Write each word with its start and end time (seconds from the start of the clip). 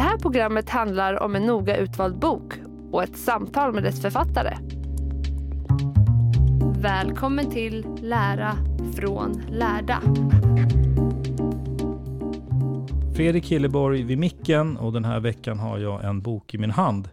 Det 0.00 0.04
här 0.04 0.18
programmet 0.18 0.70
handlar 0.70 1.22
om 1.22 1.36
en 1.36 1.46
noga 1.46 1.76
utvald 1.76 2.18
bok 2.18 2.52
och 2.92 3.02
ett 3.02 3.16
samtal 3.16 3.72
med 3.72 3.82
dess 3.82 4.02
författare. 4.02 4.56
Välkommen 6.80 7.50
till 7.50 7.86
Lära 8.02 8.56
från 8.96 9.42
lärda. 9.50 10.02
Fredrik 13.16 13.46
Hilleborg 13.46 14.02
vid 14.02 14.18
micken 14.18 14.76
och 14.76 14.92
den 14.92 15.04
här 15.04 15.20
veckan 15.20 15.58
har 15.58 15.78
jag 15.78 16.04
en 16.04 16.22
bok 16.22 16.54
i 16.54 16.58
min 16.58 16.70
hand. 16.70 17.08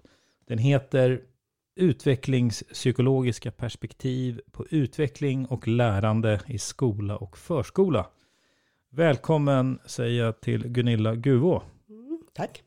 Den 0.48 0.58
heter 0.58 1.22
Utvecklingspsykologiska 1.76 3.52
perspektiv 3.52 4.42
på 4.52 4.66
utveckling 4.70 5.46
och 5.46 5.68
lärande 5.68 6.40
i 6.46 6.58
skola 6.58 7.18
och 7.18 7.38
förskola. 7.38 8.08
Välkommen 8.90 9.80
säger 9.86 10.24
jag 10.24 10.42
till 10.42 10.68
Gunilla 10.68 11.16
Guvå. 11.16 11.64
Tack. 12.34 12.64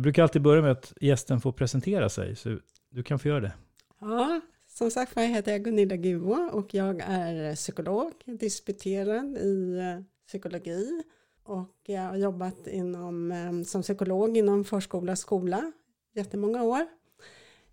Jag 0.00 0.02
brukar 0.02 0.22
alltid 0.22 0.42
börja 0.42 0.62
med 0.62 0.70
att 0.70 0.92
gästen 1.00 1.40
får 1.40 1.52
presentera 1.52 2.08
sig, 2.08 2.36
så 2.36 2.58
du 2.90 3.02
kan 3.02 3.18
få 3.18 3.28
göra 3.28 3.40
det. 3.40 3.52
Ja, 4.00 4.40
som 4.66 4.90
sagt 4.90 5.16
var 5.16 5.22
heter 5.22 5.52
jag 5.52 5.64
Gunilla 5.64 5.96
Guo 5.96 6.48
och 6.52 6.74
jag 6.74 7.00
är 7.06 7.54
psykolog, 7.54 8.12
disputerad 8.24 9.36
i 9.36 9.78
eh, 9.78 10.04
psykologi 10.26 11.02
och 11.42 11.76
jag 11.86 12.02
har 12.02 12.16
jobbat 12.16 12.66
inom, 12.66 13.32
eh, 13.32 13.62
som 13.62 13.82
psykolog 13.82 14.36
inom 14.36 14.64
förskola 14.64 15.12
och 15.12 15.18
skola 15.18 15.72
jättemånga 16.14 16.62
år. 16.62 16.86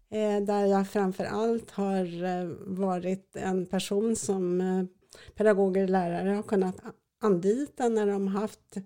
Eh, 0.09 0.41
där 0.41 0.65
jag 0.65 0.89
framför 0.89 1.25
allt 1.25 1.71
har 1.71 2.45
varit 2.75 3.35
en 3.35 3.65
person 3.65 4.15
som 4.15 4.87
pedagoger 5.35 5.83
och 5.83 5.89
lärare 5.89 6.29
har 6.29 6.43
kunnat 6.43 6.75
anlita 7.21 7.89
när 7.89 8.07
de 8.07 8.27
har 8.27 8.41
haft 8.41 8.77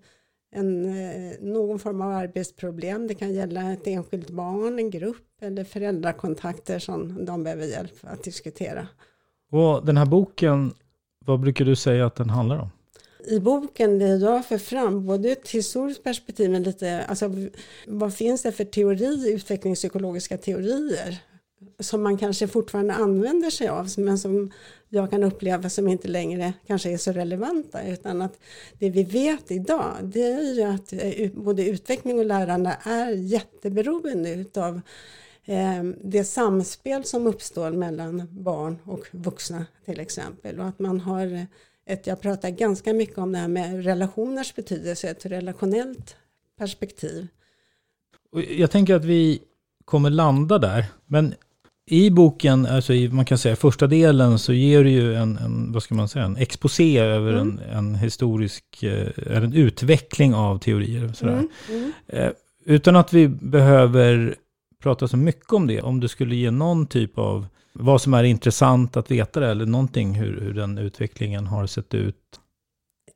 en, 0.52 0.84
eh, 0.84 1.32
någon 1.40 1.78
form 1.78 2.02
av 2.02 2.10
arbetsproblem. 2.12 3.06
Det 3.06 3.14
kan 3.14 3.34
gälla 3.34 3.72
ett 3.72 3.86
enskilt 3.86 4.30
barn, 4.30 4.78
en 4.78 4.90
grupp 4.90 5.42
eller 5.42 5.64
föräldrakontakter 5.64 6.78
som 6.78 7.24
de 7.24 7.44
behöver 7.44 7.66
hjälp 7.66 7.94
att 8.00 8.24
diskutera. 8.24 8.86
Och 9.50 9.86
den 9.86 9.96
här 9.96 10.06
boken, 10.06 10.74
vad 11.24 11.40
brukar 11.40 11.64
du 11.64 11.76
säga 11.76 12.06
att 12.06 12.16
den 12.16 12.30
handlar 12.30 12.58
om? 12.58 12.70
I 13.24 13.40
boken 13.40 13.98
det 13.98 14.16
jag 14.16 14.46
för 14.46 14.58
fram 14.58 15.06
både 15.06 15.28
ett 15.28 15.50
historiskt 15.50 16.04
perspektiv 16.04 16.50
men 16.50 16.62
lite, 16.62 17.04
alltså 17.04 17.30
vad 17.86 18.14
finns 18.14 18.42
det 18.42 18.52
för 18.52 18.64
teori, 18.64 19.32
utvecklingspsykologiska 19.34 20.38
teorier 20.38 21.18
som 21.78 22.02
man 22.02 22.16
kanske 22.16 22.48
fortfarande 22.48 22.94
använder 22.94 23.50
sig 23.50 23.68
av 23.68 23.88
men 23.96 24.18
som 24.18 24.50
jag 24.88 25.10
kan 25.10 25.24
uppleva 25.24 25.68
som 25.68 25.88
inte 25.88 26.08
längre 26.08 26.52
kanske 26.66 26.90
är 26.92 26.96
så 26.96 27.12
relevanta 27.12 27.86
utan 27.86 28.22
att 28.22 28.38
det 28.78 28.90
vi 28.90 29.02
vet 29.02 29.50
idag 29.50 29.96
det 30.02 30.32
är 30.32 30.54
ju 30.54 30.62
att 30.62 30.92
eh, 30.92 31.30
både 31.32 31.68
utveckling 31.68 32.18
och 32.18 32.24
lärande 32.24 32.76
är 32.82 33.10
jätteberoende 33.10 34.30
utav 34.30 34.80
eh, 35.44 35.82
det 36.04 36.24
samspel 36.24 37.04
som 37.04 37.26
uppstår 37.26 37.70
mellan 37.70 38.28
barn 38.30 38.78
och 38.84 39.06
vuxna 39.10 39.66
till 39.84 40.00
exempel 40.00 40.60
och 40.60 40.66
att 40.66 40.78
man 40.78 41.00
har 41.00 41.46
ett, 41.86 42.06
jag 42.06 42.20
pratar 42.20 42.50
ganska 42.50 42.92
mycket 42.92 43.18
om 43.18 43.32
det 43.32 43.38
här 43.38 43.48
med 43.48 43.84
relationers 43.84 44.54
betydelse, 44.54 45.08
ett 45.08 45.26
relationellt 45.26 46.16
perspektiv. 46.58 47.28
Jag 48.48 48.70
tänker 48.70 48.94
att 48.94 49.04
vi 49.04 49.42
kommer 49.84 50.10
landa 50.10 50.58
där, 50.58 50.84
men 51.06 51.34
i 51.86 52.10
boken, 52.10 52.66
alltså 52.66 52.94
i, 52.94 53.08
man 53.08 53.24
kan 53.24 53.38
säga 53.38 53.56
första 53.56 53.86
delen, 53.86 54.38
så 54.38 54.52
ger 54.52 54.84
det 54.84 54.90
ju 54.90 55.14
en, 55.14 55.38
en 55.38 55.72
vad 55.72 55.82
ska 55.82 55.94
man 55.94 56.08
säga, 56.08 56.24
en 56.24 56.36
exposé 56.36 56.98
över 56.98 57.32
Mm. 57.32 57.60
en, 57.70 57.76
en 57.78 57.94
historisk, 57.94 58.82
eh, 58.82 59.36
en 59.36 59.52
utveckling 59.52 60.34
av 60.34 60.58
teorier. 60.58 61.12
Sådär. 61.12 61.32
Mm, 61.32 61.48
mm. 61.68 61.92
Eh, 62.06 62.30
utan 62.64 62.96
att 62.96 63.12
vi 63.12 63.28
behöver 63.28 64.34
prata 64.82 65.08
så 65.08 65.16
mycket 65.16 65.52
om 65.52 65.66
det, 65.66 65.82
om 65.82 66.00
du 66.00 66.08
skulle 66.08 66.36
ge 66.36 66.50
någon 66.50 66.86
typ 66.86 67.18
av 67.18 67.46
vad 67.72 68.02
som 68.02 68.14
är 68.14 68.24
intressant 68.24 68.96
att 68.96 69.10
veta 69.10 69.40
det, 69.40 69.48
eller 69.48 69.66
någonting 69.66 70.14
hur, 70.14 70.40
hur 70.40 70.54
den 70.54 70.78
utvecklingen 70.78 71.46
har 71.46 71.66
sett 71.66 71.94
ut 71.94 72.16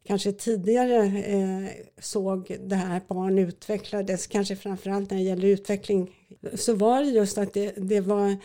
kanske 0.07 0.33
tidigare 0.33 1.07
eh, 1.07 1.71
såg 2.01 2.57
det 2.61 2.75
här 2.77 2.97
att 2.97 3.09
barn 3.09 3.39
utvecklades, 3.39 4.27
kanske 4.27 4.57
framförallt 4.57 5.11
när 5.11 5.19
det 5.19 5.25
gäller 5.25 5.49
utveckling, 5.49 6.17
så 6.55 6.75
var 6.75 7.01
det 7.01 7.11
just 7.11 7.39
att 7.39 7.55
det, 7.55 7.73
det 7.77 8.01
var 8.01 8.37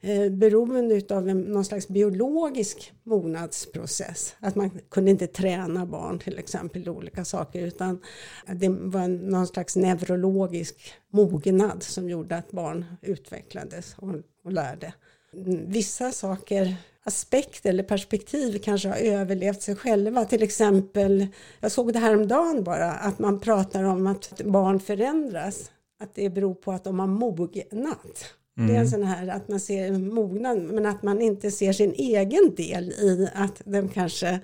eh, 0.00 0.30
beroende 0.30 1.16
av 1.16 1.28
en, 1.28 1.40
någon 1.40 1.64
slags 1.64 1.88
biologisk 1.88 2.92
mognadsprocess. 3.02 4.36
Att 4.40 4.54
man 4.54 4.70
kunde 4.90 5.10
inte 5.10 5.26
träna 5.26 5.86
barn 5.86 6.18
till 6.18 6.38
exempel 6.38 6.86
i 6.86 6.90
olika 6.90 7.24
saker 7.24 7.66
utan 7.66 8.00
det 8.46 8.68
var 8.68 9.08
någon 9.08 9.46
slags 9.46 9.76
neurologisk 9.76 10.94
mognad 11.10 11.82
som 11.82 12.10
gjorde 12.10 12.36
att 12.36 12.52
barn 12.52 12.84
utvecklades 13.02 13.94
och, 13.98 14.14
och 14.44 14.52
lärde. 14.52 14.94
Mm, 15.34 15.70
vissa 15.70 16.12
saker 16.12 16.76
aspekter 17.06 17.70
eller 17.70 17.82
perspektiv 17.82 18.58
kanske 18.58 18.88
har 18.88 18.96
överlevt 18.96 19.62
sig 19.62 19.76
själva. 19.76 20.24
Till 20.24 20.42
exempel, 20.42 21.26
jag 21.60 21.72
såg 21.72 21.92
det 21.92 21.98
här 21.98 22.16
om 22.16 22.28
dagen 22.28 22.64
bara, 22.64 22.92
att 22.92 23.18
man 23.18 23.40
pratar 23.40 23.84
om 23.84 24.06
att 24.06 24.40
barn 24.44 24.80
förändras. 24.80 25.70
Att 26.00 26.14
det 26.14 26.30
beror 26.30 26.54
på 26.54 26.72
att 26.72 26.84
de 26.84 26.98
har 26.98 27.06
mognat. 27.06 28.34
Det 28.54 28.76
är 28.76 28.80
en 28.80 28.90
sån 28.90 29.02
här 29.02 29.28
att 29.28 29.48
man 29.48 29.60
ser 29.60 29.92
mognad 29.92 30.58
men 30.58 30.86
att 30.86 31.02
man 31.02 31.20
inte 31.20 31.50
ser 31.50 31.72
sin 31.72 31.92
egen 31.92 32.54
del 32.54 32.90
i 32.90 33.28
att 33.34 33.62
de 33.64 33.88
kanske 33.88 34.40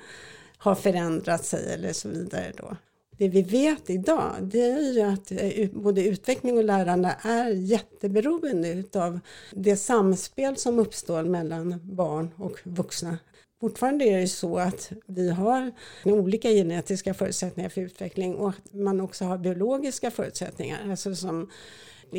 har 0.56 0.74
förändrat 0.74 1.44
sig 1.44 1.74
eller 1.74 1.92
så 1.92 2.08
vidare 2.08 2.52
då. 2.56 2.76
Det 3.22 3.28
vi 3.28 3.43
vet 3.43 3.91
idag 3.91 4.33
det 4.41 4.71
är 4.71 4.93
ju 4.93 5.00
att 5.00 5.33
eh, 5.33 5.71
både 5.71 6.05
utveckling 6.05 6.59
och 6.59 6.65
lärande 6.65 7.16
är 7.22 7.50
jätteberoende 7.50 8.69
utav 8.69 9.21
det 9.50 9.77
samspel 9.77 10.56
som 10.56 10.78
uppstår 10.78 11.22
mellan 11.22 11.81
barn 11.83 12.31
och 12.37 12.59
vuxna. 12.65 13.19
Fortfarande 13.60 14.05
är 14.05 14.21
det 14.21 14.28
så 14.28 14.59
att 14.59 14.93
vi 15.06 15.31
har 15.31 15.72
olika 16.05 16.51
genetiska 16.51 17.15
förutsättningar 17.15 17.71
för 17.71 17.80
utveckling 17.80 18.34
och 18.34 18.48
att 18.48 18.74
man 18.74 19.01
också 19.01 19.25
har 19.25 19.39
biologiska 19.39 20.10
förutsättningar, 20.10 20.91
alltså 20.91 21.15
som 21.15 21.51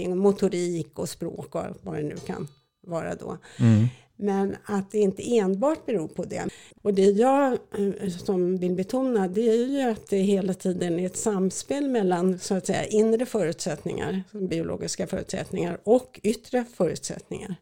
motorik 0.07 0.99
och 0.99 1.09
språk 1.09 1.55
och 1.55 1.63
vad 1.81 1.95
det 1.95 2.03
nu 2.03 2.15
kan 2.15 2.47
vara 2.87 3.15
då. 3.15 3.37
Mm. 3.59 3.87
Men 4.23 4.55
att 4.65 4.91
det 4.91 4.99
inte 4.99 5.37
enbart 5.37 5.85
beror 5.85 6.07
på 6.07 6.23
det. 6.23 6.47
Och 6.81 6.93
det 6.93 7.01
jag 7.01 7.51
eh, 7.51 8.09
som 8.09 8.57
vill 8.57 8.75
betona 8.75 9.27
det 9.27 9.49
är 9.49 9.67
ju 9.67 9.81
att 9.91 10.07
det 10.09 10.17
hela 10.17 10.53
tiden 10.53 10.99
är 10.99 11.05
ett 11.05 11.17
samspel 11.17 11.89
mellan 11.89 12.39
så 12.39 12.55
att 12.55 12.65
säga 12.65 12.85
inre 12.85 13.25
förutsättningar, 13.25 14.23
biologiska 14.31 15.07
förutsättningar 15.07 15.77
och 15.83 16.19
yttre 16.23 16.65
förutsättningar. 16.77 17.55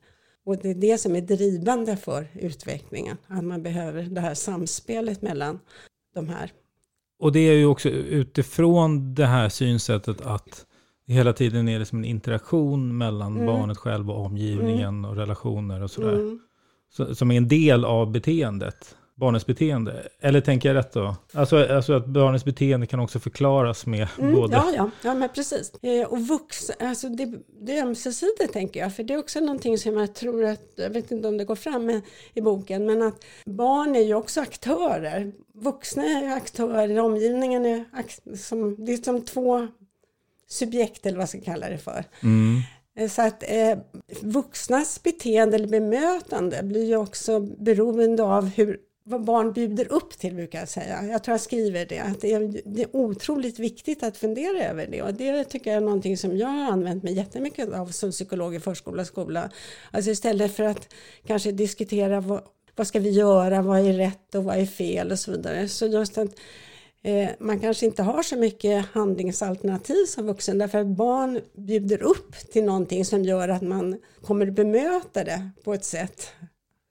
Och 0.46 0.58
det 0.58 0.70
är 0.70 0.76
det 0.76 0.98
som 0.98 1.16
är 1.16 1.22
drivande 1.22 1.98
för 1.98 2.28
utvecklingen, 2.34 3.18
att 3.28 3.44
man 3.44 3.64
behöver 3.64 4.04
det 4.04 4.22
här 4.22 4.34
samspelet 4.34 5.22
mellan 5.22 5.60
de 6.16 6.30
här. 6.30 6.52
Och 7.20 7.32
det 7.32 7.40
är 7.40 7.54
ju 7.54 7.66
också 7.66 7.90
utifrån 7.90 9.16
det 9.16 9.26
här 9.26 9.50
synsättet 9.50 10.22
att 10.22 10.66
hela 11.08 11.34
tiden 11.34 11.70
är 11.70 11.80
det 11.80 11.86
som 11.86 11.98
en 11.98 12.06
interaktion 12.06 12.98
mellan 12.98 13.34
Mm. 13.36 13.46
barnet 13.46 13.78
själv 13.78 14.12
och 14.12 14.26
omgivningen 14.26 15.06
och 15.06 15.16
relationer 15.16 15.84
och 15.84 15.92
sådär. 15.92 16.14
Mm. 16.14 16.40
Som 17.14 17.32
är 17.32 17.38
en 17.38 17.48
del 17.48 17.86
av 17.86 18.12
beteendet. 18.12 18.96
barnets 19.16 19.46
beteende. 19.46 20.08
Eller 20.20 20.42
tänker 20.42 20.70
jag 20.70 20.76
rätt 20.76 20.94
då? 20.94 21.16
Alltså, 21.34 21.74
alltså 21.76 21.94
att 21.94 22.06
barnets 22.06 22.46
beteende 22.46 22.88
kan 22.88 23.00
också 23.00 23.20
förklaras 23.20 23.86
med 23.86 24.08
Mm, 24.20 24.34
både... 24.36 24.54
ja, 24.56 24.72
ja, 24.76 24.90
ja, 25.04 25.14
men 25.14 25.30
precis. 25.30 25.72
Eh, 25.82 26.08
och 26.08 26.20
vuxna, 26.28 26.76
alltså 26.80 27.10
det, 27.10 27.34
det 27.62 27.78
är 27.78 27.82
ömsesidigt 27.86 28.54
tänker 28.54 28.80
jag, 28.80 28.96
för 28.96 29.04
det 29.04 29.14
är 29.14 29.18
också 29.18 29.40
någonting 29.40 29.78
som 29.78 29.98
jag 29.98 30.16
tror 30.16 30.46
att, 30.46 30.74
jag 30.76 30.90
vet 30.90 31.12
inte 31.12 31.28
om 31.28 31.38
det 31.38 31.46
går 31.46 31.56
fram 31.56 31.90
i, 31.90 32.02
i 32.34 32.42
boken, 32.42 32.86
men 32.86 33.02
att 33.02 33.24
barn 33.46 33.96
är 33.96 34.02
ju 34.02 34.14
också 34.14 34.42
aktörer. 34.42 35.32
Vuxna 35.54 36.04
är 36.04 36.36
aktörer, 36.36 37.00
omgivningen 37.00 37.66
är, 37.66 37.86
som, 38.38 38.86
det 38.86 38.94
är 38.94 38.98
som 38.98 39.22
två 39.22 39.68
subjekt 40.48 41.06
eller 41.06 41.18
vad 41.18 41.22
jag 41.22 41.30
ska 41.30 41.42
kalla 41.42 41.70
det 41.70 41.78
för. 41.78 42.04
Mm. 42.24 42.62
Eh, 42.96 43.10
så 43.10 43.22
att 43.22 43.44
eh, 43.48 43.78
vuxnas 44.22 45.04
beteende 45.04 45.56
eller 45.56 45.68
bemötande 45.68 46.64
blir 46.64 46.86
ju 46.86 46.98
också 46.98 47.40
beroende 47.40 48.24
av 48.24 48.46
hur, 48.46 48.80
vad 49.04 49.24
barn 49.24 49.54
bjuder 49.54 49.92
upp 49.92 50.18
till 50.20 50.36
brukar 50.36 50.60
jag 50.60 50.70
säga. 50.70 51.04
Jag 51.06 51.24
tror 51.24 51.34
jag 51.34 51.42
skriver 51.42 51.86
det, 51.86 52.00
att 52.00 52.22
det 52.22 52.34
är, 52.34 52.62
det 52.66 52.82
är 52.82 52.96
otroligt 52.96 53.60
viktigt 53.60 54.04
att 54.04 54.18
fundera 54.18 54.64
över 54.64 54.88
det 54.88 55.02
och 55.02 55.14
det 55.14 55.44
tycker 55.44 55.72
jag 55.72 55.78
är 55.78 55.86
någonting 55.86 56.18
som 56.18 56.38
jag 56.38 56.48
har 56.48 56.72
använt 56.72 57.04
mig 57.04 57.14
jättemycket 57.14 57.74
av 57.74 57.88
som 57.88 58.12
psykolog 58.12 58.56
i 58.56 58.60
förskola 58.60 59.02
och 59.02 59.08
skola. 59.08 59.50
Alltså 59.92 60.12
istället 60.12 60.56
för 60.56 60.64
att 60.64 60.94
kanske 61.26 61.52
diskutera 61.52 62.22
vad, 62.22 62.42
vad 62.76 62.88
ska 62.88 63.00
vi 63.00 63.10
göra, 63.10 63.62
vad 63.62 63.80
är 63.80 63.94
rätt 63.94 64.36
och 64.36 64.44
vad 64.44 64.58
är 64.58 64.66
fel 64.66 65.12
och 65.12 65.20
så 65.20 65.32
vidare. 65.32 65.68
Så 65.68 65.86
just 65.86 66.18
att 66.18 66.36
man 67.40 67.60
kanske 67.60 67.86
inte 67.86 68.04
har 68.04 68.24
så 68.24 68.36
mycket 68.38 68.86
handlingsalternativ 68.86 70.06
som 70.06 70.26
vuxen 70.26 70.58
därför 70.58 70.78
att 70.78 70.88
barn 70.88 71.42
bjuder 71.54 72.04
upp 72.04 72.36
till 72.52 72.64
någonting 72.64 73.06
som 73.06 73.24
gör 73.24 73.50
att 73.50 73.62
man 73.62 73.98
kommer 74.22 74.48
att 74.48 74.54
bemöta 74.54 75.24
det 75.24 75.50
på 75.64 75.74
ett 75.74 75.86
sätt 75.86 76.28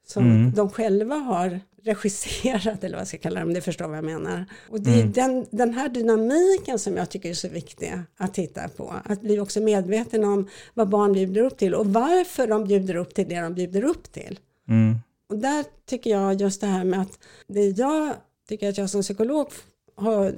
som 0.07 0.53
de 0.57 0.71
själva 0.71 1.15
har 1.15 1.61
regisserat 1.83 2.85
eller 2.85 2.95
vad 2.95 3.01
jag 3.01 3.09
ska 3.09 3.19
kalla 3.19 3.41
det 3.41 3.47
om 3.47 3.55
det 3.55 3.61
förstår 3.61 3.89
vad 3.89 3.97
jag 3.97 4.05
menar. 4.05 4.47
Och 4.69 4.81
det 4.81 5.01
är 5.01 5.05
den, 5.05 5.47
den 5.51 5.75
här 5.75 5.89
dynamiken 5.89 6.79
som 6.79 6.97
jag 6.97 7.11
tycker 7.11 7.31
är 7.31 7.35
så 7.35 7.49
viktig 7.49 7.93
att 8.17 8.35
titta 8.35 8.69
på. 8.69 8.95
Att 9.05 9.21
bli 9.21 9.41
också 9.41 9.61
medveten 9.61 10.25
om 10.25 10.49
vad 10.75 10.89
barn 10.89 11.13
bjuder 11.13 11.43
upp 11.43 11.59
till 11.59 11.75
och 11.75 11.87
varför 11.87 12.47
de 12.47 12.65
bjuder 12.65 12.95
upp 12.95 13.15
till 13.15 13.29
det 13.29 13.41
de 13.41 13.55
bjuder 13.55 13.85
upp 13.85 14.13
till. 14.13 14.39
Mm. 14.69 14.99
Och 15.29 15.39
där 15.39 15.65
tycker 15.87 16.11
jag 16.11 16.41
just 16.41 16.61
det 16.61 16.67
här 16.67 16.85
med 16.85 17.01
att 17.01 17.19
det 17.47 17.67
jag 17.67 18.13
tycker 18.49 18.69
att 18.69 18.79
jag 18.79 18.91
som 18.91 19.03
psykolog 19.03 19.49
har 20.01 20.35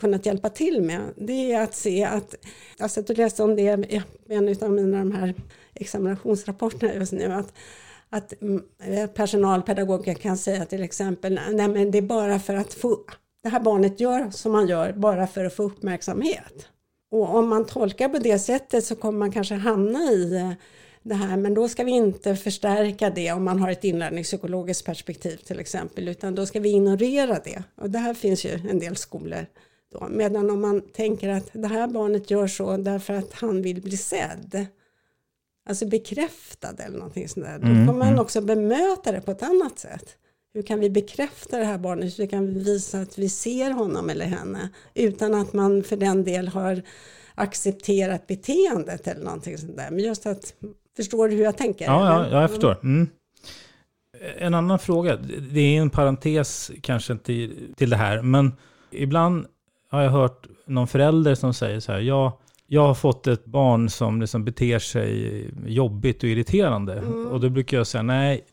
kunnat 0.00 0.26
hjälpa 0.26 0.48
till 0.48 0.82
med, 0.82 1.00
det 1.16 1.52
är 1.52 1.62
att 1.62 1.74
se 1.74 2.04
att, 2.04 2.34
jag 2.78 2.90
satt 2.90 2.92
sett 2.92 3.10
och 3.10 3.18
läst 3.18 3.40
om 3.40 3.56
det 3.56 3.62
i 3.62 4.02
en 4.28 4.56
av 4.62 4.70
mina 4.70 4.98
de 4.98 5.12
här 5.12 5.34
examinationsrapporterna 5.74 6.94
just 6.94 7.12
nu, 7.12 7.32
att, 7.32 7.52
att 8.10 8.42
mm, 8.42 8.62
personalpedagoger 9.14 10.14
kan 10.14 10.36
säga 10.36 10.64
till 10.64 10.82
exempel, 10.82 11.40
nej 11.52 11.68
men 11.68 11.90
det 11.90 11.98
är 11.98 12.02
bara 12.02 12.38
för 12.38 12.54
att 12.54 12.74
få, 12.74 12.98
det 13.42 13.48
här 13.48 13.60
barnet 13.60 14.00
gör 14.00 14.30
som 14.30 14.52
man 14.52 14.68
gör 14.68 14.92
bara 14.92 15.26
för 15.26 15.44
att 15.44 15.54
få 15.54 15.62
uppmärksamhet. 15.62 16.68
Och 17.10 17.34
om 17.34 17.48
man 17.48 17.66
tolkar 17.66 18.08
på 18.08 18.18
det 18.18 18.38
sättet 18.38 18.84
så 18.84 18.96
kommer 18.96 19.18
man 19.18 19.32
kanske 19.32 19.54
hamna 19.54 19.98
i 19.98 20.36
eh, 20.36 20.52
det 21.08 21.14
här, 21.14 21.36
men 21.36 21.54
då 21.54 21.68
ska 21.68 21.84
vi 21.84 21.90
inte 21.90 22.36
förstärka 22.36 23.10
det 23.10 23.32
om 23.32 23.44
man 23.44 23.58
har 23.58 23.70
ett 23.70 23.84
inlärningspsykologiskt 23.84 24.86
perspektiv 24.86 25.36
till 25.36 25.60
exempel, 25.60 26.08
utan 26.08 26.34
då 26.34 26.46
ska 26.46 26.60
vi 26.60 26.68
ignorera 26.68 27.40
det. 27.44 27.62
Och 27.74 27.90
det 27.90 27.98
här 27.98 28.14
finns 28.14 28.44
ju 28.44 28.50
en 28.70 28.78
del 28.78 28.96
skolor. 28.96 29.46
Då. 29.92 30.08
Medan 30.10 30.50
om 30.50 30.60
man 30.60 30.80
tänker 30.80 31.28
att 31.28 31.50
det 31.52 31.68
här 31.68 31.86
barnet 31.86 32.30
gör 32.30 32.46
så 32.46 32.76
därför 32.76 33.14
att 33.14 33.32
han 33.32 33.62
vill 33.62 33.82
bli 33.82 33.96
sedd, 33.96 34.66
alltså 35.68 35.86
bekräftad 35.86 36.74
eller 36.78 36.98
någonting 36.98 37.28
sånt 37.28 37.46
där, 37.46 37.58
då 37.58 37.66
kommer 37.66 37.92
man 37.92 38.18
också 38.18 38.40
bemöta 38.40 39.12
det 39.12 39.20
på 39.20 39.30
ett 39.30 39.42
annat 39.42 39.78
sätt. 39.78 40.16
Hur 40.54 40.62
kan 40.62 40.80
vi 40.80 40.90
bekräfta 40.90 41.58
det 41.58 41.64
här 41.64 41.78
barnet? 41.78 42.18
Hur 42.18 42.26
kan 42.26 42.46
vi 42.46 42.64
visa 42.64 43.00
att 43.00 43.18
vi 43.18 43.28
ser 43.28 43.70
honom 43.70 44.10
eller 44.10 44.26
henne 44.26 44.68
utan 44.94 45.34
att 45.34 45.52
man 45.52 45.82
för 45.82 45.96
den 45.96 46.24
del 46.24 46.48
har 46.48 46.82
accepterat 47.34 48.26
beteendet 48.26 49.06
eller 49.06 49.24
någonting 49.24 49.58
sånt 49.58 49.76
där. 49.76 49.90
Men 49.90 50.04
just 50.04 50.26
att, 50.26 50.54
förstår 50.96 51.28
du 51.28 51.36
hur 51.36 51.44
jag 51.44 51.56
tänker? 51.56 51.84
Ja, 51.84 52.06
ja, 52.06 52.28
ja, 52.30 52.40
jag 52.40 52.50
förstår. 52.50 52.76
Mm. 52.82 53.08
En 54.38 54.54
annan 54.54 54.78
fråga, 54.78 55.16
det 55.50 55.60
är 55.60 55.80
en 55.80 55.90
parentes 55.90 56.70
kanske 56.82 57.16
till, 57.16 57.74
till 57.76 57.90
det 57.90 57.96
här, 57.96 58.22
men 58.22 58.52
ibland 58.90 59.46
har 59.90 60.02
jag 60.02 60.10
hört 60.10 60.46
någon 60.66 60.88
förälder 60.88 61.34
som 61.34 61.54
säger 61.54 61.80
så 61.80 61.92
här, 61.92 62.00
ja, 62.00 62.40
jag 62.66 62.86
har 62.86 62.94
fått 62.94 63.26
ett 63.26 63.44
barn 63.44 63.88
som 63.88 64.20
liksom 64.20 64.44
beter 64.44 64.78
sig 64.78 65.50
jobbigt 65.66 66.22
och 66.22 66.28
irriterande. 66.28 66.92
Mm. 66.92 67.26
Och 67.26 67.40
då 67.40 67.48
brukar 67.48 67.76
jag 67.76 67.86
säga, 67.86 68.02
nej, 68.02 68.44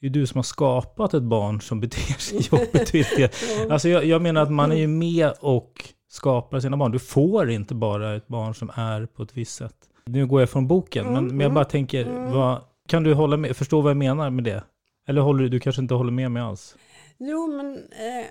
det 0.00 0.06
är 0.06 0.10
du 0.10 0.26
som 0.26 0.38
har 0.38 0.42
skapat 0.42 1.14
ett 1.14 1.22
barn 1.22 1.60
som 1.60 1.80
beter 1.80 2.20
sig 2.20 2.38
jobbigt 2.50 2.88
och 2.88 2.94
irriterande. 2.94 3.72
Alltså 3.72 3.88
jag, 3.88 4.04
jag 4.04 4.22
menar 4.22 4.42
att 4.42 4.52
man 4.52 4.72
är 4.72 4.76
ju 4.76 4.86
med 4.86 5.32
och 5.40 5.84
skapar 6.08 6.60
sina 6.60 6.76
barn. 6.76 6.92
Du 6.92 6.98
får 6.98 7.50
inte 7.50 7.74
bara 7.74 8.16
ett 8.16 8.28
barn 8.28 8.54
som 8.54 8.70
är 8.74 9.06
på 9.06 9.22
ett 9.22 9.36
visst 9.36 9.56
sätt. 9.56 9.76
Nu 10.12 10.26
går 10.26 10.40
jag 10.40 10.50
från 10.50 10.66
boken, 10.66 11.12
men, 11.12 11.26
men 11.26 11.40
jag 11.40 11.52
bara 11.52 11.64
tänker, 11.64 12.04
vad, 12.32 12.60
kan 12.88 13.02
du 13.02 13.14
hålla 13.14 13.36
med, 13.36 13.56
förstå 13.56 13.80
vad 13.80 13.90
jag 13.90 13.96
menar 13.96 14.30
med 14.30 14.44
det? 14.44 14.62
Eller 15.08 15.20
håller 15.20 15.42
du, 15.42 15.48
du 15.48 15.60
kanske 15.60 15.82
inte 15.82 15.94
håller 15.94 16.12
med 16.12 16.30
mig 16.30 16.42
alls? 16.42 16.76
Jo, 17.18 17.46
men... 17.56 17.74
Eh, 17.76 18.26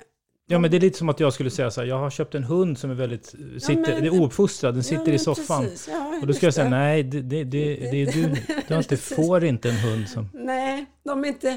Ja, 0.51 0.59
men 0.59 0.71
det 0.71 0.77
är 0.77 0.81
lite 0.81 0.97
som 0.97 1.09
att 1.09 1.19
jag 1.19 1.33
skulle 1.33 1.49
säga 1.49 1.71
så 1.71 1.81
här, 1.81 1.87
jag 1.87 1.97
har 1.99 2.09
köpt 2.09 2.35
en 2.35 2.43
hund 2.43 2.77
som 2.77 2.89
är 2.91 2.95
väldigt, 2.95 3.25
sitter, 3.59 3.75
men- 3.75 3.83
det 4.01 4.07
är 4.07 4.21
ouppfostrad, 4.21 4.73
den 4.73 4.83
sitter 4.83 5.01
ja, 5.01 5.07
i 5.07 5.11
men 5.11 5.19
soffan. 5.19 5.63
precis, 5.63 5.87
ja, 5.91 6.17
Och 6.21 6.27
då 6.27 6.33
ska 6.33 6.45
jag 6.45 6.53
säga, 6.53 6.69
nej, 6.69 7.03
det, 7.03 7.21
det, 7.21 7.43
det, 7.43 7.75
det 7.75 8.01
är 8.01 8.05
du, 8.13 8.35
du 8.67 8.73
har 8.73 8.77
inte, 8.81 8.97
får 9.15 9.43
inte 9.43 9.69
en 9.69 9.75
hund 9.75 10.09
som... 10.09 10.29
Nej, 10.33 10.85
de 11.05 11.23
är, 11.23 11.27
inte, 11.27 11.49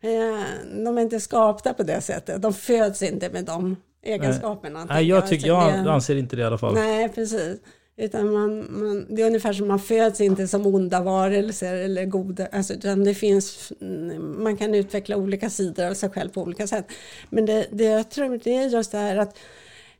eh, 0.00 0.82
de 0.84 0.98
är 0.98 1.02
inte 1.02 1.20
skapta 1.20 1.74
på 1.74 1.82
det 1.82 2.00
sättet. 2.00 2.42
De 2.42 2.52
föds 2.54 3.02
inte 3.02 3.30
med 3.30 3.44
de 3.44 3.76
egenskaperna. 4.02 4.84
Nej, 4.84 5.04
jag, 5.08 5.26
tycker, 5.28 5.52
Alltså, 5.52 5.76
jag 5.76 5.84
det- 5.86 5.92
anser 5.92 6.16
inte 6.16 6.36
det 6.36 6.42
i 6.42 6.44
alla 6.44 6.58
fall. 6.58 6.74
Nej, 6.74 7.08
precis. 7.08 7.58
Utan 7.96 8.32
man, 8.32 8.66
man, 8.70 9.06
det 9.10 9.22
är 9.22 9.26
ungefär 9.26 9.52
som 9.52 9.68
man 9.68 9.78
föds 9.78 10.20
inte 10.20 10.48
som 10.48 10.66
onda 10.66 11.00
varelser 11.00 11.74
eller 11.74 12.04
goda. 12.04 12.46
Alltså, 12.52 12.74
utan 12.74 13.04
det 13.04 13.14
finns, 13.14 13.72
man 14.20 14.56
kan 14.56 14.74
utveckla 14.74 15.16
olika 15.16 15.50
sidor 15.50 15.86
av 15.86 15.94
sig 15.94 16.10
själv 16.10 16.28
på 16.28 16.42
olika 16.42 16.66
sätt. 16.66 16.86
Men 17.30 17.46
det, 17.46 17.66
det 17.70 17.84
jag 17.84 18.10
tror 18.10 18.40
det 18.44 18.56
är 18.56 18.68
just 18.68 18.92
det 18.92 18.98
här 18.98 19.16
att 19.16 19.38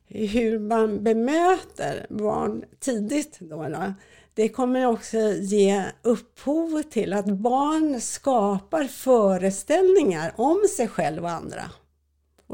hur 0.09 0.59
man 0.59 1.05
bemöter 1.05 2.07
barn 2.09 2.65
tidigt 2.81 3.37
då, 3.41 3.69
då 3.69 3.95
det 4.35 4.49
kommer 4.49 4.87
också 4.87 5.19
ge 5.41 5.85
upphov 6.03 6.83
till 6.83 7.13
att 7.13 7.27
barn 7.27 8.01
skapar 8.01 8.85
föreställningar 8.85 10.33
om 10.37 10.61
sig 10.77 10.89
själv 10.89 11.25
och 11.25 11.31
andra. 11.31 11.63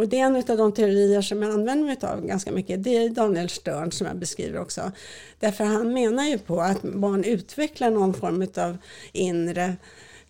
Och 0.00 0.08
det 0.08 0.20
är 0.20 0.26
en 0.26 0.36
av 0.36 0.56
de 0.56 0.72
teorier 0.72 1.22
som 1.22 1.42
jag 1.42 1.52
använder 1.52 1.86
mig 1.86 1.96
av 2.02 2.26
ganska 2.26 2.52
mycket. 2.52 2.84
Det 2.84 2.96
är 2.96 3.08
Daniel 3.08 3.48
Stern 3.48 3.92
som 3.92 4.06
jag 4.06 4.16
beskriver 4.16 4.60
också. 4.60 4.92
Därför 5.38 5.64
han 5.64 5.92
menar 5.92 6.24
ju 6.24 6.38
på 6.38 6.60
att 6.60 6.82
barn 6.82 7.24
utvecklar 7.24 7.90
någon 7.90 8.14
form 8.14 8.46
av 8.56 8.78
inre 9.12 9.76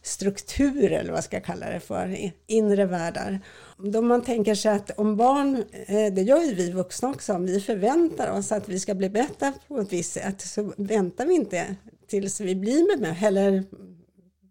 struktur 0.02 0.92
eller 0.92 1.12
vad 1.12 1.24
ska 1.24 1.36
jag 1.36 1.44
kalla 1.44 1.70
det 1.70 1.80
för, 1.80 2.30
inre 2.46 2.86
världar. 2.86 3.40
Då 3.78 4.02
man 4.02 4.22
tänker 4.22 4.54
sig 4.54 4.72
att 4.72 4.98
om 4.98 5.16
barn, 5.16 5.64
eh, 5.86 6.14
det 6.14 6.22
gör 6.22 6.40
ju 6.40 6.54
vi 6.54 6.72
vuxna 6.72 7.10
också, 7.10 7.32
om 7.32 7.46
vi 7.46 7.60
förväntar 7.60 8.38
oss 8.38 8.52
att 8.52 8.68
vi 8.68 8.80
ska 8.80 8.94
bli 8.94 9.10
bättre 9.10 9.52
på 9.68 9.78
ett 9.78 9.92
visst 9.92 10.12
sätt 10.12 10.40
så 10.40 10.72
väntar 10.76 11.26
vi 11.26 11.34
inte 11.34 11.76
tills 12.08 12.40
vi 12.40 12.54
blir 12.54 12.98
med 13.00 13.16
eller 13.22 13.64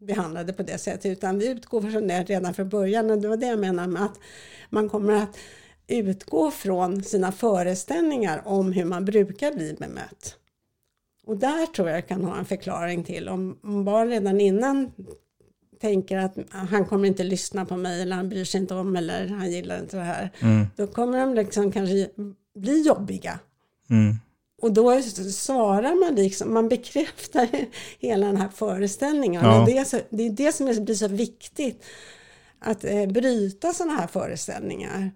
behandlade 0.10 0.54
på 0.54 0.64
det 0.64 0.78
sättet 0.78 1.06
utan 1.06 1.40
vi 1.40 1.48
utgår 1.48 1.82
från 1.82 2.08
det 2.08 2.24
redan 2.24 2.54
från 2.54 2.70
början 2.70 3.12
och 3.12 3.18
det 3.18 3.28
var 3.28 3.38
det 3.38 3.48
jag 3.48 3.60
menar 3.60 3.88
med 3.88 4.04
att 4.04 4.20
man 4.70 4.90
kommer 4.90 5.14
att 5.14 5.38
utgå 5.88 6.52
från 6.52 7.04
sina 7.04 7.32
föreställningar 7.32 8.42
om 8.46 8.72
hur 8.72 8.86
man 8.86 9.06
brukar 9.06 9.52
bli 9.54 9.76
bemött. 9.80 10.36
Och 11.26 11.38
där 11.38 11.66
tror 11.66 11.90
jag 11.90 12.08
kan 12.08 12.24
ha 12.24 12.38
en 12.38 12.46
förklaring 12.46 13.04
till 13.04 13.30
om, 13.30 13.58
barn 13.86 14.10
redan 14.10 14.42
innan 14.42 14.92
tänker 15.82 16.18
att 16.18 16.38
han 16.50 16.86
kommer 16.86 17.08
inte 17.08 17.24
lyssna 17.24 17.66
på 17.66 17.78
mig 17.78 18.02
eller 18.02 18.16
han 18.16 18.30
bryr 18.30 18.46
sig 18.46 18.62
inte 18.62 18.76
om 18.76 18.96
eller 18.96 19.28
han 19.28 19.52
gillar 19.52 19.80
inte 19.80 19.98
det 19.98 20.04
här. 20.04 20.30
Då 20.76 20.88
kommer 20.88 21.20
de 21.20 21.34
liksom 21.34 21.72
kanske 21.72 22.10
bli 22.56 22.82
jobbiga. 22.82 23.40
Mm. 23.90 24.16
Och 24.62 24.74
då 24.74 25.02
svarar 25.02 26.06
man 26.06 26.16
liksom, 26.16 26.54
man 26.54 26.70
bekräftar 26.70 27.48
hela 28.00 28.28
den 28.28 28.38
här 28.38 28.50
föreställningen. 28.50 29.46
Ja. 29.46 29.64
Det, 29.66 29.78
är 29.78 29.84
så, 29.84 30.00
det 30.10 30.24
är 30.24 30.30
det 30.30 30.52
som 30.52 30.86
blir 30.86 30.96
så 30.96 31.08
viktigt. 31.08 31.84
Att 32.60 32.84
eh, 32.84 33.06
bryta 33.06 33.74
sådana 33.74 33.94
här 33.94 34.08
föreställningar. 34.08 35.12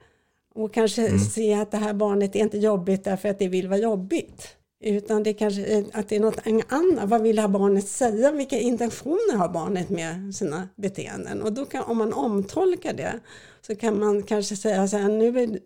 Och 0.56 0.74
kanske 0.74 1.20
se 1.20 1.54
att 1.54 1.72
det 1.72 1.78
här 1.78 1.94
barnet 1.94 2.36
är 2.36 2.40
inte 2.40 2.58
jobbigt 2.58 3.04
därför 3.04 3.30
att 3.30 3.40
det 3.40 3.48
vill 3.48 3.68
vara 3.68 3.80
jobbigt. 3.80 4.56
Utan 4.84 5.24
det 5.24 5.34
kanske 5.34 5.66
är 5.66 5.86
att 5.94 6.10
det 6.10 6.16
är 6.16 6.20
något 6.20 6.40
annat. 6.68 7.10
Vad 7.10 7.22
vill 7.22 7.36
det 7.36 7.42
här 7.42 7.50
barnet 7.50 7.88
säga? 7.88 8.32
Vilka 8.32 8.60
intentioner 8.60 9.38
har 9.38 9.50
barnet 9.50 9.90
med 9.90 10.36
sina 10.36 10.70
beteenden? 10.76 11.42
Och 11.42 11.54
då 11.54 11.66
kan, 11.66 11.84
om 11.84 11.98
man 11.98 12.14
omtolkar 12.14 12.94
det 12.94 13.20
så 13.62 13.76
kan 13.76 14.00
man 14.00 14.24
kanske 14.24 14.56
säga 14.56 14.88
så 14.88 14.98
här, 14.98 15.10
nu 15.10 15.40
är, 15.40 15.60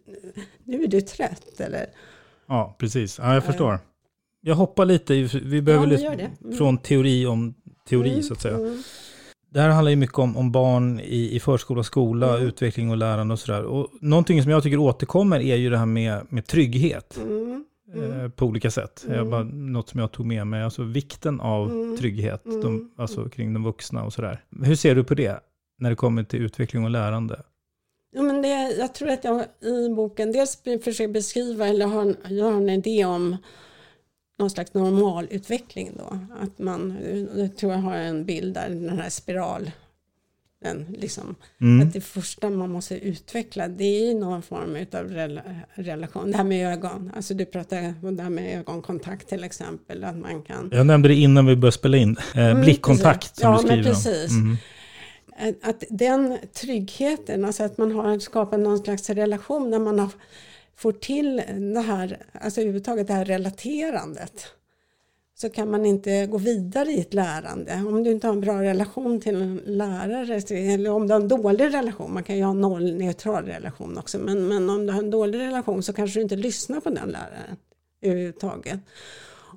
nu 0.63 0.83
är 0.83 0.87
du 0.87 1.01
trött 1.01 1.59
eller 1.59 1.89
Ja, 2.47 2.75
precis. 2.79 3.19
Ja, 3.19 3.33
jag 3.33 3.43
förstår. 3.43 3.79
Jag 4.41 4.55
hoppar 4.55 4.85
lite, 4.85 5.13
vi 5.43 5.61
behöver 5.61 5.87
det. 5.87 6.31
Mm. 6.43 6.57
från 6.57 6.77
teori 6.77 7.25
om 7.25 7.53
teori 7.89 8.23
så 8.23 8.33
att 8.33 8.41
säga. 8.41 8.57
det 9.49 9.61
här 9.61 9.69
handlar 9.69 9.89
ju 9.89 9.95
mycket 9.95 10.19
om, 10.19 10.37
om 10.37 10.51
barn 10.51 10.99
i, 10.99 11.35
i 11.35 11.39
förskola, 11.39 11.83
skola, 11.83 12.29
Mm. 12.35 12.47
utveckling 12.47 12.89
och 12.91 12.97
lärande 12.97 13.33
och 13.33 13.39
sådär. 13.39 13.63
Och 13.63 13.87
någonting 14.01 14.41
som 14.43 14.51
jag 14.51 14.63
tycker 14.63 14.77
återkommer 14.77 15.39
är 15.39 15.55
ju 15.55 15.69
det 15.69 15.77
här 15.77 15.85
med, 15.85 16.21
med 16.29 16.47
trygghet 16.47 17.19
Mm. 17.23 17.65
eh, 18.21 18.29
på 18.29 18.45
olika 18.45 18.71
sätt. 18.71 19.05
Jag 19.09 19.29
bara, 19.29 19.43
något 19.43 19.89
som 19.89 19.99
jag 19.99 20.11
tog 20.11 20.25
med 20.25 20.47
mig, 20.47 20.63
alltså 20.63 20.83
vikten 20.83 21.39
av 21.41 21.69
Mm. 21.71 21.97
trygghet, 21.97 22.45
Mm. 22.45 22.61
de, 22.61 22.91
alltså 22.97 23.29
kring 23.29 23.53
de 23.53 23.63
vuxna 23.63 24.03
och 24.03 24.13
sådär. 24.13 24.43
Hur 24.63 24.75
ser 24.75 24.95
du 24.95 25.03
på 25.03 25.15
det 25.15 25.39
när 25.79 25.89
det 25.89 25.95
kommer 25.95 26.23
till 26.23 26.41
utveckling 26.41 26.83
och 26.83 26.89
lärande? 26.89 27.41
Det, 28.47 28.75
jag 28.79 28.93
tror 28.93 29.09
att 29.09 29.23
jag 29.23 29.45
i 29.61 29.89
boken 29.95 30.31
dels 30.31 30.57
försöker 30.83 31.07
beskriva 31.07 31.67
eller 31.67 31.85
har, 31.85 32.01
en- 32.01 32.17
jag 32.37 32.45
har 32.45 32.57
en 32.57 32.69
idé 32.69 33.05
om 33.05 33.37
någon 34.39 34.49
slags 34.49 34.73
normalutveckling 34.73 35.91
då. 35.97 36.19
Att 36.41 36.59
man, 36.59 36.97
jag 37.35 37.57
tror 37.57 37.71
jag 37.71 37.79
har 37.79 37.95
en 37.95 38.25
bild 38.25 38.53
där, 38.53 38.69
den 38.69 38.99
här 38.99 39.09
spiral. 39.09 39.71
Den 40.63 40.85
liksom, 40.99 41.35
Mm. 41.61 41.87
Att 41.87 41.93
det 41.93 42.01
första 42.01 42.49
man 42.49 42.69
måste 42.71 42.95
utveckla 42.95 43.67
det 43.67 44.09
är 44.09 44.15
någon 44.15 44.41
form 44.41 44.85
av 44.93 45.09
rela, 45.09 45.41
relation. 45.73 46.31
Det 46.31 46.37
här 46.37 46.43
med 46.43 46.73
ögon, 46.73 47.11
alltså 47.15 47.33
du 47.33 47.45
pratar 47.45 47.93
om 48.03 48.17
det 48.17 48.23
här 48.23 48.29
med 48.29 48.59
ögonkontakt 48.59 49.27
till 49.29 49.43
exempel. 49.43 50.03
Att 50.03 50.17
man 50.17 50.41
kan 50.41 50.69
Jag 50.73 50.85
nämnde 50.85 51.07
det 51.09 51.15
innan 51.15 51.45
vi 51.45 51.55
började 51.55 51.71
spela 51.77 51.97
in. 51.97 52.17
Eh, 52.35 52.45
Mm, 52.47 52.61
blickkontakt 52.61 53.19
precis. 53.21 53.39
som 53.41 53.51
Ja, 53.51 53.57
du 53.61 53.67
skriver 53.67 53.83
men 53.83 53.87
om. 53.87 53.93
precis. 53.93 54.31
Mm. 54.31 54.57
Att- 55.61 55.83
den 55.89 56.37
tryggheten, 56.53 57.45
alltså 57.45 57.63
att 57.63 57.77
man 57.77 57.91
har 57.91 58.19
skapat 58.19 58.59
någon 58.59 58.77
slags 58.77 59.09
relation 59.09 59.71
där 59.71 59.79
man 59.79 59.99
har, 59.99 60.11
får 60.75 60.91
till 60.91 61.35
det 61.73 61.79
här, 61.79 62.25
alltså 62.31 62.61
överhuvudtaget 62.61 63.07
det 63.07 63.13
här 63.13 63.25
relaterandet. 63.25 64.45
Så 65.35 65.49
kan 65.49 65.71
man 65.71 65.85
inte 65.85 66.25
gå 66.25 66.37
vidare 66.37 66.91
i 66.91 66.99
ett 66.99 67.13
lärande. 67.13 67.83
Om 67.87 68.03
du 68.03 68.11
inte 68.11 68.27
har 68.27 68.33
en 68.33 68.41
bra 68.41 68.61
relation 68.61 69.21
till 69.21 69.35
en 69.35 69.61
lärare, 69.65 70.57
eller 70.73 70.91
om 70.91 71.07
du 71.07 71.13
har 71.13 71.21
en 71.21 71.27
dålig 71.27 71.73
relation, 71.73 72.13
man 72.13 72.23
kan 72.23 72.37
ju 72.37 72.43
ha 72.43 72.51
en 72.51 72.61
nollneutral 72.61 73.45
relation 73.45 73.97
också, 73.97 74.19
men, 74.19 74.47
men 74.47 74.69
om 74.69 74.87
du 74.87 74.93
har 74.93 74.99
en 74.99 75.11
dålig 75.11 75.39
relation 75.39 75.83
så 75.83 75.93
kanske 75.93 76.19
du 76.19 76.23
inte 76.23 76.35
lyssnar 76.35 76.79
på 76.79 76.89
den 76.89 77.09
läraren 77.09 77.57
överhuvudtaget. 78.01 78.79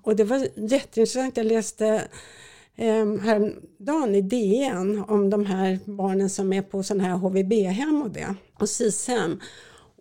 Och 0.03 0.17
det 0.17 0.25
var 0.25 0.39
jätteintressant, 0.55 1.37
jag 1.37 1.47
läste 1.47 2.03
Ehm, 2.77 3.21
häromdagen 3.21 4.15
i 4.15 4.23
DN 4.23 5.05
om 5.09 5.31
de 5.31 5.47
här 5.47 5.79
barnen 5.85 6.31
som 6.31 6.53
är 6.53 6.62
på 6.62 6.83
sådana 6.83 7.05
här 7.05 7.15
HVB-hem 7.15 8.03
och 8.03 8.11
det, 8.11 8.35
och 8.61 8.69
SIS-hem. 8.69 9.41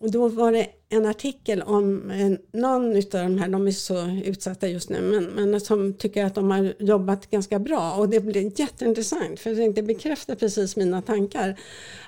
Och 0.01 0.11
då 0.11 0.27
var 0.27 0.51
det 0.51 0.67
en 0.89 1.05
artikel 1.05 1.61
om 1.61 2.11
eh, 2.11 2.59
någon 2.59 2.95
av 2.95 3.03
de 3.11 3.37
här, 3.37 3.49
de 3.49 3.67
är 3.67 3.71
så 3.71 4.07
utsatta 4.25 4.67
just 4.67 4.89
nu, 4.89 5.01
men, 5.01 5.23
men 5.51 5.61
som 5.61 5.93
tycker 5.93 6.25
att 6.25 6.35
de 6.35 6.51
har 6.51 6.73
jobbat 6.79 7.29
ganska 7.29 7.59
bra. 7.59 7.93
Och 7.93 8.09
det 8.09 8.19
blev 8.19 8.59
jätteintressant, 8.59 9.39
för 9.39 9.73
det 9.73 9.83
bekräftar 9.83 10.35
precis 10.35 10.75
mina 10.75 11.01
tankar. 11.01 11.59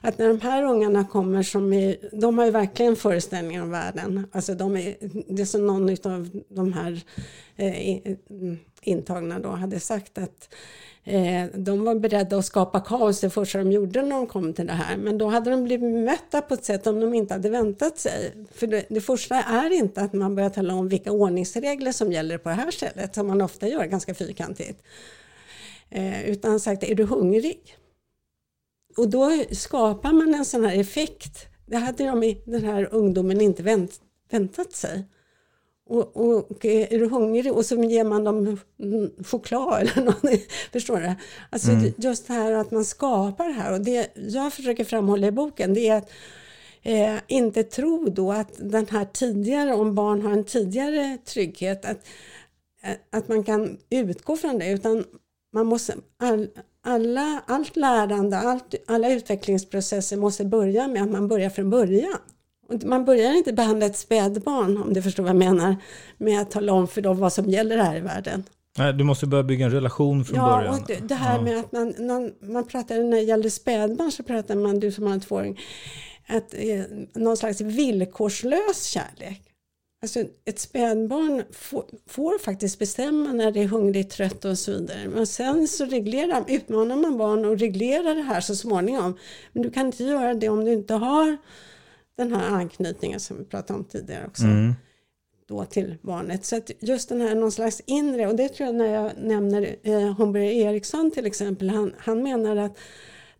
Att 0.02 0.18
när 0.18 0.28
de 0.28 0.42
här 0.42 0.64
ungarna 0.64 1.06
kommer 1.06 1.44
som 1.44 1.74
är, 1.74 1.98
de 2.12 2.38
har 2.38 2.46
ju 2.46 2.52
verkligen 2.52 2.96
föreställningar 2.96 3.64
om 3.64 3.70
världen. 3.70 4.28
Alltså 4.32 4.56
de 4.56 4.76
är, 4.76 4.96
det 5.28 5.42
är 5.42 5.46
som 5.46 5.68
någon 5.68 5.90
av 5.90 6.42
de 6.50 6.74
här 6.74 7.02
eh, 7.56 7.90
eh, 7.90 8.18
intagna 8.82 9.40
då 9.40 9.50
hade 9.50 9.80
sagt 9.80 10.18
att 10.18 10.54
Eh, 11.04 11.46
de 11.54 11.84
var 11.84 11.96
beredda 11.96 12.38
att 12.38 12.46
skapa 12.46 12.80
kaos 12.80 13.20
det 13.20 13.30
första 13.30 13.58
de 13.58 13.72
gjorde 13.72 14.02
när 14.02 14.16
de 14.16 14.28
kom 14.28 14.54
till 14.54 14.68
det 14.68 14.74
här. 14.74 14.98
Men 14.98 15.18
då 15.18 15.28
hade 15.28 15.52
de 15.52 15.64
blivit 15.64 16.06
mötta 16.06 16.42
på 16.42 16.54
ett 16.54 16.66
sätt 16.66 16.84
som 16.84 17.00
de 17.00 17.14
inte 17.14 17.34
hade 17.34 17.50
väntat 17.50 17.98
sig. 17.98 18.34
För 18.52 18.68
det, 18.68 18.86
det 18.90 19.02
första 19.02 19.36
är 19.36 19.70
inte 19.70 20.02
att 20.02 20.14
man 20.14 20.36
börjar 20.36 20.50
tala 20.50 20.74
om 20.74 20.90
vilka 20.90 21.12
ordningsregler 21.12 21.92
som 21.92 22.12
gäller 22.12 22.38
på 22.38 22.50
det 22.50 22.56
här 22.56 22.72
stället, 22.72 23.16
som 23.16 23.28
man 23.28 23.42
ofta 23.42 23.68
gör 23.68 23.86
ganska 23.86 24.14
fyrkantigt. 24.14 24.84
Eh, 25.90 26.30
utan 26.30 26.60
sagt, 26.60 26.84
är 26.84 26.96
du 26.96 27.04
hungrig? 27.04 27.76
Och 28.98 29.10
då 29.10 29.44
skapar 29.52 30.12
man 30.12 30.36
en 30.36 30.46
sån 30.46 30.66
här 30.66 30.80
effekt. 30.80 31.48
Det 31.66 31.78
hade 31.78 32.06
de 32.06 32.24
i 32.24 32.42
den 32.46 32.64
här 32.64 32.90
ungdomen 32.92 33.42
inte 33.42 33.64
vänt, 33.64 34.02
väntat 34.30 34.72
sig. 34.74 35.04
Och, 35.92 36.18
och 36.18 36.66
är 36.66 37.00
du 37.00 37.10
hungrig 37.10 37.54
och 37.54 37.66
så 37.66 37.84
ger 37.84 38.04
man 38.04 38.24
dem 38.24 38.60
mm, 38.80 39.12
choklad 39.24 39.82
eller 39.82 40.06
något. 40.06 40.42
Förstår 40.72 40.98
du? 40.98 41.14
Alltså 41.50 41.72
just 41.98 42.28
det 42.28 42.34
här 42.34 42.52
att 42.52 42.72
man 42.72 42.86
skapar 42.86 43.48
det 43.48 43.54
här 43.54 43.74
och 43.74 43.82
det 43.82 44.12
jag 44.16 44.54
försöker 44.54 44.84
framhålla 44.84 45.28
i 45.28 45.32
boken 45.32 45.74
det 45.74 45.88
är 45.88 45.98
att 45.98 46.10
eh, 46.82 47.16
inte 47.28 47.64
tro 47.64 48.10
då 48.10 48.32
att 48.32 48.52
den 48.58 48.88
här 48.88 49.06
tidigare, 49.06 49.74
om 49.74 49.96
barn 49.96 50.22
har 50.22 50.32
en 50.32 50.44
tidigare 50.44 51.18
trygghet, 51.26 51.86
att, 51.86 52.08
eh, 52.84 52.96
att 53.10 53.28
man 53.28 53.44
kan 53.44 53.78
utgå 53.90 54.38
från 54.38 54.60
det 54.60 54.72
utan 54.72 55.04
man 55.54 55.66
måste, 55.66 55.96
all, 56.18 56.48
alla, 56.84 57.44
allt 57.48 57.76
lärande, 57.76 58.38
allt, 58.38 58.76
alla 58.88 59.12
utvecklingsprocesser 59.12 60.18
måste 60.18 60.46
börja 60.46 60.88
med 60.88 61.04
att 61.04 61.12
man 61.12 61.28
börjar 61.28 61.50
från 61.50 61.70
början. 61.70 62.18
Och 62.74 62.84
Man 62.84 63.06
börjar 63.06 63.34
inte 63.34 63.54
behandla 63.54 63.86
ett 63.86 63.98
spädbarn, 63.98 64.78
om 64.78 64.94
du 64.94 65.02
förstår 65.02 65.24
vad 65.24 65.30
jag 65.30 65.38
menar, 65.40 65.76
med 66.18 66.42
att 66.42 66.52
tala 66.52 66.74
om 66.74 66.88
för 66.88 67.02
dem 67.02 67.18
vad 67.20 67.34
som 67.34 67.50
gäller 67.50 67.78
här 67.78 67.96
i 67.98 68.00
världen. 68.00 68.44
Nej, 68.78 68.94
du 68.94 69.04
måste 69.04 69.28
börja 69.28 69.44
bygga 69.44 69.66
en 69.66 69.72
relation 69.72 70.26
från 70.26 70.38
ja, 70.38 70.58
början. 70.58 70.74
och 70.80 70.88
det, 70.88 71.08
det 71.08 71.16
här 71.16 71.36
Ja. 71.38 71.42
med 71.42 71.60
att 71.60 71.72
man, 71.72 71.94
man, 72.00 72.32
man 72.42 72.68
pratar, 72.68 72.96
när 72.96 73.18
det 73.18 73.24
gäller 73.24 73.50
spädbarn 73.50 74.12
så 74.12 74.24
pratar 74.24 74.56
man, 74.56 74.80
du 74.80 74.92
som 74.92 75.06
har 75.06 75.14
en 75.14 75.22
tvååring, 75.22 75.60
att 76.28 76.54
eh, 76.54 76.82
någon 77.14 77.38
slags 77.38 77.62
villkorslös 77.62 78.84
kärlek. 78.84 79.42
Alltså 80.04 80.20
ett 80.46 80.60
spädbarn 80.60 81.44
får, 81.52 81.86
får 82.08 82.40
faktiskt 82.40 82.80
bestämma 82.80 83.34
när 83.34 83.52
det 83.52 83.60
är 83.62 83.68
hungrigt, 83.68 84.12
trött 84.12 84.46
och 84.46 84.58
så 84.58 84.72
vidare. 84.72 85.10
Men 85.14 85.28
sen 85.28 85.68
så 85.68 85.86
reglerar, 85.86 86.44
utmanar 86.48 86.96
man 86.96 87.18
barn 87.18 87.46
och 87.46 87.60
reglerar 87.60 88.16
det 88.16 88.22
här 88.22 88.42
så 88.42 88.56
småningom. 88.56 89.18
Men 89.54 89.64
du 89.64 89.72
kan 89.72 89.86
inte 89.86 90.04
göra 90.04 90.34
det 90.34 90.50
om 90.50 90.66
du 90.66 90.74
inte 90.74 90.94
har 90.94 91.38
den 92.22 92.34
här 92.36 92.50
anknytningen 92.50 93.20
som 93.20 93.38
vi 93.38 93.44
pratade 93.44 93.80
om 93.80 93.86
tidigare 93.86 94.26
också 94.28 94.44
Mm. 94.44 94.74
då 95.48 95.66
till 95.66 95.98
barnet. 96.02 96.46
Så 96.46 96.56
att 96.58 96.72
just 96.80 97.10
den 97.10 97.22
här 97.22 97.36
någon 97.36 97.52
slags 97.52 97.82
inre, 97.86 98.28
och 98.28 98.36
det 98.36 98.50
tror 98.50 98.68
jag 98.68 98.76
när 98.76 98.94
jag 98.94 99.12
nämner 99.18 99.76
eh, 99.84 100.14
Homberg 100.14 100.60
Eriksson 100.60 101.12
till 101.12 101.26
exempel, 101.26 101.70
han, 101.70 101.94
han 101.98 102.24
menar 102.24 102.56
att 102.56 102.78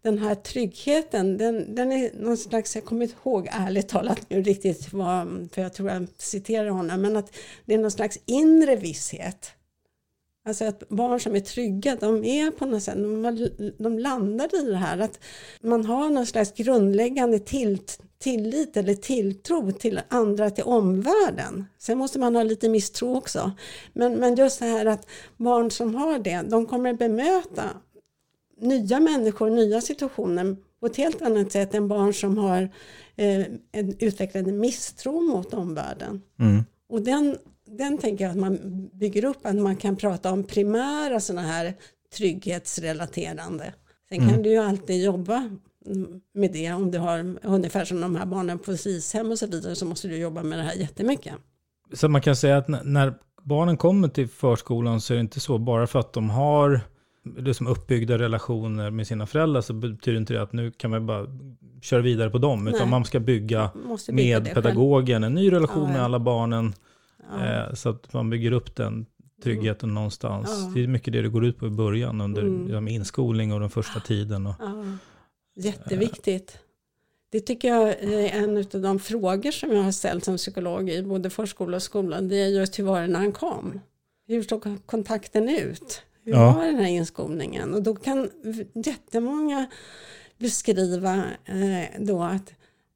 den 0.02 0.18
här 0.18 0.36
tryggheten, 0.36 1.38
den, 1.38 1.76
den 1.76 1.92
är 1.92 2.12
någon 2.20 2.38
slags, 2.38 2.76
jag 2.76 2.86
kommer 2.86 3.04
inte 3.04 3.16
ihåg 3.26 3.48
ärligt 3.52 3.90
talat 3.90 4.30
nu 4.30 4.42
riktigt 4.42 4.94
vad, 4.94 5.50
för 5.54 5.62
jag 5.62 5.74
tror 5.74 5.90
jag 5.90 6.08
citerar 6.18 6.70
honom, 6.70 7.02
men 7.02 7.18
att 7.18 7.36
det 7.66 7.74
är 7.74 7.78
någon 7.78 7.92
slags 7.92 8.20
inre 8.26 8.76
visshet. 8.76 9.52
Alltså 10.46 10.66
att 10.66 10.90
barn 10.90 11.20
som 11.20 11.36
är 11.36 11.40
trygga, 11.40 11.96
de 11.96 12.24
är 12.24 12.52
på 12.52 12.66
något 12.66 12.84
sätt, 12.84 12.96
de, 12.96 13.50
de 13.78 14.00
landar 14.00 14.62
i 14.62 14.72
det 14.72 14.78
här 14.78 15.00
att 15.00 15.20
man 15.62 15.86
har 15.86 16.10
någon 16.10 16.26
slags 16.26 16.54
grundläggande 16.54 17.40
till, 17.40 17.80
tillit 18.20 18.78
eller 18.78 18.96
tilltro 18.96 19.72
till 19.72 20.02
andra, 20.08 20.50
till 20.50 20.64
omvärlden. 20.64 21.66
Sen 21.78 21.98
måste 21.98 22.20
man 22.20 22.36
ha 22.36 22.44
lite 22.44 22.70
misstro 22.70 23.18
också. 23.18 23.52
Men, 23.94 24.16
men 24.16 24.36
just 24.36 24.60
det 24.60 24.66
här 24.66 24.86
att 24.86 25.08
barn 25.38 25.72
som 25.72 25.96
har 25.96 26.20
det, 26.20 26.42
de 26.50 26.66
kommer 26.66 26.94
bemöta 26.94 27.70
nya 28.62 29.00
människor, 29.00 29.50
nya 29.50 29.82
situationer 29.82 30.56
på 30.80 30.86
ett 30.86 30.98
helt 30.98 31.22
annat 31.22 31.52
sätt 31.52 31.76
än 31.76 31.88
barn 31.88 32.14
som 32.14 32.38
har 32.38 32.62
eh, 33.16 33.46
en 33.72 33.96
utvecklande 34.00 34.52
misstro 34.52 35.22
mot 35.22 35.54
omvärlden. 35.54 36.22
Mm. 36.40 36.64
Och 36.90 37.02
den, 37.02 37.38
den 37.78 37.98
tänker 37.98 38.24
jag 38.24 38.32
att 38.32 38.38
man 38.38 38.60
bygger 38.94 39.26
upp, 39.26 39.38
att 39.46 39.56
man 39.56 39.76
kan 39.76 39.96
prata 39.96 40.32
om 40.32 40.44
primära 40.44 41.20
sådana 41.20 41.48
här 41.48 41.74
trygghetsrelaterande. 42.18 43.74
Sen 44.10 44.30
kan 44.30 44.44
du 44.44 44.50
ju 44.50 44.58
alltid 44.58 45.04
jobba 45.04 45.50
mm, 45.86 46.22
med 46.34 46.52
det 46.54 46.72
om 46.74 46.92
du 46.92 46.98
har 46.98 47.36
ungefär 47.44 47.86
som 47.86 48.02
de 48.02 48.16
här 48.16 48.26
barnen 48.26 48.60
på 48.60 48.78
SIS-hem 48.78 49.32
och 49.32 49.40
så 49.40 49.48
vidare 49.48 49.76
så 49.76 49.86
måste 49.86 50.08
du 50.08 50.18
jobba 50.18 50.44
med 50.44 50.60
det 50.60 50.64
här 50.64 50.74
jättemycket. 50.74 51.34
Så 51.94 52.10
man 52.10 52.22
kan 52.22 52.36
säga 52.36 52.58
att 52.58 52.68
när 52.68 53.14
barnen 53.44 53.78
kommer 53.78 54.08
till 54.08 54.28
förskolan 54.28 55.02
så 55.02 55.14
är 55.14 55.16
det 55.16 55.22
inte 55.22 55.40
så 55.40 55.58
bara 55.58 55.88
för 55.88 56.00
att 56.00 56.14
de 56.14 56.30
har 56.30 56.82
liksom 57.38 57.68
uppbyggda 57.68 58.18
relationer 58.18 58.90
med 58.90 59.08
sina 59.08 59.28
föräldrar 59.28 59.62
så 59.62 59.74
betyder 59.74 60.18
inte 60.18 60.34
det 60.34 60.42
att 60.42 60.54
nu 60.54 60.72
kan 60.72 60.92
man 60.92 61.06
bara 61.06 61.26
köra 61.82 62.02
vidare 62.02 62.30
på 62.30 62.38
dem. 62.38 62.68
Utan 62.68 62.80
Nej. 62.80 62.90
man 62.90 63.06
ska 63.06 63.20
bygga 63.20 63.72
bygga 63.74 64.14
med 64.14 64.44
själv. 64.46 64.56
pedagogen 64.56 65.24
en 65.24 65.34
ny 65.34 65.52
relation 65.52 65.84
Ja, 65.84 65.88
ja. 65.90 65.94
med 65.94 66.04
alla 66.04 66.20
barnen. 66.20 66.74
Ja. 67.32 67.68
Eh, 67.68 67.74
så 67.74 67.90
att 67.90 68.14
man 68.14 68.30
bygger 68.30 68.52
upp 68.52 68.76
den 68.76 69.06
tryggheten 69.44 69.94
någonstans. 69.94 70.50
Ja. 70.50 70.72
Det 70.76 70.84
är 70.84 70.88
mycket 70.88 71.14
det 71.14 71.22
det 71.22 71.30
går 71.30 71.46
ut 71.46 71.58
på 71.58 71.68
i 71.68 71.70
början 71.70 72.22
under 72.22 72.42
Mm. 72.42 72.88
inskolning 72.88 73.54
och 73.54 73.60
den 73.60 73.70
första 73.70 74.00
tiden. 74.00 74.48
Och, 74.48 74.56
Ja, 74.60 74.84
jätteviktigt. 75.56 76.58
Det 77.32 77.40
tycker 77.40 77.68
jag 77.68 77.90
är 77.90 78.30
en 78.44 78.58
av 78.58 78.82
de 78.82 79.00
frågor 79.00 79.52
som 79.52 79.72
jag 79.72 79.84
har 79.84 79.92
ställt 79.92 80.26
som 80.26 80.38
psykolog 80.38 80.90
i 80.90 81.04
både 81.04 81.30
förskola 81.30 81.76
och 81.78 81.84
skola. 81.84 82.22
Det 82.22 82.36
är 82.36 82.48
just 82.48 82.80
hur 82.80 82.84
var 82.84 83.02
det 83.02 83.08
när 83.08 83.20
han 83.20 83.32
kom? 83.32 83.80
Hur 84.28 84.44
såg 84.44 84.64
kontakten 84.86 85.50
ut? 85.50 86.02
Hur 86.24 86.32
Ja. 86.34 86.52
var 86.54 86.66
den 86.66 86.76
här 86.76 86.88
inskolningen? 86.90 87.74
Och 87.74 87.84
då 87.84 87.96
kan 87.96 88.30
jättemånga 88.86 89.66
beskriva 90.38 91.16
eh, 91.46 92.02
då 92.02 92.24
att 92.24 92.54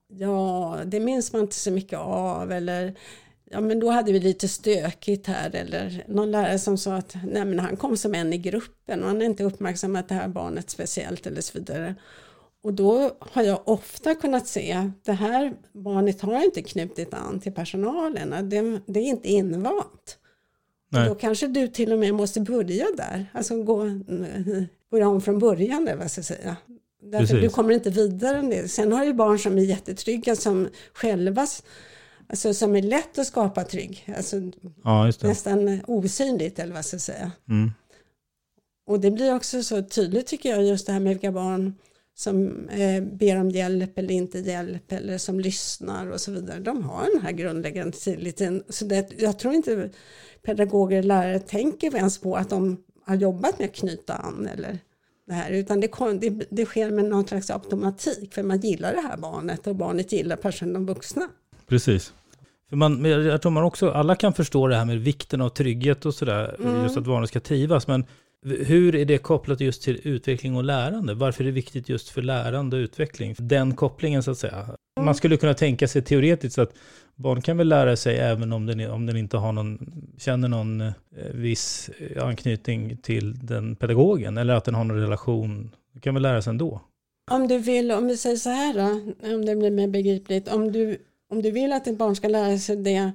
ja, 0.08 0.78
det 0.86 1.00
minns 1.00 1.34
man 1.34 1.42
inte 1.42 1.56
så 1.56 1.72
mycket 1.72 2.00
av 2.00 2.52
eller 2.52 2.96
ja 3.52 3.62
men 3.62 3.80
då 3.80 3.90
hade 3.90 4.12
vi 4.12 4.20
lite 4.20 4.48
stökigt 4.48 5.28
här 5.28 5.56
eller 5.56 6.04
någon 6.08 6.32
lärare 6.32 6.60
som 6.60 6.78
sa 6.78 6.96
att 6.96 7.16
nej 7.24 7.46
men 7.46 7.60
han 7.60 7.78
kom 7.78 7.98
som 7.98 8.16
en 8.16 8.34
i 8.34 8.38
gruppen 8.38 9.02
och 9.02 9.08
han 9.08 9.18
har 9.18 9.24
inte 9.24 9.44
uppmärksammat 9.44 10.10
det 10.10 10.16
här 10.16 10.28
barnet 10.28 10.70
speciellt 10.70 11.28
eller 11.28 11.42
så 11.42 11.60
vidare. 11.60 11.96
Och 12.64 12.74
då 12.74 13.12
har 13.20 13.44
jag 13.44 13.62
ofta 13.66 14.16
kunnat 14.16 14.48
se 14.48 14.72
att 14.72 15.06
det 15.06 15.14
här 15.14 15.54
barnet 15.74 16.22
har 16.22 16.44
inte 16.46 16.62
knutit 16.62 17.14
an 17.14 17.40
till 17.40 17.54
personalen, 17.54 18.50
det, 18.50 18.82
det 18.86 19.00
är 19.00 19.04
inte 19.04 19.30
invant. 19.30 20.18
Nej. 20.90 21.10
Då 21.10 21.16
kanske 21.16 21.48
du 21.48 21.68
till 21.68 21.94
och 21.94 22.00
med 22.00 22.14
måste 22.14 22.42
börja 22.42 22.86
där, 22.98 23.26
alltså 23.34 23.64
gå, 23.64 23.86
börja 24.92 25.08
om 25.08 25.22
från 25.22 25.40
början, 25.40 25.88
eller 25.88 25.98
vad 25.98 26.12
ska 26.12 26.20
jag 26.20 26.26
säga. 26.26 26.56
Därför 27.02 27.26
Precis. 27.26 27.42
du 27.42 27.50
kommer 27.50 27.74
inte 27.74 27.90
vidare 27.90 28.38
än 28.38 28.50
det. 28.50 28.68
Sen 28.68 28.92
har 28.92 29.06
du 29.06 29.14
barn 29.14 29.40
som 29.40 29.58
är 29.58 29.62
jättetrygga 29.62 30.36
som 30.36 30.70
själva, 30.94 31.48
alltså 32.30 32.54
som 32.54 32.76
är 32.76 32.82
lätt 32.82 33.18
att 33.20 33.28
skapa 33.28 33.64
trygg, 33.64 34.14
alltså 34.18 34.42
Ja, 34.84 35.12
nästan 35.22 35.82
osynligt 35.88 36.60
eller 36.60 36.74
vad 36.74 36.86
ska 36.86 36.96
jag 36.96 37.02
säga. 37.02 37.32
Mm. 37.50 37.72
Och 38.88 39.00
det 39.00 39.12
blir 39.12 39.36
också 39.36 39.64
så 39.64 39.84
tydligt 39.84 40.28
tycker 40.28 40.50
jag 40.50 40.64
just 40.64 40.86
det 40.86 40.94
här 40.94 41.00
med 41.00 41.10
vilka 41.10 41.32
barn 41.32 41.74
som 42.16 42.70
eh, 42.70 43.04
ber 43.04 43.40
om 43.40 43.50
hjälp 43.50 43.98
eller 43.98 44.12
inte 44.14 44.40
hjälp 44.40 44.92
eller 44.92 45.18
som 45.18 45.40
lyssnar 45.40 46.08
och 46.08 46.22
så 46.22 46.32
vidare. 46.32 46.60
De 46.60 46.84
har 46.84 47.08
den 47.14 47.22
här 47.22 47.32
grundläggande 47.32 47.98
tilliten. 47.98 48.64
Så 48.70 48.86
det, 48.86 49.10
jag 49.18 49.40
tror 49.40 49.54
inte 49.54 49.90
pedagoger 50.44 50.98
och 50.98 51.06
lärare 51.06 51.40
tänker 51.40 51.96
ens 51.96 52.18
på 52.18 52.36
att 52.36 52.50
de 52.50 52.84
har 53.06 53.16
jobbat 53.16 53.60
med 53.60 53.66
att 53.66 53.76
knyta 53.76 54.14
an 54.14 54.50
eller 54.54 54.80
det 55.28 55.34
här 55.34 55.52
utan 55.52 55.80
det, 55.80 55.88
kom- 55.88 56.20
det, 56.20 56.30
det 56.50 56.66
sker 56.66 56.92
med 56.92 57.06
någon 57.06 57.28
slags 57.28 57.50
automatik 57.50 58.34
för 58.34 58.44
man 58.44 58.60
gillar 58.60 58.94
det 58.94 59.02
här 59.02 59.18
barnet 59.18 59.68
och 59.68 59.76
barnet 59.76 60.12
gillar 60.12 60.36
personen 60.36 60.74
de 60.74 60.86
vuxna. 60.86 61.30
Precis. 61.70 62.14
För 62.70 62.76
man, 62.78 63.02
men 63.02 63.12
jag 63.12 63.42
tror 63.42 63.52
man 63.52 63.64
också, 63.64 63.92
alla 63.92 64.16
kan 64.16 64.34
förstå 64.34 64.68
det 64.68 64.76
här 64.76 64.86
med 64.86 65.00
vikten 65.00 65.42
av 65.42 65.50
trygghet 65.50 66.06
och 66.06 66.14
sådär, 66.14 66.56
Mm. 66.60 66.84
just 66.84 66.98
att 66.98 67.04
barnen 67.04 67.28
ska 67.28 67.40
trivas, 67.40 67.88
men 67.88 68.06
hur 68.46 68.96
är 68.96 69.06
det 69.06 69.18
kopplat 69.18 69.60
just 69.60 69.84
till 69.84 70.00
utveckling 70.04 70.56
och 70.56 70.64
lärande? 70.64 71.14
Varför 71.14 71.44
är 71.44 71.46
det 71.46 71.52
viktigt 71.52 71.90
just 71.90 72.10
för 72.10 72.22
lärande 72.22 72.78
och 72.78 72.80
utveckling? 72.80 73.36
Den 73.40 73.76
kopplingen 73.76 74.24
så 74.24 74.32
att 74.32 74.38
säga. 74.38 74.66
Man 75.00 75.16
skulle 75.16 75.38
kunna 75.38 75.54
tänka 75.54 75.88
sig 75.88 76.02
teoretiskt 76.02 76.58
att 76.58 76.74
barn 77.16 77.42
kan 77.42 77.58
väl 77.58 77.68
lära 77.68 77.96
sig 77.96 78.18
även 78.18 78.54
om 78.54 78.66
den, 78.66 78.92
om 78.92 79.06
den 79.06 79.18
inte 79.18 79.38
har 79.38 79.52
någon, 79.52 79.80
känner 80.18 80.48
någon 80.48 80.82
eh, 80.82 80.94
viss 81.34 81.90
anknytning 82.22 82.98
till 82.98 83.46
den 83.46 83.76
pedagogen, 83.76 84.38
eller 84.38 84.54
att 84.54 84.66
den 84.66 84.76
har 84.76 84.84
någon 84.84 85.00
relation. 85.00 85.72
Det 85.94 86.00
kan 86.00 86.14
väl 86.14 86.24
lära 86.24 86.42
sig 86.42 86.52
ändå? 86.52 86.82
Om 87.32 87.48
du 87.48 87.58
vill, 87.58 87.92
om 87.92 88.08
vi 88.08 88.18
säger 88.18 88.36
så 88.36 88.50
här 88.50 88.74
då, 88.74 89.14
om 89.36 89.46
det 89.46 89.56
blir 89.56 89.72
mer 89.72 89.88
begripligt, 89.88 90.48
om 90.48 90.72
du, 90.72 90.98
om 91.30 91.42
du 91.42 91.52
vill 91.52 91.74
att 91.74 91.88
ett 91.88 91.98
barn 91.98 92.16
ska 92.16 92.28
lära 92.28 92.58
sig 92.58 92.76
det 92.76 93.12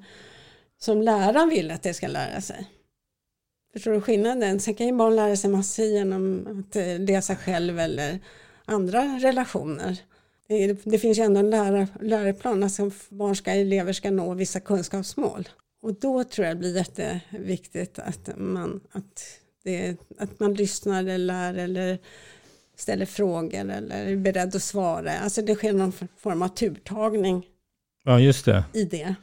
som 0.78 1.02
läraren 1.02 1.48
vill 1.48 1.70
att 1.70 1.82
det 1.82 1.94
ska 1.94 2.08
lära 2.08 2.40
sig. 2.40 2.70
Förstår 3.72 3.92
du 3.92 4.00
skillnaden? 4.00 4.60
Sen 4.60 4.74
kan 4.74 4.86
ju 4.86 4.92
barn 4.92 5.16
lära 5.16 5.36
sig 5.36 5.50
massor 5.50 5.84
genom 5.84 6.46
att 6.46 6.76
eh, 6.76 6.98
läsa 6.98 7.36
själv 7.36 7.78
eller 7.78 8.18
andra 8.64 9.02
relationer. 9.02 9.96
Det, 10.48 10.72
det 10.84 10.98
finns 10.98 11.18
ju 11.18 11.22
ändå 11.22 11.40
en 11.40 11.50
lärar, 11.50 11.86
läroplan, 12.00 12.62
alltså 12.62 12.90
barn 13.08 13.36
ska, 13.36 13.50
elever 13.50 13.92
ska 13.92 14.10
nå 14.10 14.34
vissa 14.34 14.60
kunskapsmål. 14.60 15.48
Och 15.82 15.94
då 15.94 16.24
tror 16.24 16.46
jag 16.46 16.56
det 16.56 16.60
blir 16.60 16.76
jätteviktigt 16.76 17.98
att 17.98 18.30
man, 18.36 18.80
att 18.92 19.40
det, 19.64 19.96
att 20.18 20.40
man 20.40 20.54
lyssnar 20.54 21.00
eller 21.00 21.18
lär 21.18 21.54
eller 21.54 21.98
ställer 22.76 23.06
frågor 23.06 23.70
eller 23.70 24.06
är 24.06 24.16
beredd 24.16 24.56
att 24.56 24.62
svara. 24.62 25.18
Alltså 25.18 25.42
det 25.42 25.54
sker 25.54 25.72
någon 25.72 25.92
form 26.16 26.42
av 26.42 26.48
turtagning 26.48 27.46
Ja, 28.04 28.20
just 28.20 28.44
det. 28.44 28.64
i 28.72 28.84
det. 28.84 29.14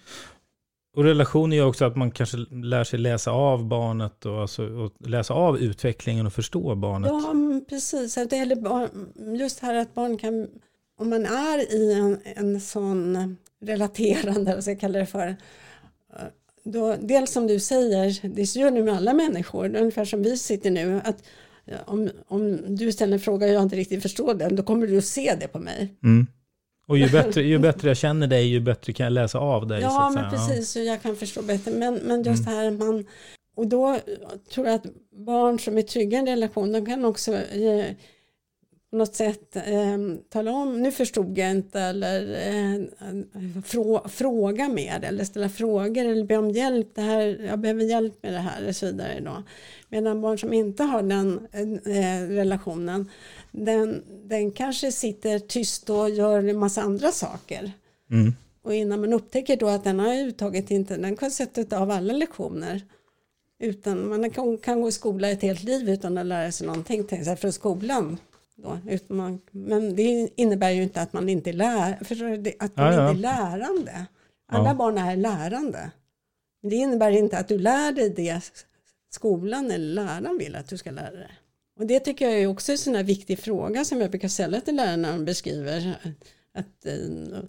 Och 0.96 1.03
relation 1.03 1.53
är 1.53 1.57
ju 1.57 1.63
också 1.63 1.86
att 1.86 1.96
man 1.96 2.12
kanske 2.12 2.38
lär 2.51 2.84
sig 2.84 3.00
läsa 3.00 3.31
av 3.31 3.65
barnet 3.65 4.25
och, 4.25 4.41
alltså, 4.41 4.63
och 4.69 5.07
läsa 5.07 5.34
av 5.34 5.57
utvecklingen 5.60 6.25
och 6.25 6.34
förstå 6.34 6.75
barnet. 6.75 7.12
Ja, 7.12 7.34
men 7.34 7.65
precis. 7.69 8.17
Att 8.17 8.29
det 8.29 8.38
gäller 8.38 8.55
barn, 8.55 8.89
just 9.38 9.60
här 9.60 9.75
att 9.75 9.93
barn 9.93 10.17
kan, 10.17 10.48
om 11.00 11.10
man 11.10 11.25
är 11.25 11.74
i 11.74 11.93
en, 11.93 12.19
en 12.36 12.62
sån 12.62 13.38
relaterande, 13.62 14.53
vad 14.53 14.63
ska 14.63 14.72
jag 14.72 14.79
kalla 14.79 15.00
det 15.00 15.05
för, 15.05 15.27
eh, 15.27 15.36
då, 16.63 16.96
dels 17.01 17.31
som 17.31 17.48
du 17.48 17.60
säger, 17.60 18.29
det 18.36 18.55
gör 18.55 18.72
du 18.72 18.84
med 18.84 18.95
alla 18.95 19.13
människor, 19.13 19.75
ungefär 19.75 20.06
som 20.06 20.23
vi 20.23 20.38
sitter 20.38 20.71
nu, 20.71 21.02
att 21.04 21.23
om, 21.86 22.10
om 22.28 22.75
du 22.75 22.91
ställer 22.91 23.13
en 23.13 23.19
fråga 23.19 23.47
och 23.47 23.54
jag 23.54 23.63
inte 23.63 23.75
riktigt 23.75 24.02
förstår 24.02 24.34
den, 24.34 24.56
då 24.56 24.63
kommer 24.63 24.88
du 24.88 24.97
att 24.97 25.06
se 25.06 25.36
det 25.39 25.47
på 25.47 25.60
mig. 25.60 25.95
Mm. 26.04 26.28
Och 26.88 26.97
ju 26.97 27.10
bättre, 27.10 27.41
ju 27.41 27.60
bättre 27.60 27.88
jag 27.88 27.97
känner 27.97 28.28
dig, 28.28 28.47
ju 28.47 28.60
bättre 28.60 28.93
kan 28.93 29.04
jag 29.04 29.13
läsa 29.13 29.39
av 29.39 29.67
dig. 29.67 29.82
Ja, 29.82 30.12
men 30.15 30.30
precis, 30.30 30.71
så 30.71 30.80
jag 30.80 31.02
kan 31.02 31.15
förstå 31.15 31.41
bättre. 31.41 31.71
Men, 31.71 31.95
men 31.95 32.23
just 32.23 32.47
Mm. 32.47 32.56
det 32.56 32.62
här 32.62 32.71
man, 32.71 33.06
och 33.56 33.67
då 33.67 33.97
tror 34.54 34.67
jag 34.67 34.76
att 34.76 34.86
barn 35.12 35.60
som 35.60 35.78
är 35.78 35.82
trygga 35.82 36.17
i 36.17 36.19
en 36.19 36.28
relation, 36.28 36.71
de 36.71 36.86
kan 36.86 37.06
också 37.06 37.34
eh, 37.34 37.86
på 38.91 38.97
något 38.97 39.15
sätt 39.15 39.56
eh, 39.56 39.97
tala 40.30 40.52
om, 40.52 40.82
nu 40.82 40.91
förstod 40.91 41.38
jag 41.38 41.52
inte, 41.52 41.82
eller 41.82 42.21
eh, 42.50 42.82
frå, 43.65 44.08
fråga 44.10 44.69
mer, 44.69 45.00
eller 45.04 45.23
ställa 45.23 45.50
frågor, 45.50 46.06
eller 46.06 46.23
be 46.23 46.38
om 46.38 46.52
hjälp, 46.52 46.88
det 46.95 47.02
här, 47.02 47.45
jag 47.47 47.60
behöver 47.60 47.84
hjälp 47.84 48.23
med 48.23 48.34
det 48.34 48.39
här, 48.39 48.67
och 48.67 48.76
så 48.76 48.86
vidare. 48.86 49.19
Då. 49.19 49.43
Medan 49.89 50.21
barn 50.21 50.38
som 50.38 50.54
inte 50.54 50.84
har 50.84 51.02
den 51.02 51.47
eh, 51.86 52.36
relationen, 52.36 53.10
den, 53.65 54.04
den 54.24 54.52
kanske 54.52 54.91
sitter 54.91 55.39
tyst 55.39 55.89
och 55.89 56.10
gör 56.10 56.43
en 56.43 56.58
massa 56.58 56.82
andra 56.82 57.12
saker. 57.12 57.72
Mm. 58.12 58.34
Och 58.62 58.74
innan 58.76 59.02
man 59.02 59.13
upptäcker 59.13 59.58
då 59.58 59.67
att 59.67 59.84
den 59.84 60.00
har 60.00 60.13
uttaget 60.15 60.72
inte, 60.72 60.98
den 60.98 61.15
kan 61.17 61.32
sätta 61.32 61.80
av 61.80 61.91
alla 61.91 62.13
lektioner. 62.13 62.82
Utan 63.60 64.10
man 64.10 64.30
kan, 64.32 64.58
kan 64.58 64.82
gå 64.82 64.88
i 64.88 64.91
skola 64.91 65.30
ett 65.30 65.41
helt 65.41 65.63
liv 65.63 65.89
utan 65.89 66.17
att 66.17 66.26
lära 66.26 66.52
sig 66.52 66.67
någonting 66.67 67.04
till 67.04 67.36
från 67.36 67.54
skolan. 67.54 68.17
Då, 68.56 68.80
utan 68.89 69.17
man, 69.17 69.41
men 69.52 69.96
det 69.96 70.30
innebär 70.36 70.70
ju 70.70 70.84
inte 70.84 71.02
att 71.02 71.13
man 71.13 71.30
inte 71.30 71.50
är 71.50 71.54
lär, 71.54 71.98
du, 72.15 72.38
det- 72.38 72.54
att 72.60 72.76
man 72.78 72.86
Ja, 72.86 72.93
ja. 72.93 73.10
inte 73.12 73.20
är 73.20 73.22
lärande. 73.34 74.06
Alla 74.52 74.70
Ja. 74.70 74.74
barn 74.76 74.98
är 74.98 75.15
lärande. 75.15 75.91
Men 76.62 76.70
det 76.70 76.76
innebär 76.76 77.12
inte 77.12 77.38
att 77.38 77.48
du 77.48 77.58
lär 77.58 77.91
dig 77.91 78.10
det 78.10 78.41
skolan 79.10 79.72
eller 79.72 79.93
läraren 79.93 80.38
vill 80.38 80.56
att 80.56 80.67
du 80.70 80.78
ska 80.78 80.91
lära 80.91 81.12
dig. 81.12 81.32
Och 81.78 81.88
det 81.88 82.00
tycker 82.00 82.30
jag 82.30 82.40
är 82.40 82.48
också 82.48 82.72
en 82.72 82.78
sån 82.78 82.96
här 82.96 83.04
viktig 83.04 83.40
fråga 83.40 83.86
som 83.86 84.02
jag 84.02 84.10
brukar 84.10 84.28
ställa 84.28 84.62
till 84.62 84.76
lärarna 84.76 84.96
när 84.96 85.12
de 85.12 85.26
beskriver 85.26 85.98
att 86.54 86.86
eh, 86.86 86.94
eh 86.94 87.44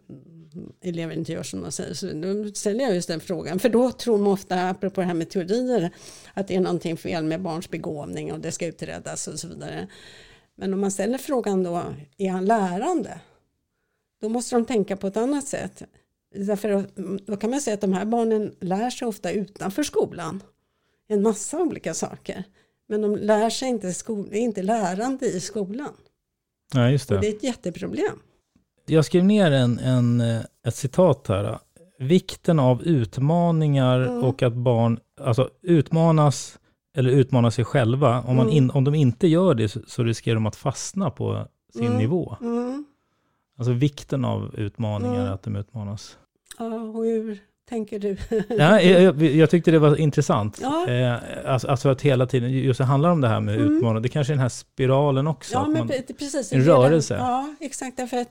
elever 0.81 1.15
inte 1.15 1.33
gör 1.33 1.43
som 1.43 1.61
de 1.61 1.73
säger. 1.73 1.95
Så 1.95 2.13
då 2.13 2.53
ställer 2.55 2.85
jag 2.85 2.95
just 2.95 3.09
den 3.09 3.21
frågan. 3.21 3.59
För 3.59 3.69
då 3.69 3.91
tror 3.91 4.19
man 4.19 4.33
ofta, 4.33 4.69
apropå 4.69 5.01
det 5.01 5.07
här 5.07 5.15
med 5.15 5.31
teorier, 5.31 5.91
att 6.35 6.49
det 6.49 6.57
är 6.57 6.61
någonting 6.61 6.97
fel 6.97 7.25
med 7.25 7.43
barns 7.43 7.71
begåvning 7.71 8.33
och 8.33 8.41
det 8.41 8.53
ska 8.53 8.67
utredas 8.67 9.29
och 9.29 9.41
så 9.41 9.49
vidare. 9.49 9.89
Men 10.55 10.75
om 10.75 10.81
man 10.81 10.91
ställer 10.91 11.19
frågan 11.19 11.63
då, 11.63 11.85
är 12.19 12.31
han 12.31 12.45
lärande? 12.45 13.21
Då 14.21 14.29
måste 14.29 14.57
de 14.57 14.65
tänka 14.65 14.97
på 14.97 15.07
ett 15.07 15.17
annat 15.17 15.47
sätt. 15.47 15.83
Därför 16.35 16.69
mm, 16.69 17.19
då 17.27 17.37
kan 17.37 17.51
man 17.51 17.61
säga 17.61 17.75
att 17.75 17.81
de 17.81 17.93
här 17.93 18.05
barnen 18.05 18.57
lär 18.61 18.91
sig 18.91 19.09
ofta 19.09 19.31
utanför 19.31 19.83
skolan. 19.83 20.43
En 21.09 21.23
massa 21.23 21.59
olika 21.59 21.95
saker. 21.95 22.45
Men 22.89 23.01
de 23.03 23.17
lär 23.17 23.51
sig 23.51 23.69
inte, 23.69 23.87
skol- 23.87 24.33
inte 24.33 24.63
lärande 24.63 25.27
i 25.27 25.41
skolan. 25.41 25.93
Ja, 26.75 26.91
just 26.91 27.11
Och 27.11 27.15
det. 27.17 27.21
det 27.21 27.29
är 27.29 27.37
ett 27.37 27.43
jätteproblem. 27.43 28.19
Jag 28.87 29.05
skrev 29.05 29.25
ner 29.25 29.51
en, 29.51 29.79
en, 29.79 30.21
eh, 30.21 30.41
ett 30.67 30.75
citat 30.77 31.29
här. 31.29 31.59
Vikten 31.99 32.59
av 32.59 32.83
utmaningar 32.83 34.01
Mm. 34.01 34.25
och 34.25 34.43
att 34.43 34.53
barn 34.55 35.01
alltså, 35.21 35.51
utmanas 35.63 36.59
eller 36.97 37.11
utmanar 37.11 37.51
sig 37.51 37.65
själva. 37.65 38.23
Om, 38.23 38.37
man 38.37 38.47
Mm. 38.47 38.57
in, 38.57 38.71
om 38.71 38.85
de 38.85 38.95
inte 38.95 39.27
gör 39.29 39.55
det 39.55 39.69
så, 39.69 39.81
så 39.87 40.05
riskerar 40.05 40.35
de 40.35 40.47
att 40.47 40.57
fastna 40.57 41.11
på 41.11 41.47
sin 41.73 41.87
Mm. 41.87 41.99
nivå. 41.99 42.37
Mm. 42.41 42.85
Alltså 43.59 43.73
vikten 43.73 44.25
av 44.25 44.55
utmaningar, 44.57 45.21
Mm. 45.21 45.33
att 45.33 45.43
de 45.43 45.57
utmanas. 45.57 46.19
Ja, 46.59 46.65
och 46.75 47.05
hur 47.05 47.39
tänker 47.69 47.99
du? 47.99 48.17
Ja, 48.49 48.81
jag, 48.81 49.23
jag, 49.23 49.51
tyckte 49.51 49.71
det 49.71 49.79
var 49.79 49.97
intressant. 49.97 50.59
Ja. 50.63 50.89
Eh, 50.89 51.15
alltså, 51.53 51.69
alltså 51.69 51.89
att 51.89 52.03
hela 52.03 52.27
tiden, 52.27 52.51
just 52.51 52.79
det 52.79 52.85
handlar 52.85 53.11
om 53.11 53.21
det 53.21 53.29
här 53.29 53.41
med 53.41 53.55
Mm. 53.55 53.77
utmaningar. 53.77 54.01
Det 54.01 54.09
kanske 54.09 54.33
är 54.33 54.35
den 54.35 54.43
här 54.43 54.49
spiralen 54.49 55.27
också. 55.27 55.55
Ja, 55.55 55.67
man, 55.67 55.89
pre- 55.89 56.15
precis. 56.19 56.53
en 56.53 56.59
den- 56.59 56.69
rörelse. 56.69 57.15
Ja, 57.15 57.55
exakt. 57.61 57.97
Därför 57.97 58.17
att, 58.17 58.29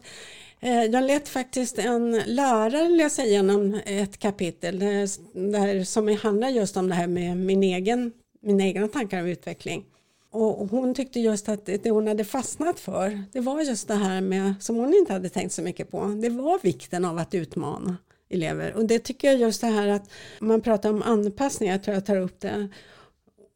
eh, 0.60 0.84
jag 0.84 1.04
lät 1.04 1.28
faktiskt 1.30 1.80
en 1.80 2.21
lärare 2.26 2.89
läsa 2.89 3.23
igenom 3.23 3.80
ett 3.86 4.17
kapitel 4.19 4.80
där, 4.80 5.84
som 5.84 6.17
handlar 6.23 6.50
just 6.50 6.78
om 6.78 6.89
det 6.89 6.95
här 6.95 7.08
med 7.08 7.38
min 7.38 7.63
egen, 7.63 8.12
mina 8.41 8.63
egna 8.63 8.88
tankar 8.88 9.19
om 9.21 9.28
utveckling. 9.28 9.84
Och 10.32 10.62
och 10.62 10.67
hon 10.67 10.93
tyckte 10.93 11.19
just 11.19 11.50
att 11.50 11.65
det 11.65 11.89
hon 11.89 12.08
hade 12.08 12.23
fastnat 12.26 12.80
för, 12.80 13.23
det 13.34 13.39
var 13.39 13.62
just 13.62 13.88
det 13.88 13.95
här 13.95 14.21
med, 14.21 14.54
som 14.60 14.76
hon 14.76 14.93
inte 14.93 15.13
hade 15.13 15.30
tänkt 15.30 15.52
så 15.54 15.62
mycket 15.62 15.91
på, 15.91 16.06
det 16.21 16.30
var 16.30 16.60
vikten 16.63 17.06
av 17.06 17.17
att 17.17 17.34
utmana 17.34 17.97
elever. 18.30 18.74
Och 18.74 18.86
det 18.86 19.00
tycker 19.00 19.28
jag 19.28 19.40
just 19.40 19.62
det 19.62 19.68
här 19.68 19.88
att 19.88 20.10
man 20.40 20.62
pratar 20.62 20.90
om 20.90 21.02
anpassning, 21.02 21.70
jag 21.70 21.84
tror 21.84 21.94
jag 21.94 22.06
tar 22.06 22.20
upp 22.20 22.40
det, 22.40 22.70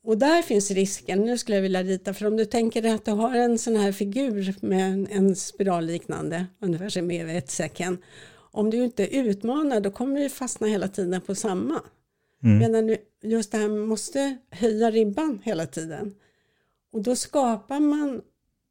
och 0.04 0.18
där 0.18 0.42
finns 0.42 0.72
risken, 0.72 1.20
nu 1.20 1.38
skulle 1.38 1.58
jag 1.58 1.62
vilja 1.62 1.84
rita, 1.84 2.14
för 2.14 2.26
om 2.26 2.38
du 2.38 2.46
tänker 2.46 2.82
dig 2.82 2.92
att 2.92 3.06
du 3.06 3.12
har 3.12 3.36
en 3.36 3.58
sån 3.58 3.76
här 3.76 3.92
figur 3.92 4.56
med 4.62 4.94
en, 4.94 5.08
en 5.08 5.36
spiralliknande, 5.36 6.46
ungefär 6.62 6.90
som 6.90 7.08
med 7.08 7.38
ett 7.38 7.52
säcken. 7.52 7.98
om 8.52 8.70
du 8.70 8.84
inte 8.84 9.16
utmanar 9.16 9.80
då 9.80 9.92
kommer 9.92 10.20
du 10.20 10.30
fastna 10.30 10.68
hela 10.68 10.88
tiden 10.88 11.22
på 11.22 11.36
samma. 11.36 11.82
Mm. 12.44 12.60
Medan 12.60 12.88
du, 12.88 12.98
just 13.22 13.52
det 13.52 13.58
här 13.58 13.68
måste 13.68 14.38
höja 14.50 14.92
ribban 14.92 15.42
hela 15.44 15.66
tiden. 15.66 16.16
Och 16.94 17.02
då 17.02 17.16
skapar 17.16 17.80
man 17.80 18.22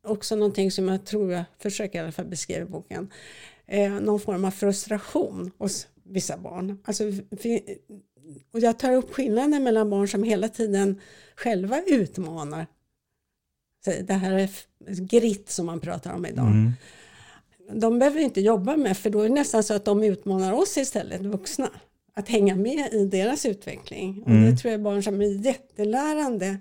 också 0.06 0.36
någonting 0.36 0.70
som 0.70 0.88
jag 0.88 1.06
tror 1.06 1.32
jag 1.32 1.44
försöker 1.58 1.98
i 1.98 2.02
alla 2.02 2.12
fall 2.12 2.26
beskriva 2.26 2.62
i 2.62 2.64
boken. 2.64 3.10
Eh, 3.70 3.92
någon 3.92 4.20
form 4.20 4.44
av 4.44 4.50
frustration 4.50 5.50
hos 5.58 5.86
vissa 6.04 6.36
barn. 6.36 6.78
Alltså, 6.84 7.04
och 8.52 8.60
jag 8.60 8.78
tar 8.78 8.92
upp 8.92 9.14
skillnaden 9.14 9.64
mellan 9.64 9.90
barn 9.90 10.08
som 10.08 10.22
hela 10.22 10.48
tiden 10.48 11.00
själva 11.36 11.82
utmanar. 11.86 12.66
Det 14.06 14.12
här 14.12 14.32
är 14.32 14.50
grit 15.06 15.50
som 15.50 15.66
man 15.66 15.80
pratar 15.80 16.12
om 16.12 16.26
idag. 16.26 16.46
Mm. 16.46 16.72
De 17.72 17.98
behöver 17.98 18.18
vi 18.18 18.24
inte 18.24 18.40
jobba 18.40 18.76
med 18.76 18.98
för 18.98 19.10
då 19.10 19.20
är 19.20 19.28
det 19.28 19.34
nästan 19.34 19.62
så 19.62 19.74
att 19.74 19.84
de 19.84 20.02
utmanar 20.02 20.52
oss 20.52 20.76
istället, 20.76 21.20
vuxna. 21.20 21.70
Att 22.14 22.28
hänga 22.28 22.56
med 22.56 22.92
i 22.92 23.04
deras 23.04 23.46
utveckling. 23.46 24.22
Och 24.22 24.30
det 24.30 24.56
tror 24.56 24.72
jag 24.72 24.80
är 24.80 24.84
barn 24.84 25.02
som 25.02 25.20
är 25.20 25.46
jättelärande. 25.46 26.58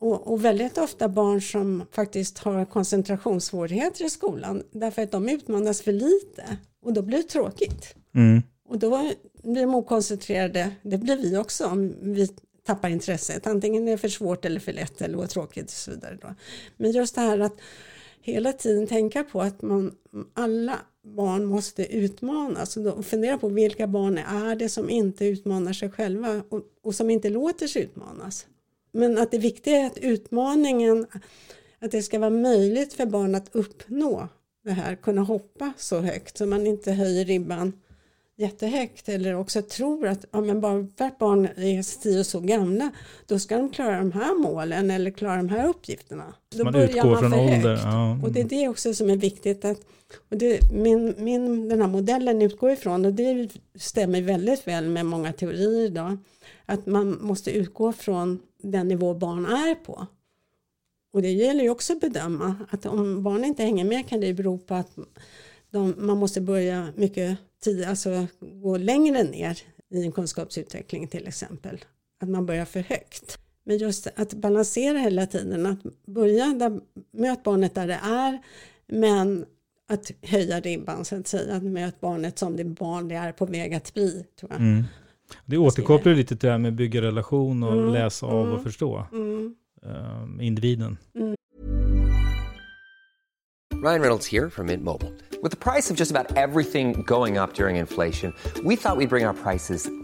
Och, 0.00 0.32
och 0.32 0.44
väldigt 0.44 0.78
ofta 0.78 1.08
barn 1.08 1.40
som 1.40 1.86
faktiskt 1.92 2.38
har 2.38 2.64
koncentrationssvårigheter 2.64 4.04
i 4.04 4.10
skolan 4.10 4.62
därför 4.70 5.02
att 5.02 5.10
de 5.10 5.28
utmanas 5.28 5.82
för 5.82 5.92
lite 5.92 6.56
och 6.82 6.92
då 6.92 7.02
blir 7.02 7.18
det 7.18 7.28
tråkigt. 7.28 7.94
Mm. 8.14 8.42
Och 8.68 8.78
då 8.78 9.10
blir 9.42 9.62
de 9.62 9.74
okoncentrerade, 9.74 10.70
det 10.82 10.98
blir 10.98 11.16
vi 11.16 11.36
också 11.36 11.66
om 11.66 11.94
vi 12.00 12.28
tappar 12.66 12.88
intresset. 12.88 13.46
Antingen 13.46 13.88
är 13.88 13.92
det 13.92 13.98
för 13.98 14.08
svårt 14.08 14.44
eller 14.44 14.60
för 14.60 14.72
lätt 14.72 15.02
eller 15.02 15.26
tråkigt 15.26 15.64
och 15.64 15.70
så 15.70 15.90
vidare. 15.90 16.18
Då. 16.22 16.34
Men 16.76 16.90
just 16.90 17.14
det 17.14 17.20
här 17.20 17.38
att 17.38 17.56
hela 18.22 18.52
tiden 18.52 18.86
tänka 18.86 19.24
på 19.24 19.42
att 19.42 19.62
man, 19.62 19.94
alla 20.34 20.78
barn 21.04 21.44
måste 21.44 21.96
utmanas 21.96 22.76
och 22.76 22.82
då 22.82 23.02
fundera 23.02 23.38
på 23.38 23.48
vilka 23.48 23.86
barn 23.86 24.18
är 24.18 24.56
det 24.56 24.68
som 24.68 24.90
inte 24.90 25.26
utmanar 25.26 25.72
sig 25.72 25.90
själva 25.90 26.42
och, 26.48 26.62
och 26.82 26.94
som 26.94 27.10
inte 27.10 27.28
låter 27.28 27.66
sig 27.66 27.82
utmanas. 27.82 28.46
Men 28.92 29.18
att 29.18 29.30
det 29.30 29.38
viktiga 29.38 29.78
är 29.78 29.86
att 29.86 29.98
utmaningen, 29.98 31.06
att 31.78 31.90
det 31.90 32.02
ska 32.02 32.18
vara 32.18 32.30
möjligt 32.30 32.92
för 32.92 33.06
barn 33.06 33.34
att 33.34 33.48
uppnå 33.52 34.28
det 34.64 34.70
här, 34.70 34.94
kunna 34.94 35.22
hoppa 35.22 35.72
så 35.76 36.00
högt 36.00 36.38
så 36.38 36.46
man 36.46 36.66
inte 36.66 36.92
höjer 36.92 37.24
ribban 37.24 37.72
jättehögt 38.40 39.08
eller 39.08 39.34
också 39.34 39.62
tror 39.62 40.06
att 40.06 40.24
ja, 40.30 40.40
men 40.40 40.60
bara 40.60 40.86
för 40.96 41.04
att 41.04 41.18
barn 41.18 41.48
är 41.56 42.18
och 42.18 42.26
så 42.26 42.40
gamla 42.40 42.90
då 43.26 43.38
ska 43.38 43.56
de 43.56 43.70
klara 43.70 43.98
de 43.98 44.12
här 44.12 44.34
målen 44.34 44.90
eller 44.90 45.10
klara 45.10 45.36
de 45.36 45.48
här 45.48 45.68
uppgifterna. 45.68 46.34
Då 46.56 46.64
Man 46.64 46.72
börjar 46.72 46.88
utgår 46.88 47.16
från 47.16 47.30
för 47.30 47.38
ålder. 47.40 47.70
högt. 47.70 47.82
Ja. 47.84 48.20
Och 48.22 48.32
det 48.32 48.40
är 48.40 48.44
det 48.44 48.68
också 48.68 48.94
som 48.94 49.10
är 49.10 49.16
viktigt 49.16 49.64
att 49.64 49.80
och 50.30 50.36
det, 50.36 50.72
min, 50.72 51.14
min, 51.18 51.68
den 51.68 51.80
här 51.80 51.88
modellen 51.88 52.42
utgår 52.42 52.70
ifrån 52.70 53.04
och 53.04 53.12
det 53.12 53.48
stämmer 53.74 54.22
väldigt 54.22 54.66
väl 54.66 54.88
med 54.88 55.06
många 55.06 55.32
teorier 55.32 55.86
idag 55.86 56.16
att 56.66 56.86
man 56.86 57.18
måste 57.20 57.50
utgå 57.50 57.92
från 57.92 58.40
den 58.62 58.88
nivå 58.88 59.14
barn 59.14 59.46
är 59.46 59.74
på. 59.74 60.06
Och 61.12 61.22
det 61.22 61.32
gäller 61.32 61.64
ju 61.64 61.70
också 61.70 61.92
att 61.92 62.00
bedöma 62.00 62.54
att 62.70 62.86
om 62.86 63.22
barn 63.22 63.44
inte 63.44 63.62
hänger 63.62 63.84
med 63.84 64.08
kan 64.08 64.20
det 64.20 64.26
ju 64.26 64.34
bero 64.34 64.58
på 64.58 64.74
att 64.74 64.96
de, 65.70 65.94
man 65.98 66.18
måste 66.18 66.40
börja 66.40 66.92
mycket 66.96 67.38
tidigare, 67.62 67.90
alltså 67.90 68.26
gå 68.40 68.76
längre 68.76 69.22
ner 69.22 69.58
i 69.90 70.04
en 70.04 70.12
kunskapsutveckling 70.12 71.08
till 71.08 71.26
exempel. 71.26 71.84
Att 72.20 72.28
man 72.28 72.46
börjar 72.46 72.64
för 72.64 72.80
högt. 72.80 73.38
Men 73.64 73.78
just 73.78 74.06
att 74.16 74.34
balansera 74.34 74.98
hela 74.98 75.26
tiden, 75.26 75.66
att 75.66 76.06
börja 76.06 76.46
där, 76.46 76.80
möt 77.10 77.42
barnet 77.42 77.74
där 77.74 77.86
det 77.86 78.00
är, 78.02 78.42
men 78.86 79.46
att 79.88 80.10
höja 80.22 80.60
ribban 80.60 81.04
så 81.04 81.16
att 81.16 81.28
säga, 81.28 81.54
att 81.54 81.62
möt 81.62 82.00
barnet 82.00 82.38
som 82.38 82.56
det 82.56 82.64
barn 82.64 83.08
det 83.08 83.14
är 83.14 83.32
på 83.32 83.46
väg 83.46 83.74
att 83.74 83.94
bli. 83.94 84.26
Tror 84.40 84.52
jag. 84.52 84.60
Mm. 84.60 84.84
Det 85.46 85.58
återkopplar 85.58 86.14
lite 86.14 86.28
till 86.36 86.46
det 86.46 86.50
här 86.52 86.58
med 86.58 86.74
bygga 86.74 87.02
relation 87.02 87.62
och 87.62 87.72
Mm, 87.72 87.92
läsa 87.92 88.26
av 88.26 88.32
och 88.40 88.46
mm. 88.46 88.62
förstå 88.62 89.06
Mm. 89.12 89.54
eh, 89.82 90.46
individen. 90.46 90.96
Ryan 93.82 94.00
Reynolds 94.00 94.26
here 94.32 94.50
from 94.50 94.66
Mint 94.66 94.84
Mobile. 94.84 95.10
With 95.42 95.50
the 95.52 95.70
price 95.72 95.90
of 95.90 95.96
just 95.98 96.10
about 96.14 96.36
everything 96.36 97.02
going 97.06 97.38
up 97.38 97.54
during 97.54 97.76
inflation, 97.76 98.32
we 98.64 98.76
thought 98.76 98.98
we'd 98.98 99.08
bring 99.08 99.24
our 99.26 99.32
prices 99.34 99.88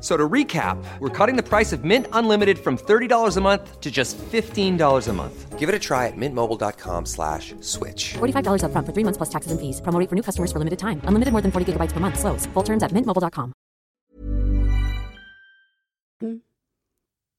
So 0.00 0.16
to 0.16 0.28
recap, 0.28 0.76
we're 1.00 1.08
cutting 1.26 1.34
the 1.36 1.42
price 1.42 1.72
of 1.72 1.82
Mint 1.84 2.06
Unlimited 2.12 2.58
from 2.58 2.76
$30 2.78 3.36
a 3.36 3.40
month 3.40 3.80
to 3.80 3.90
just 3.90 4.16
$15 4.32 5.08
a 5.08 5.12
month. 5.12 5.58
Give 5.58 5.68
it 5.68 5.74
a 5.74 5.78
try 5.78 6.06
at 6.06 6.16
mintmobile.com 6.16 7.04
slash 7.06 7.52
switch. 7.60 8.14
$45 8.18 8.62
upfront 8.62 8.86
for 8.86 8.92
three 8.94 9.04
months 9.04 9.16
plus 9.18 9.28
taxes 9.30 9.50
and 9.50 9.60
fees. 9.60 9.80
Promo 9.82 9.98
rate 9.98 10.08
for 10.08 10.14
new 10.14 10.22
customers 10.22 10.52
for 10.52 10.58
limited 10.60 10.78
time. 10.78 11.00
Unlimited 11.08 11.32
more 11.32 11.42
than 11.42 11.50
40 11.50 11.64
gigabytes 11.72 11.92
per 11.92 11.98
month. 12.00 12.16
Slows. 12.20 12.46
Full 12.54 12.62
terms 12.64 12.82
at 12.82 12.92
mintmobile.com. 12.92 13.52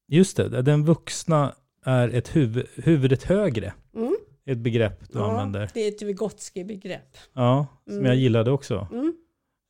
Just 0.08 0.36
det, 0.36 0.62
den 0.62 0.84
vuxna 0.84 1.54
är 1.84 2.08
ett 2.08 2.36
huvud, 2.36 2.66
huvudet 2.76 3.22
högre. 3.22 3.72
Mm. 3.96 4.16
Ett 4.46 4.58
begrepp 4.58 5.12
du 5.12 5.18
Ja, 5.18 5.30
använder. 5.30 5.70
det 5.74 5.80
är 5.84 5.88
ett 5.88 6.02
Vygotsky-begrepp. 6.02 7.16
Ja, 7.34 7.66
som 7.86 7.94
Mm. 7.94 8.06
jag 8.06 8.16
gillade 8.16 8.50
också. 8.50 8.88
Mm. 8.92 9.14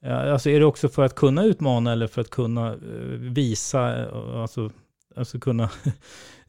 Ja, 0.03 0.33
alltså 0.33 0.51
är 0.51 0.61
det 0.61 0.67
också 0.67 0.89
för 0.89 1.03
att 1.03 1.15
kunna 1.15 1.45
utmana 1.45 1.93
eller 1.93 2.07
för 2.07 2.21
att 2.21 2.31
kunna 2.31 2.69
eh, 2.73 2.79
visa, 3.19 3.99
eh, 4.03 4.41
alltså, 4.43 4.71
alltså 5.17 5.39
kunna, 5.41 5.71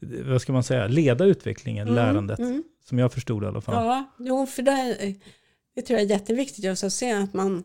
vad 0.24 0.42
ska 0.42 0.52
man 0.52 0.62
säga, 0.62 0.86
leda 0.86 1.24
utvecklingen, 1.24 1.88
Mm, 1.88 1.94
lärandet. 1.94 2.38
mm. 2.38 2.62
Som 2.84 2.98
jag 2.98 3.12
förstod 3.12 3.44
i 3.44 3.46
alla 3.46 3.60
fall. 3.60 3.74
Ja, 3.74 4.04
jo, 4.18 4.46
för 4.46 4.62
det, 4.62 4.96
det 5.74 5.82
tror 5.82 5.98
jag 5.98 6.06
är 6.06 6.10
jätteviktigt 6.10 6.64
just 6.64 6.84
att 6.84 6.92
se 6.92 7.12
att 7.12 7.34
man 7.34 7.64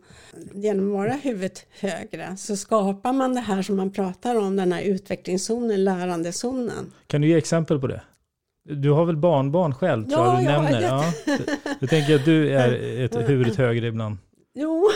genom 0.53 0.87
att 0.87 0.93
vara 0.93 1.13
huvudet 1.13 1.65
högre 1.79 2.37
så 2.37 2.57
skapar 2.57 3.13
man 3.13 3.33
det 3.35 3.41
här 3.41 3.61
som 3.61 3.75
man 3.77 3.91
pratar 3.91 4.35
om, 4.39 4.55
den 4.55 4.71
här 4.71 4.81
utvecklingszonen, 4.81 5.83
lärandezonen. 5.83 6.91
Kan 7.07 7.21
du 7.21 7.27
ge 7.27 7.37
exempel 7.37 7.79
på 7.79 7.87
det? 7.87 8.01
Du 8.69 8.91
har 8.91 9.05
väl 9.05 9.17
barnbarn 9.17 9.73
själv, 9.75 10.03
tror 10.09 10.25
Ja, 10.25 10.41
jag 10.41 10.43
du 10.43 10.49
har 10.55 10.63
nämner. 10.63 10.81
det. 10.81 10.87
Ja. 10.87 11.13
Jag 11.79 11.89
tänker 11.89 12.15
att 12.15 12.25
du 12.25 12.49
är 12.53 12.99
ett 13.05 13.15
huvudet 13.29 13.55
högre 13.55 13.87
ibland. 13.87 14.17
Jo, 14.53 14.89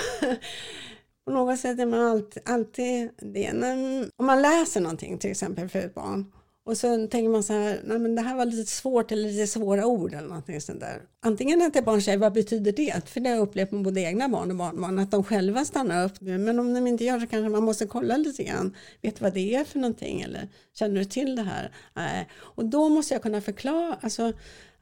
på 1.26 1.32
något 1.32 1.60
sätt 1.60 1.80
är 1.80 1.86
man 1.86 2.00
alltid, 2.00 2.44
alltid 2.46 3.10
det. 3.18 3.54
När, 3.54 4.10
om 4.16 4.26
man 4.26 4.42
läser 4.42 4.82
någonting 4.82 5.18
till 5.18 5.32
exempel 5.32 5.70
för 5.70 5.80
ett 5.80 5.96
barn 5.96 6.32
och 6.64 6.78
så 6.78 7.08
tänker 7.08 7.30
man 7.30 7.44
så 7.44 7.54
här, 7.54 7.82
nej 7.84 8.00
men 8.00 8.16
det 8.16 8.22
här 8.22 8.36
var 8.36 8.46
lite 8.46 8.72
svårt 8.72 9.12
eller 9.12 9.30
lite 9.30 9.48
svåra 9.48 9.86
ord 9.86 10.14
eller 10.14 10.28
någonting 10.28 10.62
sånt 10.62 10.80
där. 10.80 11.02
Antingen 11.22 11.62
att 11.62 11.76
ett 11.76 11.86
barn 11.86 12.02
säger, 12.02 12.18
vad 12.18 12.34
betyder 12.34 12.72
det? 12.72 13.10
För 13.10 13.20
det 13.20 13.30
har 13.30 13.36
jag 13.36 13.44
upplevt 13.44 13.72
med 13.72 13.84
både 13.84 14.02
egna 14.02 14.30
barn 14.30 14.52
och 14.52 14.58
barnbarn, 14.58 15.00
att 15.00 15.12
de 15.12 15.24
själva 15.24 15.66
stannar 15.66 16.06
upp. 16.06 16.22
Men 16.22 16.60
om 16.60 16.74
de 16.74 16.88
inte 16.88 17.04
gör 17.04 17.20
så 17.20 17.28
kanske 17.28 17.50
man 17.50 17.64
måste 17.64 17.88
kolla 17.88 18.18
lite 18.18 18.44
grann. 18.44 18.76
Vet 19.02 19.16
du 19.16 19.24
vad 19.24 19.34
det 19.34 19.56
är 19.56 19.64
för 19.64 19.80
någonting? 19.80 20.22
Eller 20.22 20.50
känner 20.74 20.96
du 20.96 21.06
till 21.06 21.36
det 21.36 21.44
här? 21.44 21.72
Nej. 21.94 22.28
Och 22.34 22.66
då 22.66 22.90
måste 22.90 23.14
jag 23.14 23.24
kunna 23.24 23.42
förklara, 23.42 23.98
alltså 24.02 24.34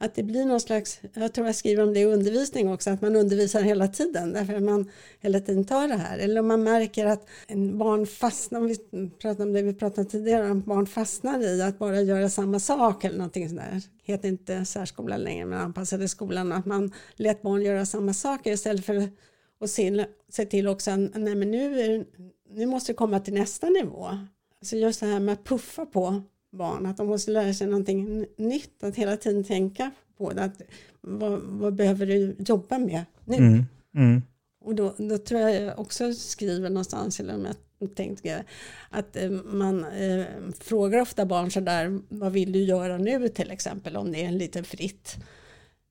att 0.02 0.14
det 0.14 0.22
blir 0.22 0.44
någon 0.44 0.60
slags, 0.60 1.00
jag 1.14 1.32
tror 1.32 1.46
jag 1.46 1.56
skriver 1.56 1.82
om 1.82 1.94
det 1.94 2.00
i 2.00 2.04
undervisning 2.04 2.72
också, 2.72 2.90
att 2.90 3.02
man 3.02 3.16
undervisar 3.16 3.62
hela 3.62 3.88
tiden 3.88 4.32
därför 4.32 4.54
att 4.54 4.62
man 4.62 4.90
hela 5.20 5.40
tiden 5.40 5.64
tar 5.64 5.88
det 5.88 5.96
här. 5.96 6.18
Eller 6.18 6.40
om 6.40 6.48
man 6.48 6.62
märker 6.62 7.06
att 7.06 7.28
en 7.46 7.78
barn 7.78 8.06
fastnar, 8.06 8.60
om 8.60 8.66
vi 8.66 8.76
pratar 9.18 9.44
om 9.44 9.52
det 9.52 9.62
vi 9.62 9.74
pratade 9.74 10.10
tidigare 10.10 10.50
om, 10.50 10.60
barn 10.60 10.86
fastnar 10.86 11.40
i 11.40 11.62
att 11.62 11.78
bara 11.78 12.00
göra 12.00 12.28
samma 12.28 12.60
sak 12.60 13.04
eller 13.04 13.18
någonting 13.18 13.48
sådär. 13.48 13.82
Heter 14.02 14.28
inte 14.28 14.64
särskola 14.64 15.16
längre 15.16 15.46
men 15.46 15.58
anpassade 15.58 16.08
skolan, 16.08 16.52
att 16.52 16.66
man 16.66 16.92
lät 17.14 17.42
barn 17.42 17.62
göra 17.62 17.86
samma 17.86 18.14
saker 18.14 18.52
istället 18.52 18.84
för 18.84 19.08
att 19.60 19.70
se, 19.70 20.06
se 20.28 20.46
till 20.46 20.68
också 20.68 20.90
att 20.90 20.98
nej 21.14 21.34
men 21.34 21.50
nu, 21.50 21.80
är, 21.80 22.04
nu 22.50 22.66
måste 22.66 22.92
det 22.92 22.96
komma 22.96 23.20
till 23.20 23.34
nästa 23.34 23.68
nivå. 23.68 24.08
Så 24.62 24.76
just 24.76 25.00
det 25.00 25.06
här 25.06 25.20
med 25.20 25.32
att 25.32 25.44
puffa 25.44 25.86
på 25.86 26.22
barn, 26.50 26.86
att 26.86 26.96
de 26.96 27.06
måste 27.06 27.30
lära 27.30 27.54
sig 27.54 27.66
någonting 27.66 28.26
nytt, 28.36 28.82
att 28.82 28.96
hela 28.96 29.16
tiden 29.16 29.44
tänka 29.44 29.90
på 30.16 30.32
det. 30.32 30.42
Att, 30.42 30.62
vad, 31.00 31.40
vad 31.42 31.74
behöver 31.74 32.06
du 32.06 32.36
jobba 32.38 32.78
med 32.78 33.04
nu? 33.24 33.36
Mm. 33.36 33.64
Mm. 33.94 34.22
Och 34.64 34.74
då, 34.74 34.94
då 34.98 35.18
tror 35.18 35.40
jag 35.40 35.62
jag 35.62 35.78
också 35.78 36.14
skriver 36.14 36.70
någonstans, 36.70 37.20
eller 37.20 37.34
om 37.34 37.44
jag 37.44 37.94
tänkte 37.94 38.44
att 38.90 39.16
eh, 39.16 39.30
man 39.30 39.84
eh, 39.84 40.24
frågar 40.60 41.00
ofta 41.00 41.26
barn 41.26 41.50
sådär, 41.50 42.00
vad 42.08 42.32
vill 42.32 42.52
du 42.52 42.62
göra 42.62 42.98
nu 42.98 43.28
till 43.28 43.50
exempel, 43.50 43.96
om 43.96 44.12
det 44.12 44.24
är 44.24 44.28
en 44.28 44.38
liten 44.38 44.64
fritt. 44.64 45.16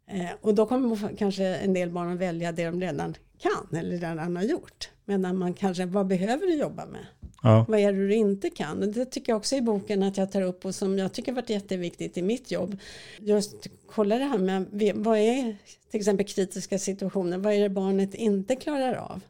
Eh, 0.07 0.29
och 0.41 0.55
då 0.55 0.65
kommer 0.65 1.17
kanske 1.17 1.45
en 1.45 1.73
del 1.73 1.89
barn 1.89 2.13
att 2.13 2.19
välja 2.19 2.51
det 2.51 2.65
de 2.65 2.81
redan 2.81 3.15
kan 3.37 3.79
eller 3.79 3.97
redan 3.97 4.35
har 4.35 4.43
gjort. 4.43 4.89
Medan 5.05 5.37
man 5.37 5.53
kanske, 5.53 5.85
vad 5.85 6.07
behöver 6.07 6.45
du 6.45 6.55
jobba 6.55 6.85
med? 6.85 7.05
Ja. 7.43 7.65
Vad 7.67 7.79
är 7.79 7.93
det 7.93 8.07
du 8.07 8.15
inte 8.15 8.49
kan? 8.49 8.91
Det 8.91 9.05
tycker 9.05 9.31
jag 9.31 9.37
också 9.37 9.55
i 9.55 9.61
boken 9.61 10.03
att 10.03 10.17
jag 10.17 10.31
tar 10.31 10.41
upp 10.41 10.65
och 10.65 10.75
som 10.75 10.97
jag 10.97 11.13
tycker 11.13 11.31
varit 11.31 11.49
jätteviktigt 11.49 12.17
i 12.17 12.21
mitt 12.21 12.51
jobb. 12.51 12.77
Just 13.19 13.67
kolla 13.87 14.17
det 14.17 14.23
här 14.23 14.37
med 14.37 14.65
vad 14.95 15.17
är 15.17 15.57
till 15.91 15.99
exempel 15.99 16.25
kritiska 16.25 16.79
situationer, 16.79 17.37
vad 17.37 17.53
är 17.53 17.61
det 17.61 17.69
barnet 17.69 18.15
inte 18.15 18.55
klarar 18.55 18.93
av? 18.93 19.21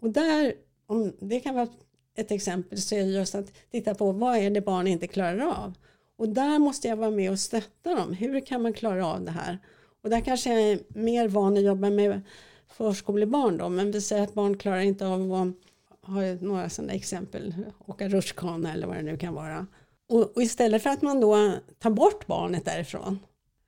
Och 0.00 0.10
där, 0.10 0.54
om 0.86 1.12
det 1.20 1.40
kan 1.40 1.54
vara 1.54 1.68
ett 2.16 2.30
exempel, 2.30 2.78
så 2.78 2.94
är 2.94 3.04
det 3.04 3.10
just 3.10 3.34
att 3.34 3.52
titta 3.70 3.94
på 3.94 4.12
vad 4.12 4.36
är 4.36 4.50
det 4.50 4.60
barn 4.60 4.86
inte 4.86 5.06
klarar 5.06 5.46
av? 5.46 5.74
Och 6.16 6.28
där 6.28 6.58
måste 6.58 6.88
jag 6.88 6.96
vara 6.96 7.10
med 7.10 7.30
och 7.30 7.38
stötta 7.38 7.94
dem. 7.94 8.12
Hur 8.12 8.46
kan 8.46 8.62
man 8.62 8.72
klara 8.72 9.06
av 9.06 9.24
det 9.24 9.30
här? 9.30 9.58
Och 10.02 10.10
där 10.10 10.20
kanske 10.20 10.50
jag 10.50 10.62
är 10.62 10.80
mer 10.88 11.28
van 11.28 11.56
att 11.56 11.62
jobba 11.62 11.90
med 11.90 12.20
förskolebarn 12.68 13.56
då, 13.56 13.68
men 13.68 13.90
vi 13.90 14.00
säger 14.00 14.22
att 14.22 14.34
barn 14.34 14.58
klarar 14.58 14.80
inte 14.80 15.06
av 15.06 15.32
att 15.32 15.54
ha 16.06 16.22
några 16.40 16.70
sådana 16.70 16.92
exempel, 16.92 17.54
åka 17.86 18.08
rutschkana 18.08 18.72
eller 18.72 18.86
vad 18.86 18.96
det 18.96 19.02
nu 19.02 19.16
kan 19.16 19.34
vara. 19.34 19.66
Och, 20.08 20.36
och, 20.36 20.42
istället 20.42 20.82
för 20.82 20.90
att 20.90 21.02
man 21.02 21.20
då 21.20 21.52
tar 21.78 21.90
bort 21.90 22.26
barnet 22.26 22.64
därifrån 22.64 23.18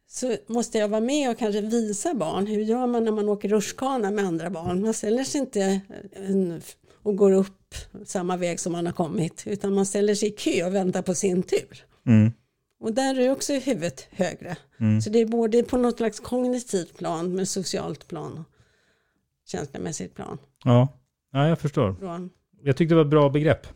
så 0.07 0.37
måste 0.47 0.79
jag 0.79 0.89
vara 0.89 1.01
med 1.01 1.31
och 1.31 1.39
kanske 1.39 1.61
visa 1.61 2.15
barn 2.15 2.47
hur 2.47 2.61
gör 2.61 2.87
man 2.87 3.05
när 3.05 3.13
man 3.13 3.29
åker 3.29 3.49
rutschkana 3.49 4.11
med 4.11 4.25
andra 4.25 4.51
barn. 4.51 4.83
Man 4.83 4.95
ställer 4.95 5.25
sig 5.25 5.41
inte 5.41 5.81
en, 6.13 6.63
och 7.03 7.17
går 7.17 7.33
upp 7.33 7.75
samma 8.05 8.37
väg 8.37 8.61
som 8.61 8.73
man 8.73 8.87
har 8.87 8.93
kommit 8.93 9.43
utan 9.47 9.75
man 9.75 9.87
ställer 9.87 10.15
sig 10.15 10.29
i 10.29 10.33
kö 10.33 10.67
och 10.67 10.75
väntar 10.75 11.03
på 11.03 11.15
sin 11.15 11.43
tur. 11.43 11.87
Mm. 12.07 12.33
Och 12.81 12.93
där 12.93 13.21
är 13.21 13.31
också 13.31 13.53
huvudet 13.53 14.07
högre. 14.11 14.57
Mm. 14.81 15.01
Så 15.01 15.11
det 15.11 15.19
är 15.19 15.27
både 15.27 15.63
på 15.63 15.77
något 15.77 15.97
slags 15.97 16.21
kognitivt 16.21 16.99
plan 16.99 17.35
men 17.35 17.47
socialt 17.47 18.09
plan 18.09 18.45
känslomässigt 19.47 20.15
plan. 20.15 20.39
Ja, 20.65 20.89
ja 21.33 21.49
jag 21.49 21.59
förstår. 21.59 21.93
Bra. 21.93 22.21
Jag 22.63 22.77
tyckte 22.77 22.95
det 22.95 22.97
var 22.97 23.05
ett 23.05 23.11
bra 23.11 23.29
begrepp. 23.29 23.67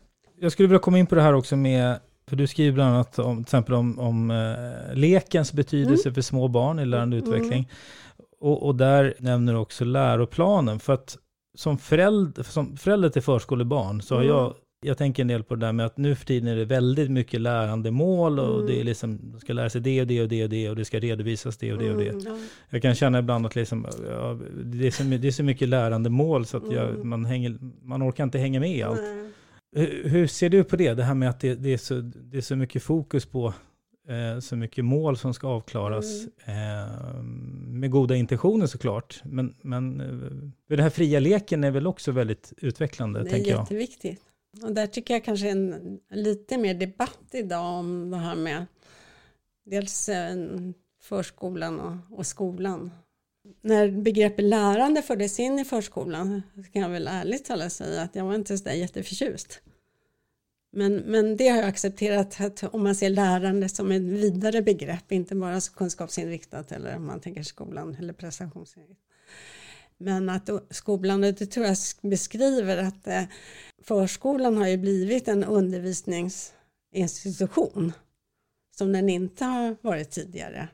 Jag 0.40 0.53
skulle 0.53 0.69
vilja 0.69 0.79
komma 0.79 0.99
in 0.99 1.07
på 1.07 1.14
det 1.14 1.23
här 1.23 1.33
också 1.33 1.57
med, 1.57 1.99
för 2.29 2.37
du 2.37 2.47
skriver 2.47 2.73
bland 2.73 2.95
annat 2.95 3.19
om, 3.19 3.37
till 3.37 3.42
exempel 3.42 3.75
om, 3.75 3.99
om 3.99 4.31
uh, 4.31 4.95
lekens 4.95 5.53
betydelse 5.53 6.09
mm. 6.09 6.14
för 6.14 6.23
små 6.23 6.49
barn 6.49 6.79
i 6.79 6.85
lärande 6.85 7.16
mm. 7.16 7.29
utveckling. 7.29 7.71
Och, 8.40 8.66
och, 8.66 8.75
där 8.75 9.14
nämner 9.19 9.53
du 9.53 9.59
också 9.59 9.85
läroplanen. 9.85 10.81
För 10.81 10.92
att 10.92 11.19
som 11.55 11.79
förälder, 11.79 12.42
som 12.42 12.77
förälder 12.77 13.09
till 13.09 13.23
förskolebarn 13.23 14.03
så 14.03 14.14
har 14.14 14.23
mm. 14.23 14.37
jag 14.37 14.55
jag 14.87 14.99
tänker 14.99 15.22
en 15.22 15.29
del 15.29 15.42
på 15.42 15.55
det 15.55 15.66
där 15.66 15.72
med 15.72 15.87
att 15.87 15.96
nu 15.96 16.14
för 16.14 16.27
tiden 16.27 16.49
är 16.49 16.57
det 16.57 16.64
väldigt 16.64 17.11
mycket 17.11 17.40
lärandemål 17.40 18.38
och 18.38 18.55
mm. 18.55 18.66
det 18.66 18.81
är 18.81 18.85
liksom, 18.85 19.18
de 19.33 19.40
ska 19.40 19.53
lära 19.53 19.70
sig 19.70 19.81
det 19.81 20.01
och 20.01 20.07
det 20.07 20.22
och 20.22 20.29
det 20.29 20.42
och 20.42 20.51
det 20.51 20.70
och 20.70 20.77
det 20.77 20.85
ska 20.85 20.99
redovisas 20.99 21.57
det 21.57 21.72
och 21.72 21.79
det 21.79 21.90
och 21.90 21.99
det. 21.99 22.09
Mm, 22.09 22.22
ja. 22.27 22.37
Jag 22.70 22.83
kan 22.83 22.94
känna 22.94 23.18
ibland 23.18 23.46
att 23.46 23.57
liksom, 23.57 23.87
ja, 24.11 24.38
det, 24.64 24.87
är 24.87 24.90
så, 24.90 25.03
det 25.03 25.29
är 25.29 25.33
så 25.33 25.42
mycket 25.42 25.68
lärandemål 25.68 26.46
så 26.46 26.57
att 26.57 26.72
jag, 26.72 26.90
mm. 26.90 27.09
man, 27.09 27.25
hänger, 27.25 27.59
man 27.83 28.03
orkar 28.03 28.25
inte 28.25 28.38
hänga 28.38 28.61
med 28.61 28.77
i 28.77 28.83
allt. 28.83 29.01
Hur, 29.77 30.09
hur, 30.09 30.27
ser 30.27 30.49
du 30.49 30.64
på 30.64 30.77
det? 30.77 30.94
Det 30.94 31.05
här 31.05 31.14
med 31.14 31.31
att 31.31 31.40
det, 31.40 31.55
det, 31.55 31.72
är, 31.72 31.79
så, 31.79 31.94
det 32.01 32.37
är 32.37 32.42
så 32.42 32.57
mycket 32.57 32.83
fokus 32.83 33.27
på 33.27 33.55
eh, 34.09 34.40
så 34.40 34.57
mycket 34.57 34.85
mål 34.85 35.16
som 35.16 35.35
ska 35.35 35.49
avklaras 35.49 36.27
mm. 36.44 36.83
eh, 36.83 37.22
med 37.68 37.90
goda 37.90 38.14
intentioner 38.16 38.66
såklart. 38.66 39.20
Men, 39.25 39.55
men 39.62 40.01
eh, 40.01 40.07
den 40.68 40.81
här 40.81 40.90
fria 40.90 41.20
leken 41.20 41.64
är 41.64 41.70
väl 41.70 41.87
också 41.87 42.12
väldigt 42.12 42.53
utvecklande, 42.57 43.25
tänker 43.25 43.37
jag. 43.37 43.46
Det 43.46 43.53
är 43.53 43.61
jätteviktigt. 43.61 44.22
Och 44.62 44.73
där 44.73 44.87
tycker 44.87 45.14
jag 45.14 45.25
kanske 45.25 45.49
en 45.49 46.01
lite 46.11 46.59
mer 46.59 46.75
debatt 46.75 47.29
idag 47.33 47.79
om 47.79 48.11
det 48.11 48.16
här 48.16 48.35
med 48.35 48.66
dels 49.64 50.09
eh, 50.09 50.37
förskolan 51.03 51.81
och, 51.81 52.19
och 52.19 52.27
skolan. 52.27 52.90
När 53.61 53.90
begreppet 53.90 54.45
lärande 54.45 55.03
fördes 55.03 55.40
in 55.40 55.59
i 55.59 55.64
förskolan 55.64 56.42
så 56.55 56.73
kan 56.73 56.83
jag 56.83 56.88
väl 56.88 57.09
ärligt 57.09 57.45
talat 57.45 57.73
säga 57.73 58.03
att 58.03 58.14
jag 58.14 58.25
var 58.25 58.35
inte 58.35 58.59
så 58.59 58.71
jätteförtjust. 58.71 59.61
Men, 60.73 60.97
men 60.97 61.37
det 61.37 61.49
har 61.49 61.57
jag 61.57 61.66
accepterat 61.69 62.40
att 62.40 62.64
om 62.75 62.83
man 62.83 62.95
ser 62.95 63.11
lärande 63.11 63.69
som 63.69 63.92
ett 63.92 64.03
vidare 64.03 64.62
begrepp, 64.62 65.12
inte 65.12 65.35
bara 65.35 65.61
kunskapsinriktat 65.61 66.73
eller 66.73 66.97
om 66.97 67.07
man 67.07 67.21
tänker 67.21 67.42
skolan 67.42 67.97
eller 68.01 68.12
prestationsinriktat. 68.12 69.06
Men 69.98 70.28
att 70.28 70.50
skolan, 70.70 71.20
det 71.20 71.32
tror 71.32 71.66
jag 71.66 71.76
beskriver 72.02 72.76
att 72.76 73.06
eh, 73.06 73.22
förskolan 73.82 74.56
har 74.56 74.68
ju 74.68 74.76
blivit 74.76 75.28
en 75.28 75.44
undervisningsinstitution 75.44 77.92
som 78.76 78.92
den 78.92 79.09
inte 79.09 79.44
har 79.44 79.76
varit 79.80 80.11
tidigare. 80.11 80.68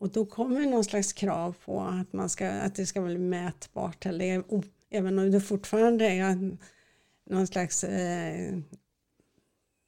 Och 0.00 0.08
då 0.08 0.26
kommer 0.26 0.66
någon 0.66 0.84
slags 0.84 1.12
krav 1.12 1.54
på 1.64 1.80
att, 1.80 2.12
man 2.12 2.28
ska, 2.28 2.50
att 2.50 2.74
det 2.74 2.86
ska 2.86 3.00
bli 3.00 3.18
mätbart, 3.18 4.06
eller, 4.06 4.44
även 4.90 5.18
om 5.18 5.30
det 5.30 5.40
fortfarande 5.40 6.04
är 6.04 6.56
någon 7.26 7.46
slags 7.46 7.84
eh, 7.84 8.58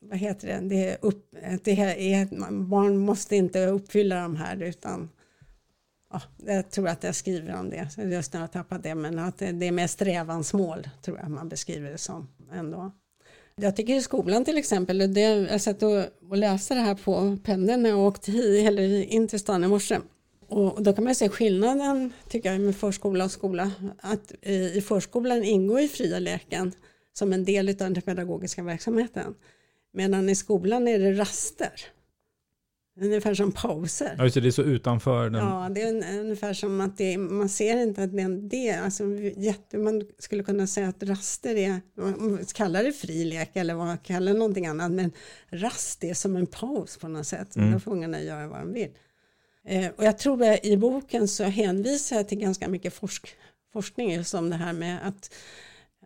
vad 0.00 0.18
heter 0.18 0.48
det, 0.48 0.68
det 0.68 0.90
är 0.90 0.98
upp, 1.00 1.34
det 1.62 1.80
är, 2.12 2.50
barn 2.50 2.98
måste 2.98 3.36
inte 3.36 3.66
uppfylla 3.66 4.22
de 4.22 4.36
här 4.36 4.62
utan 4.62 5.10
ja, 6.12 6.22
jag 6.46 6.70
tror 6.70 6.88
att 6.88 7.02
jag 7.02 7.14
skriver 7.14 7.54
om 7.54 7.70
det, 7.70 7.88
just 8.04 8.32
när 8.32 8.40
jag 8.40 8.52
tappat 8.52 8.82
det, 8.82 8.94
men 8.94 9.18
att 9.18 9.38
det 9.38 9.66
är 9.66 9.72
mer 9.72 9.86
strävansmål 9.86 10.88
tror 11.02 11.18
jag 11.18 11.30
man 11.30 11.48
beskriver 11.48 11.90
det 11.90 11.98
som 11.98 12.28
ändå. 12.52 12.92
Jag 13.56 13.76
tycker 13.76 13.94
i 13.94 14.02
skolan 14.02 14.44
till 14.44 14.58
exempel, 14.58 15.14
det, 15.14 15.20
jag 15.20 15.60
satt 15.60 15.82
och, 15.82 16.04
och 16.30 16.36
läste 16.36 16.74
det 16.74 16.80
här 16.80 16.94
på 16.94 17.38
pendeln 17.44 17.82
när 17.82 17.90
jag 17.90 17.98
åkte 17.98 18.32
hit, 18.32 18.66
eller 18.66 19.02
in 19.02 19.28
till 19.28 19.40
stan 19.40 19.64
i 19.64 19.68
morse. 19.68 19.98
Och 20.48 20.82
då 20.82 20.92
kan 20.92 21.04
man 21.04 21.14
se 21.14 21.28
skillnaden 21.28 22.12
tycker 22.28 22.52
jag 22.52 22.60
med 22.60 22.76
förskola 22.76 23.24
och 23.24 23.30
skola. 23.30 23.72
Att 24.00 24.32
i 24.42 24.80
förskolan 24.80 25.44
ingår 25.44 25.80
ju 25.80 25.88
fria 25.88 26.18
leken 26.18 26.72
som 27.12 27.32
en 27.32 27.44
del 27.44 27.68
av 27.68 27.74
den 27.74 28.02
pedagogiska 28.02 28.62
verksamheten. 28.62 29.34
Medan 29.92 30.28
i 30.28 30.34
skolan 30.34 30.88
är 30.88 30.98
det 30.98 31.12
raster. 31.12 31.72
Ungefär 33.00 33.34
som 33.34 33.52
pauser. 33.52 34.14
Ja, 34.18 34.24
just 34.24 34.34
det, 34.34 34.40
det 34.40 34.48
är 34.48 34.50
så 34.50 34.62
utanför. 34.62 35.30
Den... 35.30 35.46
Ja, 35.46 35.68
det 35.74 35.82
är 35.82 36.20
ungefär 36.20 36.54
som 36.54 36.80
att 36.80 36.98
det, 36.98 37.18
man 37.18 37.48
ser 37.48 37.82
inte 37.82 38.02
att 38.02 38.12
det 38.12 38.20
är 38.20 38.24
en 38.24 38.48
del. 38.48 38.84
Alltså, 38.84 39.04
jätte, 39.36 39.78
man 39.78 40.02
skulle 40.18 40.42
kunna 40.42 40.66
säga 40.66 40.88
att 40.88 41.02
raster 41.02 41.54
är, 41.54 41.80
man 41.94 42.44
kallar 42.54 42.84
det 42.84 42.92
fri 42.92 43.24
lek 43.24 43.50
eller 43.56 43.74
vad 43.74 44.02
kallar 44.02 44.32
någonting 44.32 44.66
annat, 44.66 44.92
men 44.92 45.12
rast 45.48 46.04
är 46.04 46.14
som 46.14 46.36
en 46.36 46.46
paus 46.46 46.96
på 46.96 47.08
något 47.08 47.26
sätt. 47.26 47.56
Mm. 47.56 47.72
Då 47.72 47.80
får 47.80 47.90
ungarna 47.92 48.22
göra 48.22 48.48
vad 48.48 48.58
de 48.58 48.72
vill. 48.72 48.90
Eh, 49.64 49.90
och 49.96 50.04
jag 50.04 50.18
tror 50.18 50.42
att 50.42 50.64
i 50.64 50.76
boken 50.76 51.28
så 51.28 51.44
hänvisar 51.44 52.16
jag 52.16 52.28
till 52.28 52.38
ganska 52.38 52.68
mycket 52.68 52.94
forsk, 52.94 53.28
forskning 53.72 54.12
just 54.12 54.34
om 54.34 54.50
det 54.50 54.56
här 54.56 54.72
med 54.72 55.08
att 55.08 55.34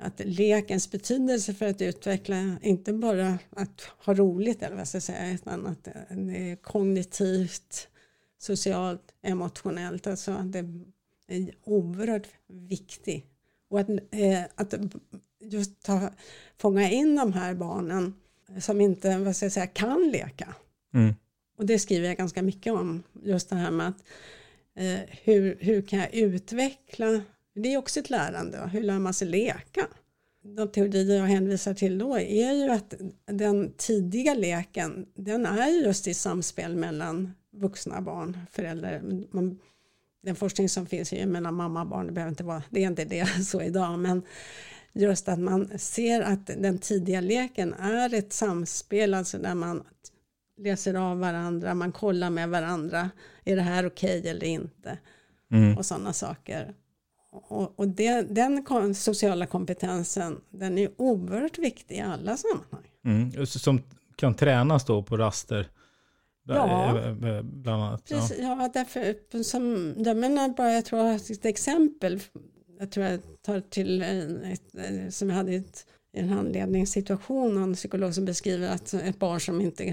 att 0.00 0.20
lekens 0.24 0.90
betydelse 0.90 1.54
för 1.54 1.66
att 1.66 1.82
utveckla, 1.82 2.58
inte 2.62 2.92
bara 2.92 3.38
att 3.50 3.80
ha 3.80 4.14
roligt 4.14 4.62
eller 4.62 4.76
vad 4.76 4.88
ska 4.88 4.96
jag 4.96 5.02
säga, 5.02 5.34
utan 5.34 5.66
att 5.66 5.84
det 5.84 6.50
är 6.50 6.56
kognitivt, 6.56 7.88
socialt, 8.38 9.14
emotionellt, 9.22 10.06
alltså 10.06 10.32
det 10.32 10.58
är 11.26 11.54
oerhört 11.64 12.28
viktigt. 12.46 13.26
Och 13.68 13.80
att, 13.80 13.88
eh, 13.90 14.42
att 14.54 14.74
just 15.40 15.82
ta, 15.82 16.10
fånga 16.56 16.90
in 16.90 17.16
de 17.16 17.32
här 17.32 17.54
barnen 17.54 18.14
som 18.60 18.80
inte, 18.80 19.18
vad 19.18 19.36
ska 19.36 19.44
jag 19.44 19.52
säga, 19.52 19.66
kan 19.66 20.10
leka. 20.10 20.54
Mm. 20.94 21.14
Och 21.56 21.66
det 21.66 21.78
skriver 21.78 22.06
jag 22.06 22.16
ganska 22.16 22.42
mycket 22.42 22.72
om, 22.72 23.02
just 23.22 23.50
det 23.50 23.56
här 23.56 23.70
med 23.70 23.88
att 23.88 24.04
eh, 24.74 25.00
hur, 25.22 25.58
hur 25.60 25.82
kan 25.82 25.98
jag 25.98 26.14
utveckla 26.14 27.22
det 27.54 27.74
är 27.74 27.78
också 27.78 28.00
ett 28.00 28.10
lärande. 28.10 28.70
Hur 28.72 28.82
lär 28.82 28.98
man 28.98 29.14
sig 29.14 29.28
leka? 29.28 29.86
De 30.56 30.68
teorier 30.68 31.16
jag 31.16 31.26
hänvisar 31.26 31.74
till 31.74 31.98
då 31.98 32.18
är 32.18 32.52
ju 32.52 32.70
att 32.70 32.94
den 33.26 33.72
tidiga 33.76 34.34
leken 34.34 35.06
den 35.14 35.46
är 35.46 35.68
just 35.68 36.06
i 36.06 36.14
samspel 36.14 36.76
mellan 36.76 37.32
vuxna 37.52 38.00
barn, 38.00 38.38
föräldrar. 38.50 39.00
Man, 39.30 39.58
den 40.22 40.36
forskning 40.36 40.68
som 40.68 40.86
finns 40.86 41.12
är 41.12 41.16
ju 41.16 41.26
mellan 41.26 41.54
mamma 41.54 41.80
och 41.80 41.86
barn, 41.86 42.06
det, 42.06 42.12
behöver 42.12 42.30
inte 42.30 42.44
vara, 42.44 42.62
det 42.70 42.84
är 42.84 42.86
inte 42.86 43.04
det 43.04 43.26
så 43.46 43.62
idag, 43.62 43.98
men 43.98 44.22
just 44.92 45.28
att 45.28 45.38
man 45.38 45.78
ser 45.78 46.20
att 46.20 46.46
den 46.46 46.78
tidiga 46.78 47.20
leken 47.20 47.74
är 47.74 48.14
ett 48.14 48.32
samspel, 48.32 49.14
alltså 49.14 49.38
där 49.38 49.54
man 49.54 49.82
läser 50.60 50.94
av 50.94 51.18
varandra, 51.18 51.74
man 51.74 51.92
kollar 51.92 52.30
med 52.30 52.48
varandra, 52.48 53.10
är 53.44 53.56
det 53.56 53.62
här 53.62 53.86
okej 53.86 54.18
okay 54.18 54.30
eller 54.30 54.46
inte? 54.46 54.98
Mm. 55.50 55.78
Och 55.78 55.86
sådana 55.86 56.12
saker. 56.12 56.74
Och, 57.34 57.78
och 57.80 57.88
det, 57.88 58.22
den 58.22 58.94
sociala 58.94 59.46
kompetensen 59.46 60.40
den 60.50 60.78
är 60.78 60.90
oerhört 60.96 61.58
viktig 61.58 61.96
i 61.96 62.00
alla 62.00 62.36
sammanhang. 62.36 62.90
Mm, 63.04 63.46
som 63.46 63.82
kan 64.16 64.34
tränas 64.34 64.84
då 64.84 65.02
på 65.02 65.16
raster? 65.16 65.68
Ja, 66.46 66.98
eh, 66.98 67.42
bland 67.42 67.82
annat. 67.82 68.04
Precis, 68.08 68.38
ja. 68.40 68.62
ja, 68.62 68.70
därför, 68.74 69.42
som, 69.42 69.94
jag 69.96 70.16
menar 70.16 70.48
bara, 70.48 70.72
jag 70.72 70.84
tror 70.84 71.06
att 71.06 71.30
ett 71.30 71.44
exempel, 71.44 72.20
jag 72.78 72.90
tror 72.90 73.06
jag 73.06 73.20
tar 73.42 73.60
till 73.60 74.02
ett, 74.02 75.14
som 75.14 75.30
jag 75.30 75.36
hade 75.36 75.52
i 75.52 75.56
ett, 75.56 75.86
en 76.12 76.28
handledningssituation, 76.28 77.56
en 77.56 77.74
psykolog 77.74 78.14
som 78.14 78.24
beskriver 78.24 78.68
att 78.68 78.94
ett 78.94 79.18
barn 79.18 79.40
som 79.40 79.60
inte 79.60 79.84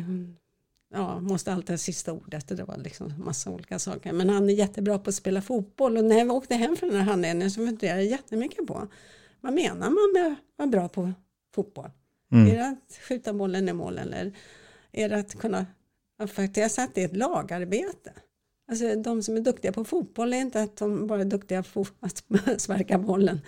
ja, 0.91 1.19
måste 1.19 1.53
alltid 1.53 1.69
ha 1.69 1.77
sista 1.77 2.13
ordet. 2.13 2.47
Det 2.47 2.63
var 2.63 2.77
liksom 2.77 3.13
massa 3.17 3.49
olika 3.49 3.79
saker. 3.79 4.13
Men 4.13 4.29
han 4.29 4.49
är 4.49 4.53
jättebra 4.53 4.99
på 4.99 5.09
att 5.09 5.15
spela 5.15 5.41
fotboll 5.41 5.97
och 5.97 6.05
när 6.05 6.17
jag 6.17 6.31
åkte 6.31 6.55
hem 6.55 6.75
från 6.75 6.89
den 6.89 6.97
här 6.97 7.05
handledningen 7.05 7.51
så 7.51 7.65
funderade 7.65 8.01
jag 8.01 8.11
jättemycket 8.11 8.67
på 8.67 8.87
vad 9.41 9.53
menar 9.53 9.89
man 9.89 10.13
med 10.13 10.31
att 10.31 10.37
vara 10.57 10.69
bra 10.69 10.89
på 10.89 11.11
fotboll? 11.55 11.89
Mm. 12.31 12.47
Är 12.47 12.57
det 12.57 12.67
att 12.67 12.99
skjuta 13.07 13.33
bollen 13.33 13.69
i 13.69 13.73
mål 13.73 13.97
eller 13.97 14.33
är 14.91 15.09
det 15.09 15.17
att 15.17 15.35
kunna, 15.35 15.65
faktiskt 16.27 16.79
att 16.79 16.95
det 16.95 17.01
är 17.01 17.05
ett 17.05 17.17
lagarbete. 17.17 18.13
Alltså 18.71 18.95
de 18.95 19.23
som 19.23 19.37
är 19.37 19.41
duktiga 19.41 19.71
på 19.71 19.83
fotboll 19.83 20.33
är 20.33 20.37
inte 20.37 20.61
att 20.61 20.77
de 20.77 21.07
bara 21.07 21.21
är 21.21 21.25
duktiga 21.25 21.63
på 21.63 21.85
att 21.99 22.23
sparka 22.61 22.97
bollen 22.97 23.41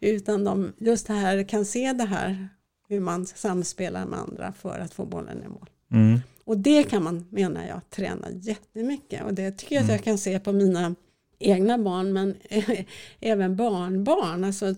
utan 0.00 0.44
de 0.44 0.72
just 0.78 1.06
det 1.06 1.12
här 1.12 1.48
kan 1.48 1.64
se 1.64 1.92
det 1.92 2.04
här 2.04 2.48
hur 2.88 3.00
man 3.00 3.26
samspelar 3.26 4.06
med 4.06 4.18
andra 4.18 4.52
för 4.52 4.78
att 4.78 4.94
få 4.94 5.04
bollen 5.04 5.42
i 5.42 5.48
mål. 5.48 5.70
Mm. 5.92 6.20
Och 6.50 6.58
det 6.58 6.82
kan 6.82 7.02
man, 7.04 7.26
menar 7.30 7.66
jag, 7.66 7.90
träna 7.90 8.28
jättemycket. 8.30 9.24
Och 9.24 9.34
det 9.34 9.50
tycker 9.50 9.74
jag 9.74 9.82
Mm. 9.84 9.94
att 9.94 9.98
jag 10.00 10.04
kan 10.04 10.18
se 10.18 10.40
på 10.40 10.52
mina 10.52 10.94
egna 11.38 11.78
barn, 11.78 12.12
men 12.12 12.36
även 13.20 13.56
barnbarn, 13.56 14.44
alltså, 14.44 14.74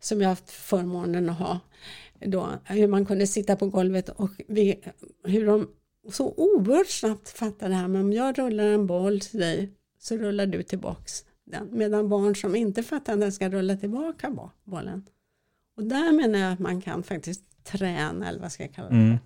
som 0.00 0.20
jag 0.20 0.28
haft 0.28 0.50
förmånen 0.50 1.30
att 1.30 1.38
ha. 1.38 1.60
Då, 2.20 2.48
hur 2.64 2.86
man 2.88 3.06
kunde 3.06 3.26
sitta 3.26 3.56
på 3.56 3.66
golvet 3.68 4.08
och 4.08 4.30
vi, 4.48 4.80
hur 5.24 5.46
de 5.46 5.68
så 6.12 6.34
oerhört 6.36 6.88
snabbt 6.90 7.28
fattar 7.28 7.68
det 7.68 7.74
här 7.74 7.88
med 7.88 8.00
om 8.00 8.12
jag 8.12 8.38
rullar 8.38 8.64
en 8.64 8.86
boll 8.86 9.20
till 9.20 9.40
dig 9.40 9.72
så 9.98 10.16
rullar 10.16 10.46
du 10.46 10.62
tillbaks 10.62 11.24
den. 11.44 11.68
Medan 11.72 12.08
barn 12.08 12.36
som 12.36 12.54
inte 12.56 12.82
fattar 12.82 13.12
att 13.12 13.20
den 13.20 13.32
ska 13.32 13.48
rulla 13.48 13.76
tillbaka 13.76 14.30
bo- 14.30 14.50
bollen. 14.64 15.04
Och 15.76 15.84
där 15.84 16.12
menar 16.12 16.38
jag 16.38 16.52
att 16.52 16.58
man 16.58 16.80
kan 16.80 17.02
faktiskt 17.02 17.64
träna, 17.64 18.28
eller 18.28 18.40
vad 18.40 18.52
ska 18.52 18.62
jag 18.62 18.72
kalla 18.74 18.88
det 18.88 18.94
Mm. 18.94 19.16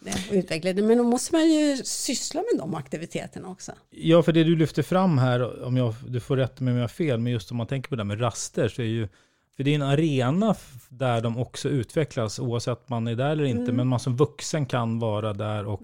Det 0.00 0.10
och 0.30 0.34
utveckla 0.34 0.72
det. 0.72 0.82
Men 0.82 0.98
då 0.98 1.04
måste 1.04 1.34
man 1.34 1.50
ju 1.52 1.76
syssla 1.76 2.40
med 2.52 2.60
de 2.60 2.74
aktiviteterna 2.74 3.48
också. 3.48 3.72
Ja, 3.90 4.22
för 4.22 4.32
det 4.32 4.44
du 4.44 4.56
lyfter 4.56 4.82
fram 4.82 5.18
här, 5.18 5.64
om 5.64 5.76
jag, 5.76 5.94
du 6.08 6.20
får 6.20 6.36
rätta 6.36 6.64
mig 6.64 6.72
om 6.72 6.76
jag 6.76 6.82
har 6.82 6.88
fel, 6.88 7.20
men 7.20 7.32
just 7.32 7.50
om 7.50 7.56
man 7.56 7.66
tänker 7.66 7.88
på 7.88 7.96
det 7.96 8.02
här 8.02 8.06
med 8.06 8.20
raster 8.20 8.68
så 8.68 8.82
är 8.82 8.86
ju, 8.86 9.08
för 9.56 9.64
det 9.64 9.70
är 9.70 9.74
en 9.74 9.82
arena 9.82 10.54
där 10.88 11.20
de 11.20 11.38
också 11.38 11.68
utvecklas 11.68 12.38
oavsett 12.38 12.88
man 12.88 13.06
är 13.06 13.14
där 13.14 13.30
eller 13.30 13.44
inte, 13.44 13.62
Mm. 13.62 13.76
men 13.76 13.86
man 13.86 14.00
som 14.00 14.16
vuxen 14.16 14.66
kan 14.66 14.98
vara 14.98 15.32
där 15.32 15.66
och 15.66 15.82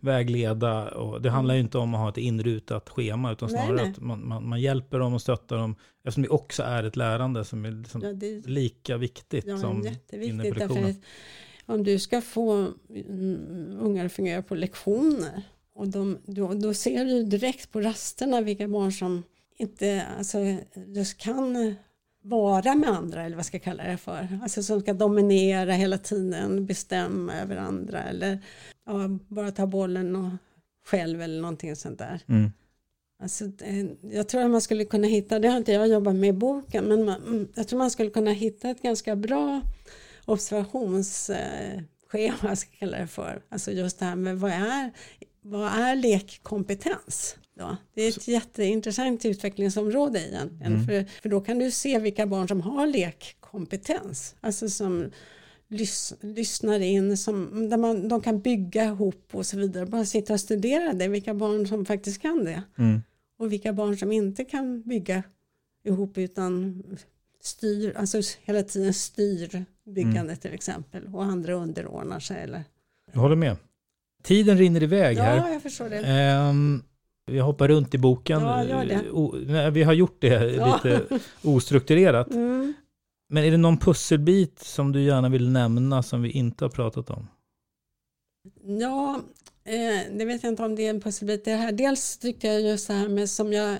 vägleda. 0.00 0.88
Och 0.88 1.22
det 1.22 1.30
handlar 1.30 1.54
ju 1.54 1.60
inte 1.60 1.78
om 1.78 1.94
att 1.94 2.00
ha 2.00 2.08
ett 2.08 2.16
inrutat 2.16 2.88
schema, 2.88 3.32
utan 3.32 3.48
Nej, 3.52 3.58
snarare 3.64 3.82
nej. 3.82 3.90
att 3.92 4.00
man, 4.00 4.28
man, 4.28 4.48
man 4.48 4.60
hjälper 4.60 4.98
dem 4.98 5.14
och 5.14 5.22
stöttar 5.22 5.56
dem, 5.56 5.76
eftersom 6.04 6.22
det 6.22 6.28
också 6.28 6.62
är 6.62 6.84
ett 6.84 6.96
lärande 6.96 7.44
som 7.44 7.64
är 7.64 7.70
liksom 7.70 8.02
Ja, 8.02 8.12
det 8.12 8.46
lika 8.46 8.96
viktigt 8.96 9.44
ja, 9.46 9.58
som 9.58 9.82
jätteviktigt. 9.82 11.02
Om 11.66 11.84
du 11.84 11.98
ska 11.98 12.20
få 12.20 12.72
mm, 12.90 13.76
ungar 13.80 14.06
att 14.06 14.12
fungera 14.12 14.42
på 14.42 14.54
lektioner 14.54 15.42
och 15.74 15.88
de, 15.88 16.18
då, 16.26 16.54
då 16.54 16.74
ser 16.74 17.04
du 17.04 17.24
direkt 17.24 17.72
på 17.72 17.80
rasterna 17.80 18.40
vilka 18.40 18.68
barn 18.68 18.92
som 18.92 19.22
inte 19.56 20.06
alltså, 20.18 20.38
just 20.86 21.18
kan 21.18 21.74
vara 22.22 22.74
med 22.74 22.90
andra 22.90 23.22
eller 23.22 23.36
vad 23.36 23.46
ska 23.46 23.56
jag 23.56 23.62
kalla 23.62 23.84
det 23.84 23.96
för. 23.96 24.38
Alltså 24.42 24.62
som 24.62 24.80
ska 24.80 24.92
dominera 24.92 25.72
hela 25.72 25.98
tiden, 25.98 26.66
bestämma 26.66 27.34
över 27.34 27.56
andra 27.56 28.02
eller 28.02 28.38
ja, 28.86 29.18
bara 29.28 29.50
ta 29.50 29.66
bollen 29.66 30.16
och 30.16 30.30
själv 30.86 31.22
eller 31.22 31.40
någonting 31.40 31.76
sånt 31.76 31.98
där. 31.98 32.20
Mm. 32.28 32.52
Alltså, 33.22 33.44
jag 34.02 34.28
tror 34.28 34.42
att 34.42 34.50
man 34.50 34.60
skulle 34.60 34.84
kunna 34.84 35.06
hitta, 35.06 35.38
det 35.38 35.48
har 35.48 35.56
inte 35.56 35.72
jag 35.72 35.88
jobbat 35.88 36.14
med 36.14 36.28
i 36.28 36.32
boken, 36.32 36.84
men 36.84 37.04
man, 37.04 37.22
mm, 37.22 37.48
jag 37.54 37.68
tror 37.68 37.78
man 37.78 37.90
skulle 37.90 38.10
kunna 38.10 38.30
hitta 38.30 38.70
ett 38.70 38.82
ganska 38.82 39.16
bra 39.16 39.62
observationsschema, 40.24 42.56
ska 42.56 42.68
jag 42.70 42.78
kalla 42.78 42.98
det 42.98 43.06
för. 43.06 43.42
Alltså 43.48 43.72
just 43.72 43.98
det 43.98 44.04
här 44.04 44.16
med 44.16 44.40
vad 44.40 44.50
är, 44.50 44.90
vad 45.42 45.72
är 45.72 45.96
lekkompetens? 45.96 47.36
Då? 47.58 47.76
Det 47.94 48.02
är 48.02 48.08
ett 48.08 48.28
jätteintressant 48.28 49.24
utvecklingsområde 49.24 50.28
egentligen, 50.28 50.86
för, 50.86 51.20
för 51.22 51.28
då 51.28 51.40
kan 51.40 51.58
du 51.58 51.70
se 51.70 51.98
vilka 51.98 52.26
barn 52.26 52.48
som 52.48 52.60
har 52.60 52.86
lekkompetens, 52.86 54.36
alltså 54.40 54.68
som 54.68 55.10
lys, 55.68 56.14
lyssnar 56.20 56.80
in, 56.80 57.16
som, 57.16 57.68
där 57.70 57.76
man, 57.76 58.08
de 58.08 58.20
kan 58.20 58.40
bygga 58.40 58.84
ihop 58.84 59.28
och 59.32 59.46
så 59.46 59.56
vidare. 59.56 59.86
Bara 59.86 60.04
sitta 60.04 60.32
och 60.32 60.40
studera 60.40 60.92
det, 60.92 61.08
vilka 61.08 61.34
barn 61.34 61.66
som 61.66 61.86
faktiskt 61.86 62.22
kan 62.22 62.44
det. 62.44 62.62
Mm. 62.78 63.02
Och 63.38 63.52
vilka 63.52 63.72
barn 63.72 63.96
som 63.96 64.12
inte 64.12 64.44
kan 64.44 64.82
bygga 64.82 65.22
ihop 65.84 66.18
utan 66.18 66.82
styr, 67.46 67.96
alltså 67.96 68.20
hela 68.42 68.62
tiden 68.62 68.94
styr 68.94 69.64
byggandet 69.86 70.40
till 70.42 70.54
exempel. 70.54 71.14
Och 71.14 71.24
andra 71.24 71.54
underordnar 71.54 72.20
sig. 72.20 72.42
Eller. 72.42 72.64
Jag 73.12 73.20
håller 73.20 73.36
med. 73.36 73.56
Tiden 74.22 74.58
rinner 74.58 74.82
iväg 74.82 75.16
här. 75.18 75.36
Ja, 75.36 75.52
jag 75.52 75.62
förstår 75.62 75.88
det. 75.88 75.98
Ehm, 75.98 76.82
vi 77.26 77.38
hoppar 77.38 77.68
runt 77.68 77.94
i 77.94 77.98
boken. 77.98 78.40
Ja, 78.42 78.64
gör 78.64 78.84
det. 78.84 79.10
O, 79.10 79.34
nej, 79.46 79.70
vi 79.70 79.82
har 79.82 79.92
gjort 79.92 80.16
det 80.20 80.52
Ja. 80.54 80.80
lite 80.84 81.18
ostrukturerat. 81.42 82.30
Mm. 82.30 82.74
Men 83.28 83.44
är 83.44 83.50
det 83.50 83.56
någon 83.56 83.78
pusselbit 83.78 84.58
som 84.58 84.92
du 84.92 85.02
gärna 85.02 85.28
vill 85.28 85.48
nämna 85.50 86.02
som 86.02 86.22
vi 86.22 86.30
inte 86.30 86.64
har 86.64 86.70
pratat 86.70 87.10
om? 87.10 87.28
Ja, 88.80 89.20
eh, 89.64 90.12
det 90.18 90.24
vet 90.24 90.42
jag 90.42 90.52
inte 90.52 90.62
om 90.64 90.76
det 90.76 90.86
är 90.86 90.90
en 90.90 91.00
pusselbit. 91.00 91.44
Det 91.44 91.54
här. 91.54 91.72
Dels 91.72 92.18
tyckte 92.18 92.46
jag 92.46 92.60
just 92.62 92.88
det 92.88 92.94
här 92.94 93.08
med 93.08 93.30
som 93.30 93.52
jag 93.52 93.78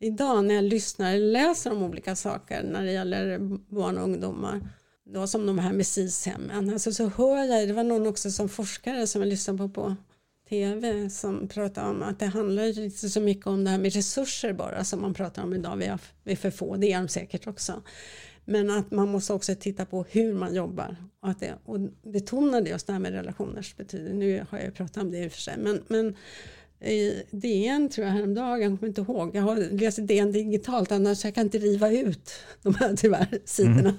idag 0.00 0.44
när 0.44 0.54
jag 0.54 0.64
lyssnar 0.64 1.14
eller 1.14 1.32
läser 1.32 1.72
om 1.72 1.82
olika 1.82 2.16
saker 2.16 2.62
när 2.62 2.84
det 2.84 2.92
gäller 2.92 3.38
barn 3.74 3.98
och 3.98 4.04
ungdomar. 4.04 4.60
Då 5.04 5.26
som 5.26 5.46
de 5.46 5.58
här 5.58 5.72
med 5.72 5.86
SIS-hemmen. 5.86 6.70
Alltså 6.72 6.92
så 6.92 7.08
hör 7.08 7.44
jag, 7.44 7.68
det 7.68 7.74
var 7.74 7.84
någon 7.84 8.06
också 8.06 8.30
som 8.30 8.48
forskare 8.48 9.06
som 9.06 9.20
jag 9.20 9.28
lyssnade 9.28 9.58
på 9.58 9.68
på 9.68 9.96
tv 10.48 11.10
som 11.10 11.48
pratade 11.48 11.88
om 11.90 12.02
att 12.02 12.18
det 12.18 12.26
handlar 12.26 12.78
inte 12.78 13.08
så 13.08 13.20
mycket 13.20 13.46
om 13.46 13.64
det 13.64 13.70
här 13.70 13.78
med 13.78 13.92
resurser 13.92 14.52
bara 14.52 14.84
som 14.84 15.00
man 15.00 15.14
pratar 15.14 15.42
om 15.42 15.54
idag. 15.54 15.76
Vi, 15.76 15.92
vi 16.24 16.32
är 16.32 16.36
för 16.36 16.50
få, 16.50 16.76
det 16.76 16.92
är 16.92 16.98
de 16.98 17.08
säkert 17.08 17.46
också. 17.46 17.82
Men 18.44 18.70
att 18.70 18.90
man 18.90 19.08
måste 19.08 19.32
också 19.32 19.54
titta 19.54 19.86
på 19.86 20.04
hur 20.10 20.34
man 20.34 20.54
jobbar 20.54 20.96
och, 21.20 21.28
att 21.28 21.40
det, 21.40 21.54
och 21.64 21.80
betonade 22.02 22.70
just 22.70 22.86
det 22.86 22.92
här 22.92 23.00
med 23.00 23.12
relationers 23.12 23.76
betydelse. 23.76 24.14
Nu 24.14 24.46
har 24.50 24.58
jag 24.58 24.66
ju 24.66 24.72
pratat 24.72 25.02
om 25.02 25.10
det 25.10 25.18
i 25.18 25.28
och 25.28 25.32
för 25.32 25.40
sig, 25.40 25.54
men, 25.58 25.82
men 25.88 26.16
i 26.80 27.22
DN 27.30 27.88
tror 27.88 28.06
jag 28.06 28.14
häromdagen, 28.14 28.60
jag 28.60 28.78
kommer 28.78 28.88
inte 28.88 29.00
ihåg, 29.00 29.36
jag 29.36 29.42
har 29.42 29.56
läst 29.56 29.98
DN 30.06 30.32
digitalt 30.32 30.92
annars 30.92 31.24
jag 31.24 31.34
kan 31.34 31.44
inte 31.44 31.58
riva 31.58 31.90
ut 31.90 32.30
de 32.62 32.74
här 32.74 32.96
tyvärr 32.96 33.38
sidorna. 33.44 33.94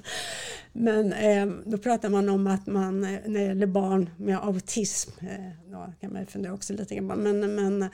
Men 0.74 1.13
eh, 1.13 1.46
då 1.65 1.78
pratar 1.78 2.10
man 2.10 2.30
om 2.30 2.48
att 2.48 2.68
man 2.68 3.04
eh, 3.04 3.20
när 3.26 3.39
det 3.39 3.46
gäller 3.46 3.68
barn 3.68 4.10
med 4.18 4.38
autism, 4.38 5.12
eh, 5.22 5.72
då 5.72 5.94
kan 6.02 6.13
man 6.13 6.26
fundera 6.26 6.54
också 6.54 6.74
lite 6.74 6.96
grann 6.96 7.08
men, 7.08 7.56
men 7.56 7.89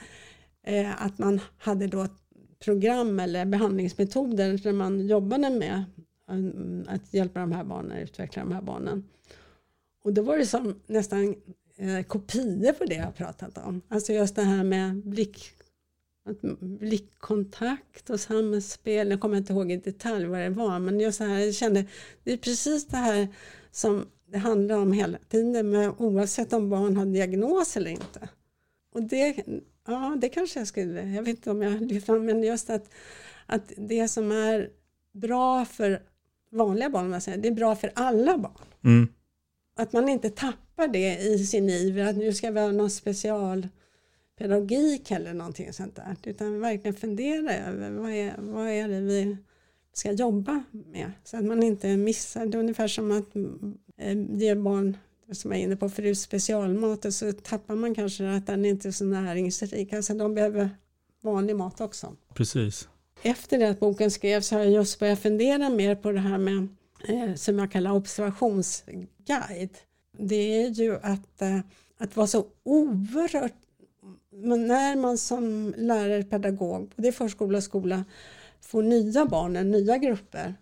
eh, 0.66 1.02
att 1.02 1.18
man 1.18 1.40
hade 1.58 1.86
då 1.86 2.06
program 2.64 3.20
eller 3.20 3.44
behandlingsmetoder 3.44 4.58
där 4.58 4.72
man 4.72 5.06
jobbade 5.06 5.50
med 5.50 5.84
mm, 6.30 6.84
att 6.88 7.14
hjälpa 7.14 7.40
de 7.40 7.52
här 7.52 7.64
barnen, 7.64 7.98
utveckla 7.98 8.42
de 8.42 8.52
här 8.52 8.62
barnen. 8.62 9.04
Och 10.04 10.12
då 10.12 10.22
var 10.22 10.38
det 10.38 10.46
som 10.46 10.80
nästan 10.86 11.34
eh, 11.76 12.02
kopior 12.02 12.72
på 12.72 12.84
det 12.84 12.94
jag 12.94 13.04
har 13.04 13.12
pratat 13.12 13.58
om. 13.58 13.82
Alltså 13.88 14.12
just 14.12 14.36
det 14.36 14.42
här 14.42 14.64
med 14.64 14.96
blick, 14.96 15.50
blickkontakt 16.60 18.10
och 18.10 18.20
samspel. 18.20 19.10
Jag 19.10 19.20
kommer 19.20 19.36
inte 19.36 19.52
ihåg 19.52 19.72
i 19.72 19.76
detalj 19.76 20.26
vad 20.26 20.40
det 20.40 20.50
var, 20.50 20.78
men 20.78 21.00
just 21.00 21.18
så 21.18 21.24
här, 21.24 21.38
jag 21.38 21.54
kände 21.54 21.84
det 22.24 22.32
är 22.32 22.36
precis 22.36 22.86
det 22.86 22.96
här 22.96 23.28
som 23.70 24.06
det 24.30 24.38
handlar 24.38 24.78
om 24.78 24.92
hela 24.92 25.18
tiden, 25.28 25.70
med, 25.70 25.92
oavsett 25.98 26.52
om 26.52 26.70
barn 26.70 26.96
har 26.96 27.06
diagnos 27.06 27.76
eller 27.76 27.90
inte. 27.90 28.28
Och 28.92 29.02
det, 29.02 29.44
ja, 29.86 30.16
det 30.20 30.28
kanske 30.28 30.60
jag 30.60 30.68
skulle, 30.68 31.08
jag 31.08 31.22
vet 31.22 31.36
inte 31.36 31.50
om 31.50 31.62
jag 31.62 31.80
lyfter 31.80 32.06
fram, 32.06 32.24
men 32.24 32.42
just 32.42 32.70
att, 32.70 32.90
att 33.46 33.72
det 33.76 34.08
som 34.08 34.32
är 34.32 34.70
bra 35.12 35.64
för 35.64 36.02
vanliga 36.50 36.90
barn, 36.90 37.10
man 37.10 37.20
säger, 37.20 37.38
det 37.38 37.48
är 37.48 37.52
bra 37.52 37.76
för 37.76 37.92
alla 37.94 38.38
barn. 38.38 38.66
Mm. 38.84 39.08
Att 39.76 39.92
man 39.92 40.08
inte 40.08 40.30
tappar 40.30 40.65
det 40.76 41.18
i 41.18 41.46
sin 41.46 41.70
iver 41.70 42.06
att 42.06 42.16
nu 42.16 42.32
ska 42.32 42.50
vi 42.50 42.60
ha 42.60 42.72
någon 42.72 42.90
specialpedagogik 42.90 45.10
eller 45.10 45.34
någonting 45.34 45.72
sånt 45.72 45.96
där. 45.96 46.16
Utan 46.24 46.60
verkligen 46.60 46.94
fundera 46.94 47.54
över 47.54 47.90
vad 47.90 48.10
är, 48.10 48.34
vad 48.38 48.68
är 48.68 48.88
det 48.88 49.00
vi 49.00 49.36
ska 49.92 50.12
jobba 50.12 50.62
med. 50.70 51.12
Så 51.24 51.36
att 51.36 51.44
man 51.44 51.62
inte 51.62 51.96
missar. 51.96 52.46
Det 52.46 52.58
är 52.58 52.60
ungefär 52.60 52.88
som 52.88 53.12
att 53.12 53.36
eh, 53.98 54.18
ge 54.38 54.54
barn, 54.54 54.96
som 55.32 55.50
jag 55.50 55.60
är 55.60 55.64
inne 55.64 55.76
på 55.76 55.88
förut, 55.88 56.18
specialmat 56.18 57.04
och 57.04 57.14
så 57.14 57.32
tappar 57.32 57.74
man 57.74 57.94
kanske 57.94 58.30
att 58.30 58.46
den 58.46 58.64
inte 58.64 58.88
är 58.88 58.92
så 58.92 59.04
näringsrik. 59.04 59.92
Alltså 59.92 60.14
de 60.14 60.34
behöver 60.34 60.70
vanlig 61.22 61.56
mat 61.56 61.80
också 61.80 62.16
Precis. 62.34 62.88
efter 63.22 63.58
det 63.58 63.68
att 63.70 63.80
boken 63.80 64.10
skrevs 64.10 64.50
har 64.50 64.58
jag 64.58 64.70
just 64.70 64.98
börjat 64.98 65.20
fundera 65.20 65.70
mer 65.70 65.94
på 65.94 66.12
det 66.12 66.20
här 66.20 66.38
med 66.38 66.68
eh, 67.08 67.34
som 67.34 67.58
jag 67.58 67.72
kallar 67.72 67.92
observationsguide. 67.92 69.76
Det 70.18 70.62
är 70.62 70.68
ju 70.68 70.96
att, 71.02 71.42
eh, 71.42 71.60
att 71.98 72.16
vara 72.16 72.26
så 72.26 72.46
oerhört 72.62 73.54
men 74.42 74.66
när 74.66 74.96
man 74.96 75.18
som 75.18 75.74
lärare, 75.76 76.22
pedagog, 76.22 76.92
både 76.96 77.08
i 77.08 77.12
förskola 77.12 77.58
och 77.58 77.64
skola 77.64 78.04
får 78.60 78.82
nya 78.82 79.26
barn, 79.26 79.70
nya 79.70 79.98
grupper, 79.98 80.54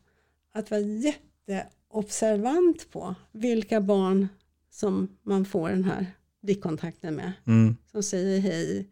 att 0.53 0.71
vara 0.71 0.81
jätteobservant 0.81 2.91
på 2.91 3.15
vilka 3.33 3.81
barn 3.81 4.29
som 4.71 5.17
man 5.23 5.45
får 5.45 5.71
den 5.71 5.85
här 5.85 6.07
blickkontakten 6.43 7.15
med. 7.15 7.33
Mm. 7.47 7.77
Som 7.91 8.03
säger 8.03 8.41
hej. 8.41 8.89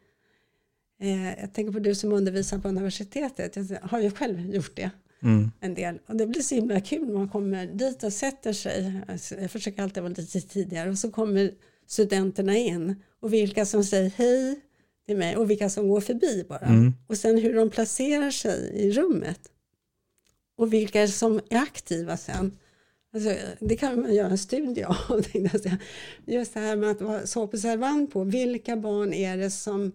Eh, 1.00 1.40
jag 1.40 1.52
tänker 1.52 1.72
på 1.72 1.78
du 1.78 1.94
som 1.94 2.12
undervisar 2.12 2.58
på 2.58 2.68
universitetet. 2.68 3.56
Jag 3.56 3.78
har 3.82 4.00
ju 4.00 4.10
själv 4.10 4.54
gjort 4.54 4.76
det 4.76 4.90
Mm. 5.22 5.50
en 5.60 5.74
del. 5.74 5.98
Och 6.06 6.16
det 6.16 6.26
blir 6.26 6.42
så 6.42 6.54
himla 6.54 6.80
kul 6.80 7.06
när 7.06 7.14
man 7.14 7.28
kommer 7.28 7.66
dit 7.66 8.02
och 8.02 8.12
sätter 8.12 8.52
sig. 8.52 9.00
Alltså, 9.08 9.34
jag 9.34 9.50
försöker 9.50 9.82
alltid 9.82 10.02
vara 10.02 10.14
lite 10.16 10.40
tidigare. 10.40 10.90
Och 10.90 10.98
så 10.98 11.10
kommer 11.10 11.50
studenterna 11.86 12.56
in. 12.56 13.02
Och 13.20 13.32
vilka 13.32 13.66
som 13.66 13.84
säger 13.84 14.10
hej 14.16 14.60
till 15.06 15.16
mig 15.16 15.36
och 15.36 15.50
vilka 15.50 15.70
som 15.70 15.88
går 15.88 16.00
förbi 16.00 16.44
bara. 16.48 16.66
Mm. 16.66 16.94
Och 17.06 17.16
sen 17.16 17.38
hur 17.38 17.54
de 17.54 17.70
placerar 17.70 18.30
sig 18.30 18.72
i 18.74 18.92
rummet. 18.92 19.40
Och 20.56 20.72
vilka 20.72 21.08
som 21.08 21.40
är 21.50 21.58
aktiva 21.58 22.16
sen. 22.16 22.58
Alltså, 23.14 23.34
det 23.60 23.76
kan 23.76 24.00
man 24.00 24.14
göra 24.14 24.30
en 24.30 24.38
studie 24.38 24.84
av. 24.84 25.26
Just 26.26 26.54
det 26.54 26.60
här 26.60 26.76
med 26.76 26.90
att 26.90 27.00
vara 27.00 27.26
så 27.26 27.42
observant 27.42 28.12
på 28.12 28.24
vilka 28.24 28.76
barn 28.76 29.12
är 29.12 29.36
det 29.36 29.50
som 29.50 29.92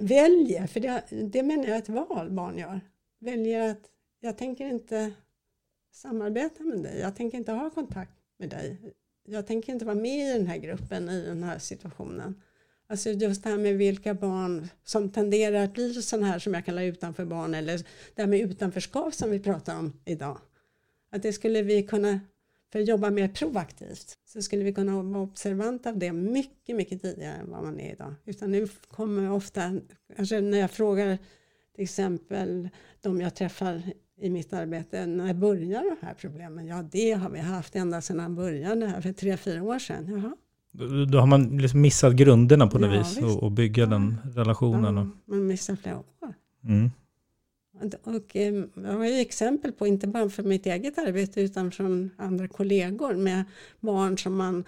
väljer, 0.00 0.66
för 0.66 0.80
det, 0.80 1.02
det 1.10 1.42
menar 1.42 1.64
jag 1.64 1.78
ett 1.78 1.88
val 1.88 2.30
barn 2.30 2.58
gör. 2.58 2.80
Väljer 3.20 3.70
att 3.70 3.91
jag 4.24 4.38
tänker 4.38 4.66
inte 4.66 5.12
samarbeta 5.92 6.62
med 6.62 6.82
dig, 6.82 7.00
jag 7.00 7.16
tänker 7.16 7.38
inte 7.38 7.52
ha 7.52 7.70
kontakt 7.70 8.12
med 8.38 8.48
dig. 8.48 8.94
Jag 9.24 9.46
tänker 9.46 9.72
inte 9.72 9.84
vara 9.84 9.96
med 9.96 10.28
i 10.28 10.38
den 10.38 10.46
här 10.46 10.56
gruppen 10.56 11.08
i 11.08 11.26
den 11.26 11.42
här 11.42 11.58
situationen. 11.58 12.42
Alltså 12.86 13.10
just 13.10 13.42
det 13.42 13.50
här 13.50 13.58
med 13.58 13.76
vilka 13.76 14.14
barn 14.14 14.68
som 14.84 15.10
tenderar 15.10 15.64
att 15.64 15.74
bli 15.74 16.02
sådana 16.02 16.26
här 16.26 16.38
som 16.38 16.54
jag 16.54 16.64
kallar 16.64 16.82
utanför 16.82 17.24
barn 17.24 17.54
eller 17.54 17.78
det 18.14 18.22
här 18.22 18.26
med 18.26 18.40
utanförskap 18.40 19.14
som 19.14 19.30
vi 19.30 19.40
pratar 19.40 19.78
om 19.78 19.92
idag. 20.04 20.38
Att 21.10 21.22
det 21.22 21.32
skulle 21.32 21.62
vi 21.62 21.82
kunna, 21.82 22.20
för 22.72 22.80
att 22.80 22.88
jobba 22.88 23.10
mer 23.10 23.28
proaktivt, 23.28 24.18
så 24.24 24.42
skulle 24.42 24.64
vi 24.64 24.74
kunna 24.74 25.02
vara 25.02 25.22
observanta 25.22 25.90
av 25.90 25.98
det 25.98 26.12
mycket, 26.12 26.76
mycket 26.76 27.02
tidigare 27.02 27.34
än 27.34 27.50
vad 27.50 27.62
man 27.62 27.80
är 27.80 27.92
idag. 27.92 28.14
Utan 28.24 28.50
nu 28.52 28.68
kommer 28.88 29.30
ofta, 29.30 29.80
kanske 30.16 30.40
när 30.40 30.58
jag 30.58 30.70
frågar 30.70 31.18
till 31.74 31.84
exempel 31.84 32.68
de 33.00 33.20
jag 33.20 33.34
träffar 33.34 33.82
i 34.20 34.30
mitt 34.30 34.52
arbete, 34.52 35.06
när 35.06 35.34
börjar 35.34 35.96
de 36.00 36.06
här 36.06 36.14
problemen? 36.14 36.66
Ja, 36.66 36.82
det 36.92 37.12
har 37.12 37.30
vi 37.30 37.38
haft 37.38 37.76
ända 37.76 38.00
sedan 38.00 38.20
han 38.20 38.34
började 38.34 38.86
här 38.86 39.00
för 39.00 39.12
tre, 39.12 39.36
fyra 39.36 39.62
år 39.62 39.78
sedan. 39.78 40.06
Jaha. 40.08 40.36
Då, 40.72 41.04
då 41.04 41.18
har 41.18 41.26
man 41.26 41.58
liksom 41.58 41.80
missat 41.80 42.12
grunderna 42.14 42.66
på 42.66 42.78
något 42.78 42.92
Ja, 42.94 42.98
vis 42.98 43.18
och, 43.36 43.42
och 43.42 43.52
bygga 43.52 43.86
den 43.86 44.18
relationen. 44.34 44.98
Och, 44.98 45.06
Ja, 45.06 45.10
man 45.24 45.46
missar 45.46 45.76
flera 45.76 45.98
år. 45.98 46.04
mm. 46.64 46.90
Och 48.04 48.36
eh, 48.36 48.64
jag 48.74 48.92
har 48.92 49.04
ju 49.06 49.20
exempel 49.20 49.72
på, 49.72 49.86
inte 49.86 50.06
bara 50.06 50.28
för 50.28 50.42
mitt 50.42 50.66
eget 50.66 50.98
arbete 50.98 51.40
utan 51.40 51.70
från 51.70 52.10
andra 52.16 52.48
kollegor 52.48 53.14
med 53.14 53.44
barn 53.80 54.18
som 54.18 54.36
man 54.36 54.64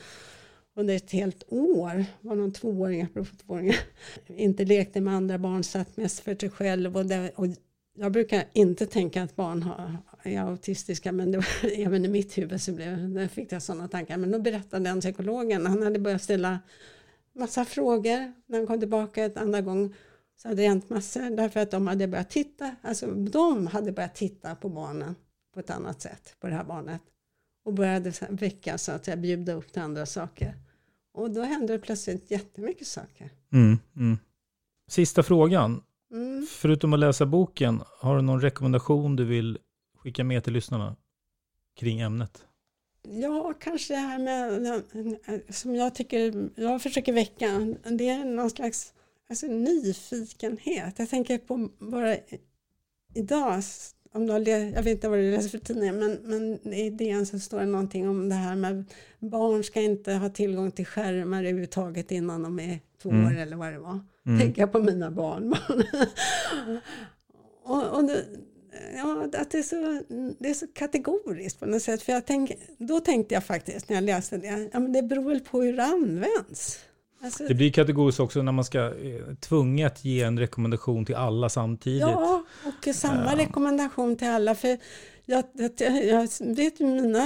under 0.76 0.96
ett 0.96 1.10
helt 1.10 1.44
år, 1.48 2.04
var 2.20 2.34
någon 2.36 2.52
tvååring, 2.52 3.02
apropå 3.02 3.36
tvååringar, 3.46 3.76
inte 4.26 4.64
lekte 4.64 5.00
med 5.00 5.14
andra 5.14 5.38
barn, 5.38 5.62
satt 5.64 5.96
mest 5.96 6.20
för 6.20 6.34
sig 6.34 6.50
själv. 6.50 6.96
Och, 6.96 7.06
det, 7.06 7.32
och 7.36 7.46
jag 7.94 8.12
brukar 8.12 8.44
inte 8.52 8.86
tänka 8.86 9.22
att 9.22 9.36
barn 9.36 9.62
har, 9.62 9.98
är 10.22 10.40
autistiska, 10.40 11.12
men 11.12 11.30
det 11.30 11.38
var, 11.38 11.46
även 11.78 12.04
i 12.04 12.08
mitt 12.08 12.38
huvud 12.38 12.60
så 12.60 12.72
blev, 12.72 13.14
där 13.14 13.28
fick 13.28 13.52
jag 13.52 13.62
sådana 13.62 13.88
tankar. 13.88 14.16
Men 14.16 14.30
då 14.30 14.38
berättade 14.38 14.84
den 14.84 15.00
psykologen, 15.00 15.66
han 15.66 15.82
hade 15.82 15.98
börjat 15.98 16.22
ställa 16.22 16.58
massa 17.32 17.64
frågor 17.64 18.32
när 18.46 18.58
han 18.58 18.66
kom 18.66 18.80
tillbaka 18.80 19.24
ett 19.24 19.36
andra 19.36 19.60
gång 19.60 19.94
så 20.36 20.48
hade 20.48 20.62
det 20.62 20.68
hänt 20.68 20.90
massor 20.90 21.36
därför 21.36 21.60
att 21.60 21.70
de 21.70 21.86
hade 21.86 22.08
börjat 22.08 22.30
titta, 22.30 22.76
alltså 22.82 23.06
de 23.06 23.66
hade 23.66 23.92
börjat 23.92 24.14
titta 24.14 24.54
på 24.54 24.68
barnen 24.68 25.14
på 25.54 25.60
ett 25.60 25.70
annat 25.70 26.00
sätt, 26.00 26.36
på 26.40 26.46
det 26.46 26.54
här 26.54 26.64
barnet. 26.64 27.00
Och 27.64 27.74
började 27.74 28.12
väcka 28.28 28.78
så 28.78 28.92
att 28.92 29.06
jag 29.06 29.18
bjuda 29.18 29.52
upp 29.52 29.72
till 29.72 29.82
andra 29.82 30.06
saker. 30.06 30.54
Och 31.12 31.30
då 31.30 31.42
hände 31.42 31.72
det 31.72 31.78
plötsligt 31.78 32.30
jättemycket 32.30 32.86
saker. 32.86 33.30
Mm, 33.52 33.78
mm. 33.96 34.18
Sista 34.88 35.22
frågan. 35.22 35.82
Mm. 36.12 36.46
Förutom 36.50 36.92
att 36.92 36.98
läsa 36.98 37.26
boken, 37.26 37.82
har 38.00 38.16
du 38.16 38.22
någon 38.22 38.40
rekommendation 38.40 39.16
du 39.16 39.24
vill 39.24 39.58
skicka 39.96 40.24
med 40.24 40.44
till 40.44 40.52
lyssnarna 40.52 40.96
kring 41.76 42.00
ämnet? 42.00 42.44
Ja, 43.08 43.54
kanske 43.60 43.94
det 43.94 43.98
här 43.98 44.18
med, 44.18 44.82
som 45.54 45.74
jag 45.74 45.94
tycker, 45.94 46.48
jag 46.56 46.82
försöker 46.82 47.12
väcka, 47.12 47.74
det 47.90 48.08
är 48.08 48.24
någon 48.24 48.50
slags 48.50 48.92
alltså, 49.28 49.46
nyfikenhet. 49.46 50.98
Jag 50.98 51.08
tänker 51.10 51.38
på 51.38 51.68
bara 51.78 52.16
idag, 53.14 53.62
om 54.12 54.26
du 54.26 54.32
har 54.32 54.48
jag 54.48 54.82
vet 54.82 54.86
inte 54.86 55.08
vad 55.08 55.18
du 55.18 55.30
läser 55.30 55.48
för 55.48 55.58
tidningar, 55.58 55.92
men, 55.92 56.12
men 56.22 56.72
i 56.72 56.90
DN 56.90 57.26
så 57.26 57.38
står 57.38 57.60
det 57.60 57.66
någonting 57.66 58.08
om 58.08 58.28
det 58.28 58.34
här 58.34 58.56
med 58.56 58.84
barn 59.18 59.64
ska 59.64 59.80
inte 59.80 60.12
ha 60.12 60.28
tillgång 60.28 60.70
till 60.70 60.86
skärmar 60.86 61.44
överhuvudtaget 61.44 62.10
innan 62.12 62.42
de 62.42 62.60
är 62.60 62.80
två 63.02 63.10
Mm. 63.10 63.26
år 63.26 63.36
eller 63.36 63.56
vad 63.56 63.72
det 63.72 63.78
var. 63.78 64.00
Mm. 64.26 64.40
Tänker 64.40 64.62
jag 64.62 64.72
på 64.72 64.78
mina 64.82 65.10
barnbarn. 65.10 65.82
och, 67.64 67.82
och 67.96 68.04
det, 68.04 68.24
ja, 68.96 69.28
att 69.40 69.50
det, 69.50 69.58
är 69.58 69.62
så, 69.62 70.02
det 70.38 70.50
är 70.50 70.54
så 70.54 70.66
kategoriskt 70.74 71.60
på 71.60 71.66
något 71.66 71.82
sätt. 71.82 72.02
För 72.02 72.12
jag 72.12 72.26
tänk, 72.26 72.52
då 72.78 73.00
tänkte 73.00 73.34
jag 73.34 73.44
faktiskt 73.44 73.88
när 73.88 73.96
jag 73.96 74.04
läste 74.04 74.36
det, 74.36 74.68
ja, 74.72 74.80
men 74.80 74.92
det 74.92 75.02
beror 75.02 75.28
väl 75.28 75.40
på 75.40 75.62
hur 75.62 75.76
det 75.76 75.84
används. 75.84 76.78
Alltså, 77.22 77.44
Det 77.46 77.54
blir 77.54 77.72
kategoriskt 77.72 78.20
också 78.20 78.42
när 78.42 78.52
man 78.52 78.64
ska 78.64 78.78
eh, 78.78 79.34
tvunget 79.40 80.04
ge 80.04 80.22
en 80.22 80.38
rekommendation 80.38 81.04
till 81.06 81.14
alla 81.14 81.48
samtidigt. 81.48 82.00
Ja, 82.00 82.42
och 82.64 82.94
samma 82.94 83.32
Ja. 83.32 83.38
rekommendation 83.38 84.16
till 84.16 84.28
alla. 84.28 84.54
För 84.54 84.78
jag, 85.26 85.44
jag, 85.52 85.70
jag 86.04 86.28
vet 86.40 86.80
mina, 86.80 87.24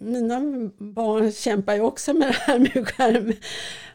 mina 0.00 0.40
barn 0.78 1.32
kämpar 1.32 1.74
ju 1.74 1.80
också 1.80 2.14
med 2.14 2.28
det 2.28 2.34
här 2.34 2.58
med 2.58 2.88
skärm. 2.88 3.32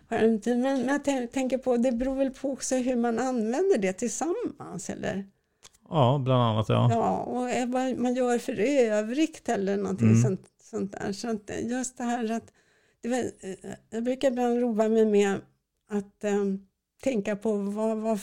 Men, 0.10 0.42
men 0.46 0.86
jag 0.88 1.02
tän- 1.06 1.28
tänker 1.28 1.58
på, 1.58 1.78
det 1.78 1.92
beror 1.92 2.16
väl 2.16 2.32
på 2.32 2.52
också 2.52 2.76
hur 2.76 2.96
man 2.96 3.20
använder 3.20 3.78
det 3.78 3.94
tillsammans. 3.94 4.90
Eller? 4.90 5.26
Ja, 5.90 6.22
bland 6.26 6.44
annat 6.44 6.70
ja. 6.70 6.90
Ja, 6.92 7.18
och 7.20 7.70
vad 7.72 7.98
man 7.98 8.16
gör 8.16 8.38
för 8.38 8.60
övrigt 8.60 9.50
eller 9.50 9.78
någonting 9.78 10.08
Mm. 10.10 10.22
sånt, 10.22 10.42
sånt 10.64 10.92
där. 10.92 11.12
Så 11.14 11.30
att 11.30 11.52
just 11.64 11.98
det 11.98 12.04
här 12.04 12.32
att, 12.32 12.52
det 13.02 13.10
var, 13.10 13.18
eh, 13.18 13.70
jag 13.90 14.04
brukar 14.04 14.28
ibland 14.32 14.60
roa 14.60 14.90
mig 14.90 15.06
med 15.06 15.36
att 15.90 16.24
eh, 16.24 16.46
tänka 17.04 17.36
på 17.36 17.54
vad 17.58 17.98
var 17.98 18.20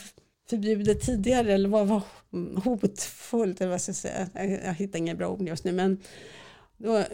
förbjudet 0.51 1.01
tidigare 1.01 1.53
eller 1.53 1.69
vad 1.69 1.87
var 1.87 2.03
hotfullt, 2.65 3.61
eller 3.61 3.71
vad 3.71 3.81
ska 3.81 3.91
jag 3.91 3.97
säga. 3.97 4.29
Jag, 4.35 4.51
jag 4.65 4.75
hittar 4.75 4.99
inga 4.99 5.15
bra 5.15 5.29
ord 5.29 5.49
just 5.49 5.65
nu, 5.65 5.73
men 5.73 5.99
då, 6.79 7.05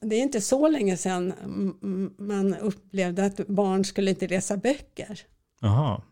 det 0.00 0.16
är 0.16 0.20
inte 0.22 0.40
så 0.40 0.68
länge 0.68 0.96
sedan 0.96 1.32
man 2.18 2.54
upplevde 2.54 3.24
att 3.24 3.46
barn 3.46 3.84
skulle 3.84 4.10
inte 4.10 4.28
läsa 4.28 4.56
böcker. 4.56 5.20
Jaha. 5.60 6.02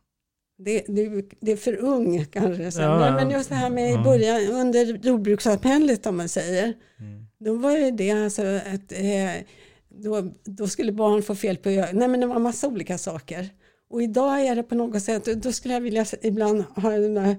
Det, 0.59 0.85
det, 0.89 1.25
det 1.41 1.53
är 1.53 1.57
för 1.57 1.77
ung 1.77 2.25
kanske. 2.25 2.71
Så. 2.73 2.81
Ja, 2.81 3.15
men, 3.15 3.31
just 3.31 3.49
det 3.49 3.55
här 3.55 3.71
med 3.71 3.91
i 3.91 3.95
Ja. 3.95 4.03
början, 4.03 4.53
under 4.53 4.85
jordbrukssamhället 5.07 6.07
om 6.07 6.17
man 6.17 6.29
säger. 6.29 6.75
Mm. 6.99 7.27
Då 7.39 7.55
var 7.55 7.71
ju 7.77 7.91
det 7.91 8.11
alltså 8.11 8.43
att 8.43 8.93
eh, 8.93 9.45
då, 9.89 10.33
då 10.45 10.67
skulle 10.69 10.93
barn 10.93 11.23
få 11.23 11.35
fel 11.35 11.57
på 11.57 11.69
ögonen. 11.69 11.97
Nej 11.99 12.09
men 12.09 12.21
det 12.21 12.27
var 12.27 12.39
massa 12.39 12.69
olika 12.69 12.99
saker. 12.99 13.49
Och 13.91 14.03
idag 14.03 14.41
är 14.47 14.57
det 14.57 14.63
på 14.63 14.75
något 14.75 15.03
sätt, 15.03 15.25
då 15.43 15.53
skulle 15.53 15.75
jag 15.75 15.81
vilja 15.81 16.07
ibland 16.23 16.63
ha 16.63 16.91
den 16.91 17.15
där, 17.15 17.37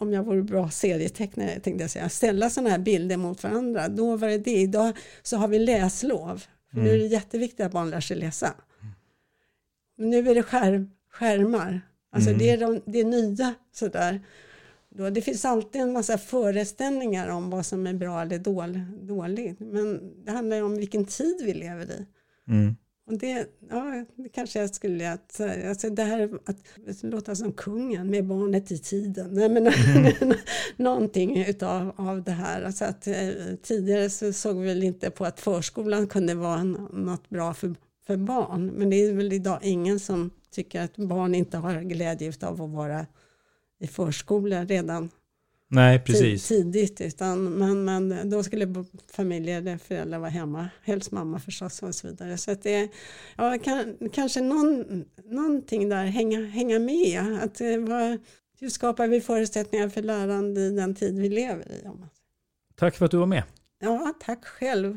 om 0.00 0.12
jag 0.12 0.22
vore 0.22 0.42
bra 0.42 0.70
serietecknare 0.70 1.60
tänkte 1.60 1.84
jag 1.84 1.90
säga, 1.90 2.08
ställa 2.08 2.50
sådana 2.50 2.70
här 2.70 2.78
bilder 2.78 3.16
mot 3.16 3.42
varandra. 3.42 3.88
Då 3.88 4.16
var 4.16 4.28
det 4.28 4.38
det. 4.38 4.56
Idag 4.56 4.96
så 5.22 5.36
har 5.36 5.48
vi 5.48 5.58
läslov. 5.58 6.42
För 6.70 6.80
Nu 6.80 6.90
är 6.90 6.98
det 6.98 7.06
jätteviktigt 7.06 7.60
att 7.60 7.72
barn 7.72 7.90
lär 7.90 8.00
sig 8.00 8.16
läsa. 8.16 8.54
Men 9.96 10.10
nu 10.10 10.28
är 10.30 10.34
det 10.34 10.42
skärm, 10.42 10.90
skärmar. 11.12 11.80
Alltså 12.12 12.30
Mm. 12.30 12.38
det, 12.38 12.50
är 12.50 12.58
de, 12.58 12.80
det 12.86 13.00
är 13.00 13.04
nya 13.04 13.54
sådär. 13.72 14.20
Då, 14.88 15.10
det 15.10 15.20
finns 15.22 15.44
alltid 15.44 15.80
en 15.82 15.92
massa 15.92 16.18
föreställningar 16.18 17.28
om 17.28 17.50
vad 17.50 17.66
som 17.66 17.86
är 17.86 17.94
bra 17.94 18.22
eller 18.22 18.38
dål, 18.38 18.80
dåligt. 19.02 19.60
Men 19.60 20.12
det 20.24 20.30
handlar 20.32 20.56
ju 20.56 20.62
om 20.62 20.76
vilken 20.76 21.04
tid 21.04 21.36
vi 21.44 21.54
lever 21.54 21.84
i. 21.84 22.06
Mm. 22.48 22.76
Och 23.10 23.18
det, 23.18 23.48
ja, 23.70 24.04
det 24.16 24.28
kanske 24.28 24.60
jag 24.60 24.74
skulle 24.74 25.12
att, 25.12 25.40
alltså 25.68 25.90
det 25.90 26.02
här 26.02 26.30
att 26.46 26.56
låta 27.02 27.34
som 27.34 27.52
kungen 27.52 28.10
med 28.10 28.26
barnet 28.26 28.70
i 28.70 28.78
tiden. 28.78 29.28
Nej, 29.32 29.48
men, 29.48 29.72
någonting 30.76 31.44
utav 31.44 31.92
av 31.96 32.22
det 32.22 32.30
här. 32.30 32.62
Alltså 32.62 32.84
att, 32.84 33.06
eh, 33.06 33.30
tidigare 33.62 34.10
så 34.10 34.32
såg 34.32 34.56
vi 34.56 34.66
väl 34.66 34.82
inte 34.82 35.10
på 35.10 35.24
att 35.24 35.40
förskolan 35.40 36.06
kunde 36.06 36.34
vara 36.34 36.64
något 36.64 37.28
bra 37.28 37.54
för, 37.54 37.74
för 38.06 38.16
barn. 38.16 38.66
Men 38.66 38.90
det 38.90 38.96
är 38.96 39.12
väl 39.12 39.32
idag 39.32 39.58
ingen 39.62 40.00
som 40.00 40.30
tycker 40.50 40.80
att 40.80 40.96
barn 40.96 41.34
inte 41.34 41.56
har 41.56 41.80
glädje 41.80 42.32
av 42.42 42.62
att 42.62 42.70
vara 42.70 43.06
i 43.80 43.86
förskola 43.86 44.64
redan 44.64 45.10
Nej, 45.72 45.98
precis. 45.98 46.48
tidigt. 46.48 47.00
Utan, 47.00 47.44
men, 47.44 47.84
men 47.84 48.30
då 48.30 48.42
skulle 48.42 48.84
familjer 49.12 49.58
eller 49.58 49.78
föräldrar 49.78 50.18
vara 50.18 50.30
hemma. 50.30 50.68
Helst 50.82 51.10
mamma 51.10 51.38
förstås 51.38 51.82
och 51.82 51.94
så 51.94 52.08
vidare. 52.08 52.38
Så 52.38 52.50
att 52.50 52.62
det 52.62 52.88
ja, 53.36 53.58
kan, 53.58 53.96
kanske 54.12 54.40
någon, 54.40 55.04
någonting 55.24 55.88
där 55.88 56.04
hänga, 56.04 56.46
hänga 56.46 56.78
med. 56.78 57.38
Att, 57.42 57.60
eh, 57.60 57.78
vad, 57.78 58.18
hur 58.60 58.68
skapar 58.68 59.08
vi 59.08 59.20
förutsättningar 59.20 59.88
för 59.88 60.02
lärande 60.02 60.60
i 60.60 60.70
den 60.70 60.94
tid 60.94 61.18
vi 61.18 61.28
lever 61.28 61.72
i? 61.72 61.88
Tack 62.76 62.96
för 62.96 63.04
att 63.04 63.10
du 63.10 63.16
var 63.16 63.26
med. 63.26 63.42
Ja, 63.80 64.14
tack 64.20 64.44
själv. 64.44 64.96